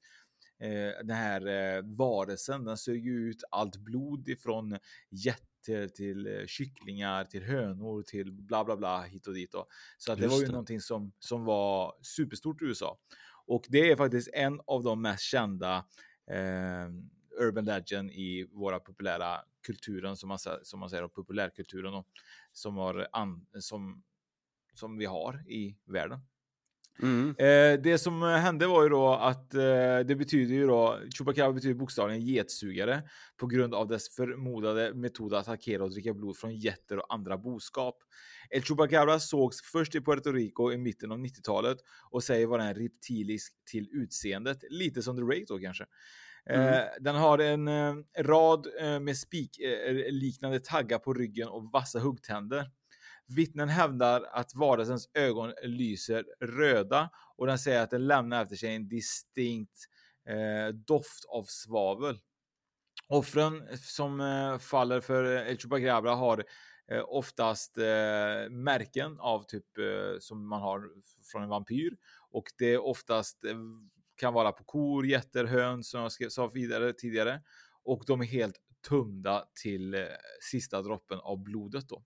eh, 0.58 1.04
den 1.04 1.16
här 1.16 1.46
eh, 1.46 1.82
varelsen, 1.84 2.64
den 2.64 2.76
sög 2.76 3.04
ju 3.04 3.30
ut 3.30 3.44
allt 3.50 3.76
blod 3.76 4.28
ifrån 4.28 4.78
getter 5.10 5.88
till 5.88 6.26
eh, 6.26 6.46
kycklingar, 6.46 7.24
till 7.24 7.44
hönor, 7.44 8.02
till 8.02 8.32
bla 8.32 8.64
bla 8.64 8.76
bla 8.76 9.02
hit 9.02 9.26
och 9.26 9.34
dit. 9.34 9.52
Då. 9.52 9.66
Så 9.98 10.12
att 10.12 10.20
det 10.20 10.26
var 10.26 10.38
ju 10.38 10.46
det. 10.46 10.52
någonting 10.52 10.80
som, 10.80 11.12
som 11.18 11.44
var 11.44 11.94
superstort 12.02 12.62
i 12.62 12.64
USA. 12.64 12.98
Och 13.46 13.66
det 13.68 13.90
är 13.90 13.96
faktiskt 13.96 14.28
en 14.32 14.60
av 14.66 14.82
de 14.82 15.02
mest 15.02 15.22
kända 15.22 15.84
eh, 16.30 16.88
urban 17.40 17.64
legend 17.64 18.10
i 18.10 18.48
våra 18.52 18.80
populära 18.80 19.40
kulturen, 19.66 20.16
som 20.16 20.28
man, 20.28 20.38
som 20.62 20.80
man 20.80 20.90
säger, 20.90 21.08
populärkulturen 21.08 21.92
då, 21.92 22.04
som, 22.52 22.76
har 22.76 23.08
an, 23.12 23.46
som, 23.60 24.02
som 24.74 24.98
vi 24.98 25.04
har 25.04 25.50
i 25.50 25.76
världen. 25.84 26.20
Mm. 27.02 27.28
Eh, 27.28 27.80
det 27.82 27.98
som 27.98 28.22
eh, 28.22 28.28
hände 28.28 28.66
var 28.66 28.82
ju 28.82 28.88
då 28.88 29.14
att 29.14 29.54
eh, 29.54 29.60
det 30.06 30.16
betyder 30.18 30.54
ju 30.54 30.66
då, 30.66 30.98
Chupacabra 31.18 31.52
betyder 31.52 31.74
bokstavligen 31.74 32.22
getsugare 32.22 33.02
på 33.36 33.46
grund 33.46 33.74
av 33.74 33.88
dess 33.88 34.08
förmodade 34.08 34.94
metod 34.94 35.34
att 35.34 35.48
attackera 35.48 35.84
och 35.84 35.90
dricka 35.90 36.14
blod 36.14 36.36
från 36.36 36.54
getter 36.54 36.98
och 36.98 37.14
andra 37.14 37.38
boskap. 37.38 37.96
El 38.50 38.62
Chupacabra 38.62 39.20
sågs 39.20 39.62
först 39.72 39.94
i 39.94 40.00
Puerto 40.00 40.32
Rico 40.32 40.72
i 40.72 40.78
mitten 40.78 41.12
av 41.12 41.18
90-talet 41.18 41.78
och 42.10 42.22
säger 42.22 42.46
vara 42.46 42.64
en 42.64 42.74
reptilisk 42.74 43.52
till 43.70 43.88
utseendet, 43.92 44.58
lite 44.70 45.02
som 45.02 45.16
The 45.16 45.22
Ray 45.22 45.44
då 45.48 45.58
kanske. 45.58 45.84
Eh, 46.50 46.84
den 47.00 47.16
har 47.16 47.38
en 47.38 47.68
eh, 47.68 47.94
rad 48.18 48.66
eh, 48.80 49.00
med 49.00 49.18
spikliknande 49.18 50.06
eh, 50.06 50.12
liknande 50.12 50.60
taggar 50.60 50.98
på 50.98 51.14
ryggen 51.14 51.48
och 51.48 51.72
vassa 51.72 51.98
huggtänder. 51.98 52.70
Vittnen 53.28 53.68
hävdar 53.68 54.22
att 54.32 54.54
varelsens 54.54 55.10
ögon 55.14 55.52
lyser 55.62 56.24
röda 56.40 57.10
och 57.36 57.46
den 57.46 57.58
säger 57.58 57.82
att 57.82 57.90
den 57.90 58.06
lämnar 58.06 58.42
efter 58.42 58.56
sig 58.56 58.74
en 58.74 58.88
distinkt 58.88 59.78
eh, 60.28 60.74
doft 60.74 61.24
av 61.28 61.44
svavel. 61.44 62.18
Offren 63.08 63.78
som 63.78 64.20
eh, 64.20 64.58
faller 64.58 65.00
för 65.00 65.24
El 65.24 65.58
Chupacabra 65.58 66.14
har 66.14 66.44
eh, 66.92 67.04
oftast 67.06 67.78
eh, 67.78 68.50
märken 68.50 69.20
av 69.20 69.42
typ 69.42 69.78
eh, 69.78 70.18
som 70.20 70.48
man 70.48 70.60
har 70.60 70.90
från 71.32 71.42
en 71.42 71.48
vampyr 71.48 71.96
och 72.30 72.44
det 72.58 72.66
är 72.66 72.84
oftast 72.84 73.44
eh, 73.44 73.56
kan 74.16 74.34
vara 74.34 74.52
på 74.52 74.64
kor, 74.64 75.06
getter, 75.06 75.44
höns 75.44 75.90
som 75.90 76.10
jag 76.18 76.32
sa 76.32 76.46
vidare 76.46 76.92
tidigare 76.92 77.42
och 77.84 78.02
de 78.06 78.20
är 78.20 78.24
helt 78.24 78.60
tömda 78.88 79.44
till 79.62 79.94
eh, 79.94 80.04
sista 80.50 80.82
droppen 80.82 81.18
av 81.18 81.42
blodet 81.42 81.88
då. 81.88 82.04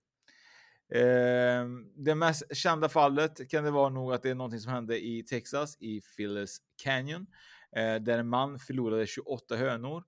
Eh, 0.95 1.65
det 1.95 2.15
mest 2.15 2.55
kända 2.57 2.89
fallet 2.89 3.49
kan 3.49 3.63
det 3.63 3.71
vara 3.71 3.89
nog 3.89 4.13
att 4.13 4.23
det 4.23 4.29
är 4.29 4.35
någonting 4.35 4.59
som 4.59 4.71
hände 4.73 5.05
i 5.05 5.23
Texas 5.23 5.77
i 5.79 6.01
Phyllis 6.17 6.57
Canyon. 6.83 7.27
eh, 7.75 7.95
där 7.95 8.19
en 8.19 8.27
man 8.27 8.59
förlorade 8.59 9.07
28 9.07 9.55
hönor 9.55 10.03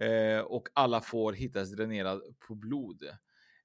eh, 0.00 0.40
och 0.40 0.68
alla 0.74 1.00
får 1.00 1.32
hittas 1.32 1.70
dränerad 1.70 2.22
på 2.48 2.54
blod. 2.54 3.02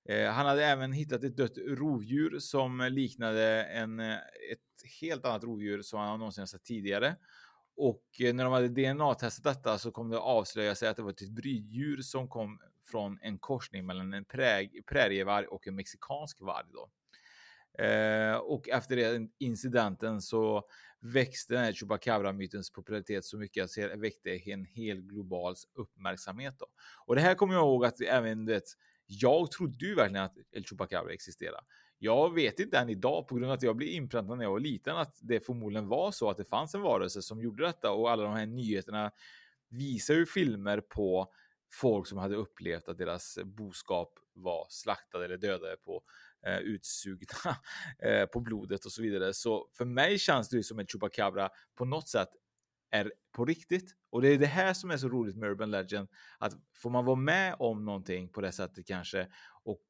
Eh, 0.09 0.32
han 0.32 0.45
hade 0.45 0.65
även 0.65 0.91
hittat 0.93 1.24
ett 1.24 1.38
dött 1.38 1.57
rovdjur 1.57 2.39
som 2.39 2.88
liknade 2.91 3.63
en, 3.63 3.99
eh, 3.99 4.15
ett 4.51 4.91
helt 5.01 5.26
annat 5.26 5.43
rovdjur 5.43 5.82
som 5.82 5.99
han 5.99 6.19
någonsin 6.19 6.47
sett 6.47 6.63
tidigare. 6.63 7.15
Och 7.76 8.03
eh, 8.19 8.34
när 8.34 8.43
de 8.43 8.53
hade 8.53 8.67
DNA-testat 8.67 9.43
detta 9.43 9.78
så 9.78 9.91
kom 9.91 10.09
det 10.09 10.19
avslöja 10.19 10.76
sig 10.76 10.89
att 10.89 10.97
det 10.97 11.03
var 11.03 11.11
ett 11.11 11.30
bryddjur 11.30 12.01
som 12.01 12.30
kom 12.30 12.59
från 12.86 13.19
en 13.21 13.39
korsning 13.39 13.86
mellan 13.86 14.13
en 14.13 14.25
prärievarg 14.86 15.45
och 15.45 15.67
en 15.67 15.75
mexikansk 15.75 16.41
varg. 16.41 16.65
Då. 16.73 16.89
Eh, 17.84 18.36
och 18.36 18.69
efter 18.69 18.95
den 18.95 19.29
incidenten 19.39 20.21
så 20.21 20.63
växte 20.99 21.53
den 21.53 21.63
här 21.63 21.73
Chupacabra-mytens 21.73 22.73
popularitet 22.73 23.25
så 23.25 23.38
mycket 23.38 23.63
att 23.63 23.71
det 23.75 23.95
väckte 23.95 24.51
en 24.51 24.65
hel 24.65 25.01
global 25.01 25.55
uppmärksamhet. 25.73 26.55
Då. 26.59 26.65
Och 27.05 27.15
det 27.15 27.21
här 27.21 27.36
kommer 27.36 27.53
jag 27.53 27.63
ihåg 27.63 27.86
att 27.86 28.01
även 28.01 28.45
vet, 28.45 28.63
jag 29.05 29.51
trodde 29.51 29.86
ju 29.86 29.95
verkligen 29.95 30.23
att 30.23 30.38
El 30.51 30.65
Chupacabra 30.65 31.13
existerade. 31.13 31.63
Jag 31.99 32.34
vet 32.34 32.59
inte 32.59 32.77
än 32.77 32.89
idag 32.89 33.27
på 33.27 33.36
grund 33.36 33.51
av 33.51 33.55
att 33.55 33.63
jag 33.63 33.75
blev 33.75 33.89
inpräntad 33.89 34.38
när 34.38 34.43
jag 34.43 34.51
var 34.51 34.59
liten 34.59 34.97
att 34.97 35.19
det 35.21 35.45
förmodligen 35.45 35.88
var 35.88 36.11
så 36.11 36.29
att 36.29 36.38
det 36.38 36.45
fanns 36.45 36.75
en 36.75 36.81
varelse 36.81 37.21
som 37.21 37.41
gjorde 37.41 37.65
detta 37.65 37.91
och 37.91 38.11
alla 38.11 38.23
de 38.23 38.34
här 38.34 38.45
nyheterna 38.45 39.11
visar 39.69 40.13
ju 40.13 40.25
filmer 40.25 40.81
på 40.81 41.34
folk 41.74 42.07
som 42.07 42.17
hade 42.17 42.36
upplevt 42.36 42.89
att 42.89 42.97
deras 42.97 43.38
boskap 43.45 44.13
var 44.34 44.67
slaktade 44.69 45.26
eller 45.26 45.38
dödade 45.38 45.78
på 45.78 46.03
eh, 46.45 46.57
utsugna 46.57 47.57
eh, 47.99 48.26
på 48.26 48.39
blodet 48.39 48.86
och 48.86 48.91
så 48.91 49.01
vidare. 49.01 49.34
Så 49.34 49.69
för 49.78 49.86
mig 49.86 50.19
känns 50.19 50.49
det 50.49 50.57
ju 50.57 50.63
som 50.63 50.80
en 50.80 50.88
chupacabra 50.88 51.49
på 51.76 51.86
något 51.86 52.09
sätt 52.09 52.30
är 52.91 53.11
på 53.32 53.45
riktigt. 53.45 53.95
Och 54.09 54.21
det 54.21 54.28
är 54.28 54.38
det 54.38 54.45
här 54.45 54.74
som 54.74 54.91
är 54.91 54.97
så 54.97 55.09
roligt 55.09 55.36
med 55.36 55.49
Urban 55.49 55.71
Legend. 55.71 56.07
Att 56.38 56.53
får 56.74 56.89
man 56.89 57.05
vara 57.05 57.15
med 57.15 57.55
om 57.59 57.86
någonting 57.86 58.30
på 58.30 58.41
det 58.41 58.51
sättet 58.51 58.88
kanske 58.88 59.28
och 59.63 59.84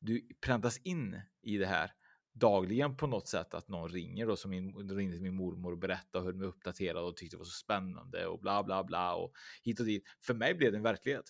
du 0.00 0.28
präntas 0.40 0.78
in 0.78 1.20
i 1.42 1.58
det 1.58 1.66
här 1.66 1.92
dagligen 2.38 2.96
på 2.96 3.06
något 3.06 3.28
sätt 3.28 3.54
att 3.54 3.68
någon 3.68 3.88
ringer 3.88 4.26
då 4.26 4.36
som 4.36 4.50
min, 4.50 4.90
ringde 4.90 5.14
till 5.14 5.22
min 5.22 5.34
mormor 5.34 5.72
och 5.72 5.78
berättade 5.78 6.18
och 6.18 6.24
höll 6.24 6.34
mig 6.34 6.48
uppdaterad 6.48 7.04
och 7.04 7.16
tyckte 7.16 7.36
det 7.36 7.38
var 7.38 7.44
så 7.44 7.64
spännande 7.64 8.26
och 8.26 8.40
bla 8.40 8.64
bla 8.64 8.84
bla 8.84 9.14
och 9.14 9.32
hit 9.62 9.80
och 9.80 9.86
dit. 9.86 10.04
För 10.20 10.34
mig 10.34 10.54
blev 10.54 10.72
det 10.72 10.78
en 10.78 10.82
verklighet. 10.82 11.24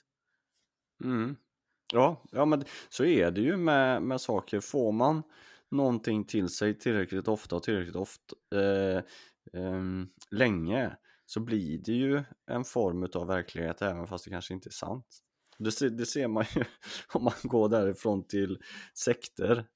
Mm. 1.04 1.36
Ja, 1.92 2.24
ja, 2.32 2.44
men 2.44 2.64
så 2.88 3.04
är 3.04 3.30
det 3.30 3.40
ju 3.40 3.56
med, 3.56 4.02
med 4.02 4.20
saker. 4.20 4.60
Får 4.60 4.92
man 4.92 5.22
någonting 5.70 6.24
till 6.24 6.48
sig 6.48 6.78
tillräckligt 6.78 7.28
ofta 7.28 7.56
och 7.56 7.62
tillräckligt 7.62 7.96
ofta 7.96 8.34
eh, 8.54 9.02
eh, 9.52 9.82
länge 10.30 10.96
så 11.26 11.40
blir 11.40 11.78
det 11.78 11.92
ju 11.92 12.22
en 12.46 12.64
form 12.64 13.08
av 13.14 13.26
verklighet 13.26 13.82
även 13.82 14.06
fast 14.06 14.24
det 14.24 14.30
kanske 14.30 14.54
inte 14.54 14.68
är 14.68 14.72
sant. 14.72 15.22
Det, 15.58 15.88
det 15.88 16.06
ser 16.06 16.28
man 16.28 16.44
ju 16.56 16.64
om 17.12 17.24
man 17.24 17.34
går 17.42 17.68
därifrån 17.68 18.26
till 18.26 18.58
sekter. 18.94 19.66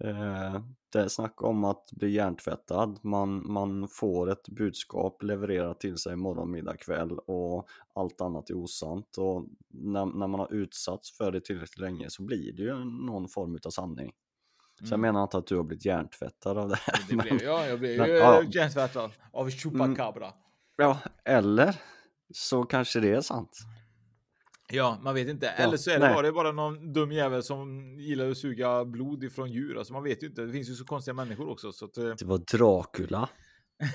Eh, 0.00 0.62
det 0.92 1.00
är 1.00 1.08
snack 1.08 1.42
om 1.42 1.64
att 1.64 1.92
bli 1.92 2.10
hjärntvättad, 2.10 2.98
man, 3.02 3.52
man 3.52 3.88
får 3.88 4.30
ett 4.30 4.48
budskap 4.48 5.22
levererat 5.22 5.80
till 5.80 5.96
sig 5.96 6.16
morgon, 6.16 6.50
middag, 6.50 6.76
kväll 6.76 7.18
och 7.18 7.68
allt 7.94 8.20
annat 8.20 8.50
är 8.50 8.54
osant 8.54 9.18
och 9.18 9.46
när, 9.68 10.06
när 10.06 10.26
man 10.26 10.40
har 10.40 10.54
utsatts 10.54 11.16
för 11.16 11.32
det 11.32 11.40
tillräckligt 11.40 11.78
länge 11.78 12.10
så 12.10 12.22
blir 12.22 12.52
det 12.52 12.62
ju 12.62 12.84
någon 12.84 13.28
form 13.28 13.58
av 13.66 13.70
sanning. 13.70 14.12
Så 14.78 14.84
jag 14.84 14.98
mm. 14.98 15.00
menar 15.00 15.22
inte 15.22 15.38
att 15.38 15.46
du 15.46 15.56
har 15.56 15.64
blivit 15.64 15.84
hjärntvättad 15.84 16.58
av 16.58 16.68
det 16.68 16.76
här. 16.76 16.94
Det 17.08 17.16
blev 17.16 17.34
men, 17.34 17.44
jag, 17.44 17.68
jag 17.68 17.78
blev 17.78 17.90
ju 17.90 18.12
ja. 18.12 18.42
hjärntvättad 18.42 19.10
av 19.32 19.50
Chupacabra. 19.50 20.26
Mm, 20.26 20.36
ja, 20.76 20.98
eller 21.24 21.76
så 22.34 22.62
kanske 22.62 23.00
det 23.00 23.10
är 23.10 23.20
sant. 23.20 23.58
Ja, 24.74 24.98
man 25.02 25.14
vet 25.14 25.28
inte. 25.28 25.48
Eller 25.48 25.76
så 25.76 25.90
är 25.90 25.98
det 25.98 26.14
bara, 26.14 26.32
bara 26.32 26.52
någon 26.52 26.92
dum 26.92 27.12
jävel 27.12 27.42
som 27.42 27.96
gillar 28.00 28.30
att 28.30 28.36
suga 28.38 28.84
blod 28.84 29.24
ifrån 29.24 29.52
djur. 29.52 29.78
Alltså 29.78 29.92
man 29.92 30.02
vet 30.02 30.22
ju 30.22 30.26
inte. 30.26 30.42
Det 30.42 30.52
finns 30.52 30.70
ju 30.70 30.74
så 30.74 30.84
konstiga 30.84 31.14
människor 31.14 31.48
också. 31.48 31.72
Så 31.72 31.84
att, 31.84 31.96
eh. 31.96 32.04
det 32.04 32.24
var 32.24 32.38
Dracula. 32.38 33.28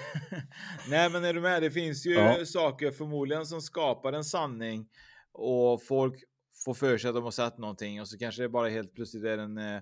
Nej, 0.90 1.10
men 1.10 1.24
är 1.26 1.34
du 1.34 1.42
med? 1.42 1.62
Det 1.62 1.72
finns 1.72 2.06
ju 2.06 2.14
ja. 2.14 2.46
saker 2.46 2.92
förmodligen 2.92 3.46
som 3.46 3.62
skapar 3.62 4.14
en 4.14 4.24
sanning 4.24 4.88
och 5.32 5.84
folk 5.84 6.24
får 6.66 6.74
för 6.74 6.98
sig 6.98 7.10
att 7.10 7.16
de 7.16 7.24
har 7.24 7.32
sett 7.32 7.58
någonting 7.58 8.02
och 8.02 8.08
så 8.08 8.18
kanske 8.18 8.42
det 8.42 8.50
bara 8.50 8.70
helt 8.70 8.94
plötsligt 8.94 9.24
är 9.24 9.38
en 9.38 9.58
eh, 9.58 9.82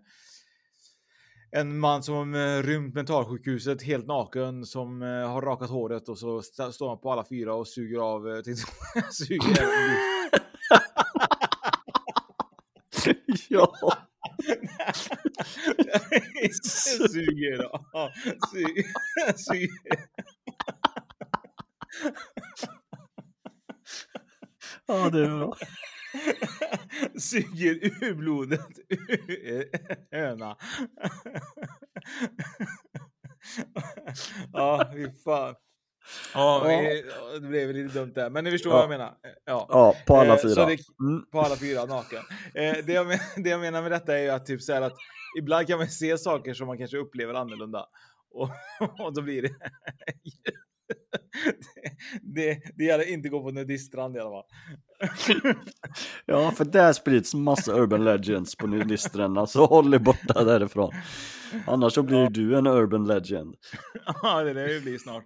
en 1.52 1.80
man 1.80 2.04
som 2.04 2.36
eh, 2.36 2.64
rymt 2.64 2.96
mentalsjukhuset 2.96 3.84
helt 3.84 4.08
naken 4.08 4.66
som 4.66 5.02
har 5.02 5.42
rakat 5.42 5.70
håret 5.70 6.10
och 6.10 6.18
så 6.18 6.42
står 6.42 6.90
han 6.90 7.00
på 7.00 7.12
alla 7.12 7.26
fyra 7.30 7.54
och 7.54 7.68
suger 7.68 8.00
av 8.00 8.42
suger 9.12 10.15
ja. 13.50 13.74
Suger 16.64 17.58
då. 17.58 17.86
Suger. 19.36 19.70
Ja, 24.86 25.10
det 25.10 25.20
är 25.26 25.38
bra. 25.38 25.54
Suger 27.20 28.04
ur 28.04 28.14
blodet 28.14 28.80
ur 28.90 29.70
höna. 30.12 30.58
Ja, 34.54 34.90
fy 34.94 35.12
fan. 35.24 35.56
Ja, 36.34 36.72
ja. 36.72 37.40
det 37.40 37.48
blev 37.48 37.74
lite 37.74 38.00
dumt 38.00 38.12
där, 38.16 38.30
men 38.30 38.44
ni 38.44 38.52
förstår 38.52 38.72
ja. 38.72 38.76
vad 38.76 38.84
jag 38.84 38.90
menar. 38.90 39.14
Ja, 39.46 39.66
ja 39.70 39.96
på 40.08 40.16
alla 40.16 40.34
eh, 40.34 40.42
fyra. 40.42 40.66
Det, 40.66 40.78
mm. 41.00 41.26
På 41.32 41.42
alla 41.42 41.56
fyra 41.56 41.86
naken. 41.86 42.24
Eh, 42.54 42.76
det, 42.86 42.94
jag, 42.94 43.08
det 43.44 43.50
jag 43.50 43.60
menar 43.60 43.82
med 43.82 43.92
detta 43.92 44.18
är 44.18 44.24
ju 44.24 44.30
att 44.30 44.46
typ 44.46 44.62
så 44.62 44.74
att 44.74 44.96
ibland 45.38 45.68
kan 45.68 45.78
man 45.78 45.88
se 45.88 46.18
saker 46.18 46.54
som 46.54 46.68
man 46.68 46.78
kanske 46.78 46.98
upplever 46.98 47.34
annorlunda. 47.34 47.86
Och, 48.38 48.50
och 49.00 49.14
då 49.14 49.22
blir 49.22 49.42
det... 49.42 49.50
det, 52.22 52.62
det 52.76 52.84
gäller 52.84 53.10
inte 53.10 53.30
gå 53.30 53.44
på 53.44 53.52
nudiststrand 53.52 54.16
i 54.16 54.20
alla 54.20 54.30
fall. 54.30 54.44
ja, 56.26 56.52
för 56.52 56.66
där 56.66 56.94
sprids 56.94 57.34
massa 57.34 57.74
urban 57.74 58.04
legends 58.04 58.56
på 58.56 58.68
nudiststränderna, 58.68 59.48
så 59.48 59.66
håll 59.66 59.94
er 59.94 60.00
borta 60.00 60.44
därifrån. 60.44 60.92
Annars 61.68 61.94
så 61.94 62.04
blir 62.04 62.24
ja. 62.24 62.30
du 62.30 62.58
en 62.58 62.68
urban 62.68 63.08
legend. 63.08 63.56
ja, 64.22 64.44
det 64.44 64.50
är 64.50 64.54
det 64.54 64.74
det 64.74 64.82
blir 64.82 64.98
snart. 64.98 65.26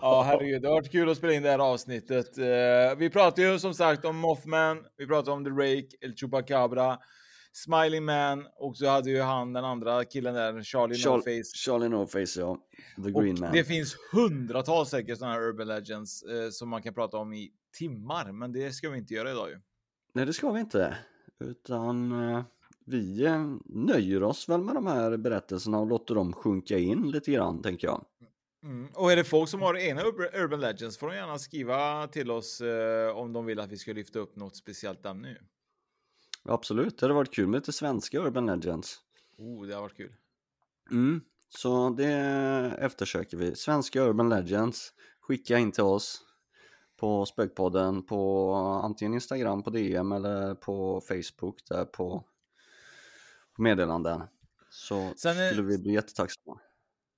Ja, 0.00 0.22
herregud. 0.26 0.62
Det 0.62 0.68
har 0.68 0.74
varit 0.74 0.92
kul 0.92 1.08
att 1.08 1.16
spela 1.16 1.32
in 1.32 1.42
det 1.42 1.50
här 1.50 1.58
avsnittet. 1.58 2.38
Uh, 2.38 2.44
vi 2.98 3.10
pratade 3.10 3.52
ju 3.52 3.58
som 3.58 3.74
sagt 3.74 4.04
om 4.04 4.16
Mothman, 4.16 4.78
vi 4.96 5.06
pratade 5.06 5.30
om 5.30 5.44
The 5.44 5.50
Rake, 5.50 5.88
El 6.00 6.16
Chupacabra, 6.16 6.98
Smiling 7.52 8.04
Man 8.04 8.46
och 8.56 8.76
så 8.76 8.86
hade 8.86 9.10
ju 9.10 9.20
han 9.20 9.52
den 9.52 9.64
andra 9.64 10.04
killen 10.04 10.34
där, 10.34 10.62
Charlie 10.62 10.94
Char 10.94 11.18
No-Face. 11.18 11.54
Charlie 11.54 11.88
No-Face, 11.88 12.40
ja. 12.40 12.58
The 13.04 13.10
Green 13.10 13.34
och 13.34 13.40
Man. 13.40 13.52
Det 13.52 13.64
finns 13.64 13.96
hundratals 14.12 14.88
säkert 14.88 15.18
sådana 15.18 15.34
här 15.34 15.42
Urban 15.42 15.68
Legends 15.68 16.24
uh, 16.24 16.50
som 16.50 16.68
man 16.68 16.82
kan 16.82 16.94
prata 16.94 17.16
om 17.16 17.32
i 17.32 17.50
timmar, 17.78 18.32
men 18.32 18.52
det 18.52 18.72
ska 18.72 18.90
vi 18.90 18.98
inte 18.98 19.14
göra 19.14 19.30
idag 19.30 19.50
ju. 19.50 19.60
Nej, 20.12 20.26
det 20.26 20.32
ska 20.32 20.52
vi 20.52 20.60
inte. 20.60 20.96
Utan 21.40 22.12
uh, 22.12 22.42
vi 22.86 23.28
nöjer 23.64 24.22
oss 24.22 24.48
väl 24.48 24.60
med 24.60 24.74
de 24.74 24.86
här 24.86 25.16
berättelserna 25.16 25.78
och 25.78 25.86
låter 25.86 26.14
dem 26.14 26.32
sjunka 26.32 26.78
in 26.78 27.10
lite 27.10 27.32
grann, 27.32 27.62
tänker 27.62 27.86
jag. 27.86 28.04
Mm. 28.64 28.88
Och 28.94 29.12
är 29.12 29.16
det 29.16 29.24
folk 29.24 29.48
som 29.48 29.62
har 29.62 29.76
egna 29.76 30.02
Urban 30.32 30.60
Legends 30.60 30.98
får 30.98 31.08
de 31.08 31.16
gärna 31.16 31.38
skriva 31.38 32.08
till 32.08 32.30
oss 32.30 32.60
eh, 32.60 33.16
om 33.16 33.32
de 33.32 33.46
vill 33.46 33.60
att 33.60 33.72
vi 33.72 33.76
ska 33.76 33.92
lyfta 33.92 34.18
upp 34.18 34.36
något 34.36 34.56
speciellt 34.56 35.06
ämne. 35.06 35.36
Absolut, 36.42 36.98
det 36.98 37.06
hade 37.06 37.14
varit 37.14 37.34
kul 37.34 37.46
med 37.46 37.58
lite 37.58 37.72
svenska 37.72 38.18
Urban 38.18 38.46
Legends. 38.46 39.00
Oh, 39.38 39.66
det 39.66 39.74
har 39.74 39.82
varit 39.82 39.96
kul. 39.96 40.12
Mm, 40.90 41.20
så 41.48 41.90
det 41.90 42.12
eftersöker 42.78 43.36
vi. 43.36 43.56
Svenska 43.56 44.02
Urban 44.02 44.28
Legends, 44.28 44.92
skicka 45.20 45.58
in 45.58 45.72
till 45.72 45.84
oss 45.84 46.22
på 46.96 47.26
Spökpodden 47.26 48.02
på 48.02 48.52
antingen 48.84 49.14
Instagram 49.14 49.62
på 49.62 49.70
DM 49.70 50.12
eller 50.12 50.54
på 50.54 51.00
Facebook 51.08 51.58
där 51.68 51.84
på, 51.84 52.24
på 53.56 53.62
meddelanden. 53.62 54.22
Så 54.70 55.12
Sen, 55.16 55.34
skulle 55.34 55.68
vi 55.68 55.78
bli 55.78 55.92
jättetacksamma. 55.92 56.60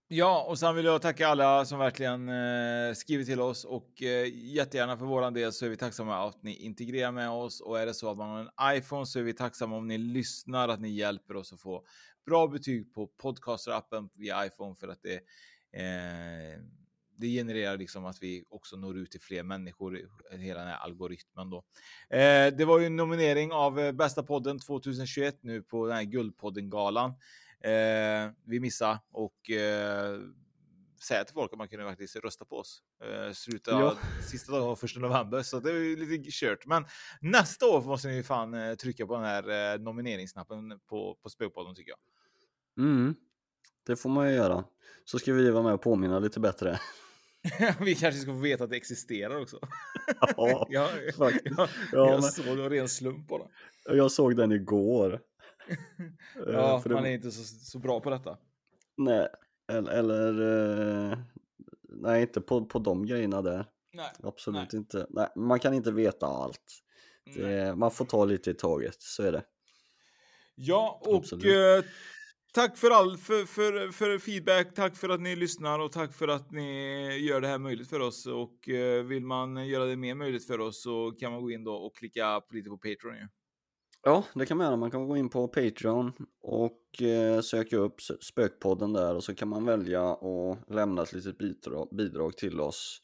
Ja, 0.09 0.47
och 0.49 0.59
sen 0.59 0.75
vill 0.75 0.85
jag 0.85 1.03
tacka 1.03 1.29
alla 1.29 1.65
som 1.65 1.79
verkligen 1.79 2.29
eh, 2.29 2.95
skriver 2.95 3.25
till 3.25 3.41
oss 3.41 3.65
och 3.65 4.03
eh, 4.03 4.27
jättegärna 4.35 4.97
för 4.97 5.07
våran 5.07 5.35
del 5.35 5.53
så 5.53 5.65
är 5.65 5.69
vi 5.69 5.77
tacksamma 5.77 6.29
att 6.29 6.43
ni 6.43 6.55
integrerar 6.55 7.13
med 7.13 7.31
oss 7.31 7.61
och 7.61 7.81
är 7.81 7.87
det 7.87 7.95
så 7.95 8.11
att 8.11 8.17
man 8.17 8.31
har 8.31 8.41
en 8.41 8.77
iPhone 8.79 9.07
så 9.07 9.19
är 9.19 9.23
vi 9.23 9.33
tacksamma 9.33 9.77
om 9.77 9.89
ni 9.89 9.99
lyssnar, 9.99 10.69
att 10.69 10.81
ni 10.81 10.89
hjälper 10.89 11.37
oss 11.37 11.53
att 11.53 11.61
få 11.61 11.85
bra 12.27 12.47
betyg 12.47 12.95
på 12.95 13.11
podcaster-appen 13.23 14.09
via 14.15 14.47
iPhone 14.47 14.75
för 14.75 14.89
att 14.89 15.03
det 15.03 15.17
eh, 15.81 16.61
det 17.19 17.27
genererar 17.27 17.77
liksom 17.77 18.05
att 18.05 18.23
vi 18.23 18.45
också 18.49 18.77
når 18.77 18.99
ut 18.99 19.11
till 19.11 19.21
fler 19.21 19.43
människor, 19.43 20.01
hela 20.31 20.61
den 20.61 20.69
här 20.69 20.77
algoritmen 20.77 21.51
då. 21.51 21.65
Eh, 22.11 22.55
det 22.57 22.65
var 22.65 22.79
ju 22.79 22.87
en 22.87 22.97
nominering 22.97 23.53
av 23.53 23.81
eh, 23.81 23.93
bästa 23.93 24.23
podden 24.23 24.59
2021 24.59 25.39
nu 25.43 25.63
på 25.63 25.87
den 25.87 25.97
här 25.97 26.03
Guldpodden-galan. 26.03 27.15
Eh, 27.71 28.31
vi 28.45 28.61
missade 28.61 28.99
och 29.13 29.51
eh, 29.51 30.19
säga 31.03 31.25
till 31.25 31.35
folk 31.35 31.53
att 31.53 31.59
man 31.59 31.69
kunde 31.69 31.85
faktiskt 31.87 32.17
rösta 32.17 32.45
på 32.45 32.57
oss. 32.57 32.83
Eh, 33.05 33.33
slutet 33.33 33.67
Ja. 33.75 33.91
av 33.91 33.99
sista 34.31 34.53
dagen 34.53 34.69
av 34.69 34.77
första 34.77 35.01
november, 35.01 35.43
så 35.43 35.61
det 35.61 35.71
är 35.71 35.97
lite 35.97 36.31
kört. 36.31 36.67
Men 36.67 36.85
nästa 37.21 37.67
år 37.67 37.83
måste 37.83 38.09
ni 38.09 38.23
fan 38.23 38.55
eh, 38.55 38.75
trycka 38.75 39.07
på 39.07 39.15
den 39.15 39.25
här 39.25 39.75
eh, 39.75 39.81
nomineringsknappen 39.81 40.81
på, 40.89 41.19
på 41.23 41.29
Spökpodden 41.31 41.75
tycker 41.75 41.91
jag. 41.93 41.99
Mm. 42.87 43.15
Det 43.87 43.97
får 43.97 44.11
man 44.11 44.29
ju 44.29 44.35
göra. 44.35 44.65
Så 45.05 45.19
ska 45.19 45.33
vi 45.33 45.51
vara 45.51 45.63
med 45.63 45.75
och 45.75 45.83
påminna 45.83 46.19
lite 46.19 46.41
bättre. 46.41 46.81
Vi 47.81 47.95
kanske 47.95 48.21
ska 48.21 48.31
få 48.33 48.39
veta 48.39 48.65
att 48.65 48.71
det 48.71 48.77
existerar 48.77 49.41
också. 49.43 49.59
Ja, 50.37 50.67
jag, 50.71 51.15
faktiskt. 51.15 51.45
jag, 51.57 51.59
Ja, 51.59 51.69
jag 51.93 52.11
men- 52.21 52.23
såg 52.23 52.57
var 52.57 52.71
ren 52.71 52.89
slump 52.89 53.29
bara. 53.29 53.43
Jag 53.85 54.11
såg 54.13 54.37
den 54.37 54.53
igår. 54.53 55.21
Eh, 55.69 56.53
Ja, 56.53 56.81
för 56.81 56.89
det- 56.89 56.95
man 56.95 57.07
är 57.07 57.11
inte 57.11 57.31
så, 57.31 57.43
så 57.45 57.79
bra 57.79 58.01
på 58.01 58.11
detta. 58.11 58.39
Nej, 58.97 59.29
eller, 59.73 59.93
eller 59.93 61.13
eh, 61.13 61.19
nej 61.89 62.23
inte 62.23 62.41
på, 62.41 62.65
på 62.67 62.79
de 62.79 63.07
grejerna 63.07 63.43
där. 63.43 63.67
Nej. 63.93 64.11
Absolut 64.23 64.73
inte. 64.73 65.07
Nej, 65.11 65.29
man 65.37 65.59
kan 65.61 65.75
inte 65.75 65.93
veta 65.93 66.27
allt. 66.27 66.83
Det, 67.35 67.75
man 67.77 67.91
får 67.91 68.05
ta 68.05 68.25
lite 68.25 68.51
i 68.51 68.55
taget, 68.55 69.03
så 69.03 69.23
är 69.23 69.33
det. 69.33 69.45
Ja, 70.55 71.01
och 71.05 71.17
Absolut. 71.17 71.45
eh, 71.85 71.91
tack 72.53 72.77
för 72.79 72.91
all 72.91 73.17
för, 73.19 73.45
för, 73.47 73.91
för 73.93 74.19
feedback. 74.19 74.75
Tack 74.75 74.97
för 74.97 75.09
att 75.09 75.21
ni 75.21 75.37
lyssnar 75.37 75.79
och 75.79 75.93
tack 75.93 76.13
för 76.15 76.29
att 76.29 76.51
ni 76.51 77.09
gör 77.19 77.41
det 77.41 77.49
här 77.49 77.59
möjligt 77.59 77.89
för 77.89 78.01
oss. 78.01 78.27
Och 78.27 78.69
eh, 78.69 79.05
vill 79.05 79.25
man 79.25 79.69
göra 79.69 79.85
det 79.85 79.97
mer 79.97 80.15
möjligt 80.15 80.47
för 80.47 80.61
oss 80.61 80.83
så 80.83 81.11
kan 81.21 81.33
man 81.33 81.43
gå 81.43 81.51
in 81.51 81.65
då 81.65 81.75
och 81.75 81.97
klicka 81.97 82.41
på 82.41 82.55
lite 82.55 82.71
på 82.71 82.77
Patreon. 82.79 83.17
Ju. 83.17 83.29
Ja, 84.07 84.25
det 84.35 84.47
kan 84.47 84.57
man 84.57 84.67
göra. 84.67 84.77
Man 84.77 84.91
kan 84.91 85.09
gå 85.09 85.17
in 85.17 85.29
på 85.29 85.49
Patreon 85.49 86.13
och 86.43 87.03
eh, 87.03 87.41
söka 87.41 87.77
upp 87.77 88.01
Spökpodden 88.21 88.93
där 88.93 89.15
och 89.15 89.25
så 89.25 89.35
kan 89.35 89.49
man 89.49 89.65
välja 89.65 90.11
att 90.13 90.71
lämna 90.71 91.03
ett 91.03 91.13
litet 91.13 91.39
bidrag, 91.39 91.89
bidrag 91.97 92.37
till 92.37 92.61
oss. 92.61 93.01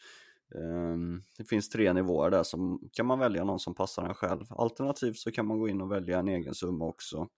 Ehm, 0.54 1.22
det 1.38 1.44
finns 1.44 1.68
tre 1.68 1.92
nivåer 1.92 2.30
där, 2.30 2.42
så 2.42 2.78
kan 2.92 3.06
man 3.06 3.18
välja 3.18 3.44
någon 3.44 3.60
som 3.60 3.74
passar 3.74 4.02
en 4.02 4.14
själv. 4.14 4.44
Alternativt 4.48 5.18
så 5.18 5.30
kan 5.30 5.46
man 5.46 5.58
gå 5.58 5.68
in 5.68 5.80
och 5.80 5.92
välja 5.92 6.18
en 6.18 6.28
egen 6.28 6.54
summa 6.54 6.84
också. 6.84 7.28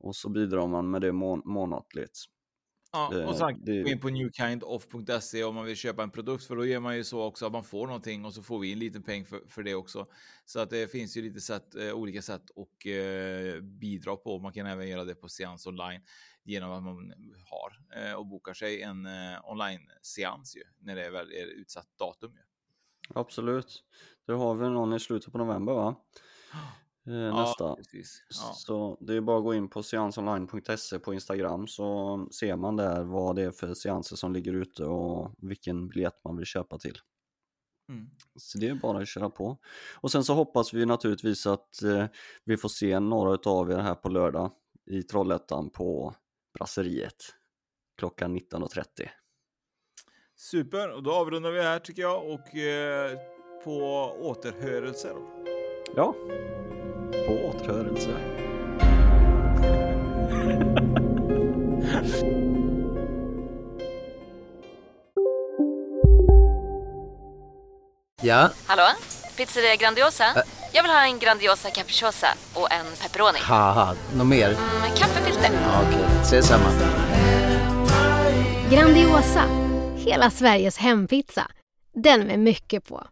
Och 0.00 0.16
så 0.16 0.28
bidrar 0.28 0.66
man 0.66 0.90
med 0.90 1.00
det 1.00 1.12
må- 1.12 1.42
månatligt. 1.44 2.18
Ja, 2.92 3.14
Eh, 3.20 3.28
och 3.28 3.36
sen 3.36 3.64
det- 3.64 3.82
gå 3.82 3.88
in 3.88 4.00
på 4.00 4.08
newkindoff.se 4.08 5.44
om 5.44 5.54
man 5.54 5.64
vill 5.64 5.76
köpa 5.76 6.02
en 6.02 6.10
produkt, 6.10 6.44
för 6.44 6.56
då 6.56 6.66
gör 6.66 6.80
man 6.80 6.96
ju 6.96 7.04
så 7.04 7.22
också 7.22 7.46
att 7.46 7.52
man 7.52 7.64
får 7.64 7.86
någonting 7.86 8.24
och 8.24 8.34
så 8.34 8.42
får 8.42 8.58
vi 8.58 8.72
en 8.72 8.78
liten 8.78 9.02
peng 9.02 9.24
för, 9.24 9.40
för 9.48 9.62
det 9.62 9.74
också. 9.74 10.06
Så 10.44 10.60
att 10.60 10.70
det 10.70 10.92
finns 10.92 11.16
ju 11.16 11.22
lite 11.22 11.40
sätt, 11.40 11.74
eh, 11.74 11.92
olika 11.92 12.22
sätt 12.22 12.42
att 12.50 12.86
eh, 12.86 13.60
bidra 13.62 14.16
på. 14.16 14.38
Man 14.38 14.52
kan 14.52 14.66
även 14.66 14.88
göra 14.88 15.04
det 15.04 15.14
på 15.14 15.28
seans 15.28 15.66
online 15.66 16.00
genom 16.44 16.70
att 16.72 16.82
man 16.82 17.12
har 17.50 18.02
eh, 18.02 18.12
och 18.14 18.26
bokar 18.26 18.54
sig 18.54 18.82
en 18.82 19.06
eh, 19.06 19.50
online-seans 19.50 20.56
ju, 20.56 20.62
när 20.78 20.96
det 20.96 21.10
väl 21.10 21.32
är 21.32 21.46
utsatt 21.46 21.88
datum. 21.98 22.32
Ju. 22.32 22.42
Absolut. 23.14 23.84
Det 24.26 24.32
har 24.32 24.54
vi 24.54 24.68
någon 24.68 24.92
i 24.92 25.00
slutet 25.00 25.32
på 25.32 25.38
november 25.38 25.72
va? 25.72 25.96
Eh, 27.08 27.36
nästa. 27.36 27.76
precis. 27.76 28.22
Ja. 28.30 28.52
Så 28.54 28.98
det 29.00 29.14
är 29.14 29.20
bara 29.20 29.38
att 29.38 29.44
gå 29.44 29.54
in 29.54 29.68
på 29.68 29.82
seansonline.se 29.82 30.98
på 30.98 31.14
Instagram 31.14 31.66
så 31.66 32.28
ser 32.32 32.56
man 32.56 32.76
där 32.76 33.02
vad 33.02 33.36
det 33.36 33.42
är 33.42 33.50
för 33.50 33.74
seanser 33.74 34.16
som 34.16 34.32
ligger 34.32 34.52
ute 34.52 34.84
och 34.84 35.34
vilken 35.38 35.88
biljett 35.88 36.24
man 36.24 36.36
vill 36.36 36.46
köpa 36.46 36.78
till. 36.78 36.98
Mm. 37.88 38.10
Så 38.36 38.58
det 38.58 38.68
är 38.68 38.74
bara 38.74 38.98
att 38.98 39.08
köra 39.08 39.30
på. 39.30 39.58
Och 39.94 40.10
sen 40.12 40.24
så 40.24 40.34
hoppas 40.34 40.74
vi 40.74 40.86
naturligtvis 40.86 41.46
att 41.46 41.82
eh, 41.82 42.06
vi 42.44 42.56
får 42.56 42.68
se 42.68 43.00
några 43.00 43.34
utav 43.34 43.70
er 43.70 43.78
här 43.78 43.94
på 43.94 44.08
lördag 44.08 44.50
i 44.86 45.02
Trollhättan 45.02 45.70
på 45.70 46.14
Brasseriet 46.58 47.24
klockan 47.98 48.38
19.30. 48.38 49.08
Super, 50.36 50.90
och 50.90 51.02
då 51.02 51.12
avrundar 51.12 51.50
vi 51.50 51.62
här 51.62 51.78
tycker 51.78 52.02
jag 52.02 52.30
och 52.32 52.56
eh, 52.56 53.18
på 53.64 53.80
återhörelse 54.20 55.08
då. 55.14 55.44
Ja, 55.96 56.14
Ja, 68.22 68.50
Hallå? 68.66 68.82
Pizzeria 69.36 69.76
Grandiosa? 69.76 70.24
Jag 70.72 70.82
vill 70.82 70.92
ha 70.92 71.04
en 71.06 71.18
Grandiosa 71.18 71.70
capriciosa 71.70 72.26
och 72.54 72.72
en 72.72 72.86
pepperoni. 73.02 73.38
haha, 73.42 73.94
något 74.16 74.26
mer? 74.26 74.48
Med 74.80 74.96
kaffefilter. 74.98 75.50
Ja, 75.52 75.82
Okej, 75.88 76.04
ses 76.22 76.46
samma. 76.46 76.64
Grandiosa, 78.70 79.42
hela 79.96 80.30
Sveriges 80.30 80.76
hempizza. 80.78 81.42
Den 81.94 82.20
med 82.26 82.38
mycket 82.38 82.88
på. 82.88 83.06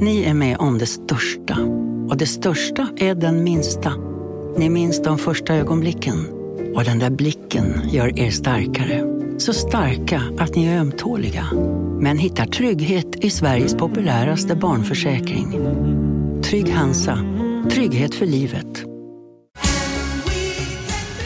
Ni 0.00 0.24
är 0.24 0.34
med 0.34 0.56
om 0.58 0.78
det 0.78 0.86
största. 0.86 1.56
Och 2.10 2.16
det 2.16 2.26
största 2.26 2.88
är 2.96 3.14
den 3.14 3.44
minsta. 3.44 3.92
Ni 4.56 4.68
minns 4.70 5.02
de 5.02 5.18
första 5.18 5.54
ögonblicken. 5.54 6.35
Och 6.76 6.84
den 6.84 6.98
där 6.98 7.10
blicken 7.10 7.90
gör 7.90 8.18
er 8.18 8.30
starkare. 8.30 9.02
Så 9.38 9.52
starka 9.52 10.22
att 10.38 10.54
ni 10.54 10.66
är 10.66 10.78
ömtåliga. 10.78 11.46
Men 12.00 12.18
hittar 12.18 12.46
trygghet 12.46 13.24
i 13.24 13.30
Sveriges 13.30 13.74
populäraste 13.74 14.56
barnförsäkring. 14.56 15.52
Trygg 16.42 16.72
Hansa. 16.72 17.18
Trygghet 17.70 18.14
för 18.14 18.26
livet. 18.26 18.84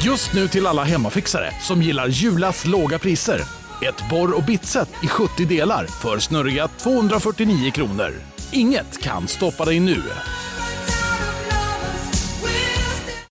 Just 0.04 0.34
nu 0.34 0.48
till 0.48 0.66
alla 0.66 0.84
hemmafixare 0.84 1.50
som 1.60 1.82
gillar 1.82 2.08
Julas 2.08 2.66
låga 2.66 2.98
priser. 2.98 3.40
Ett 3.88 4.10
borr 4.10 4.36
och 4.36 4.44
bitset 4.44 4.88
i 5.02 5.06
70 5.06 5.44
delar 5.44 5.86
för 5.86 6.18
snurriga 6.18 6.68
249 6.68 7.70
kronor. 7.70 8.12
Inget 8.52 9.02
kan 9.02 9.28
stoppa 9.28 9.64
dig 9.64 9.80
nu. 9.80 10.02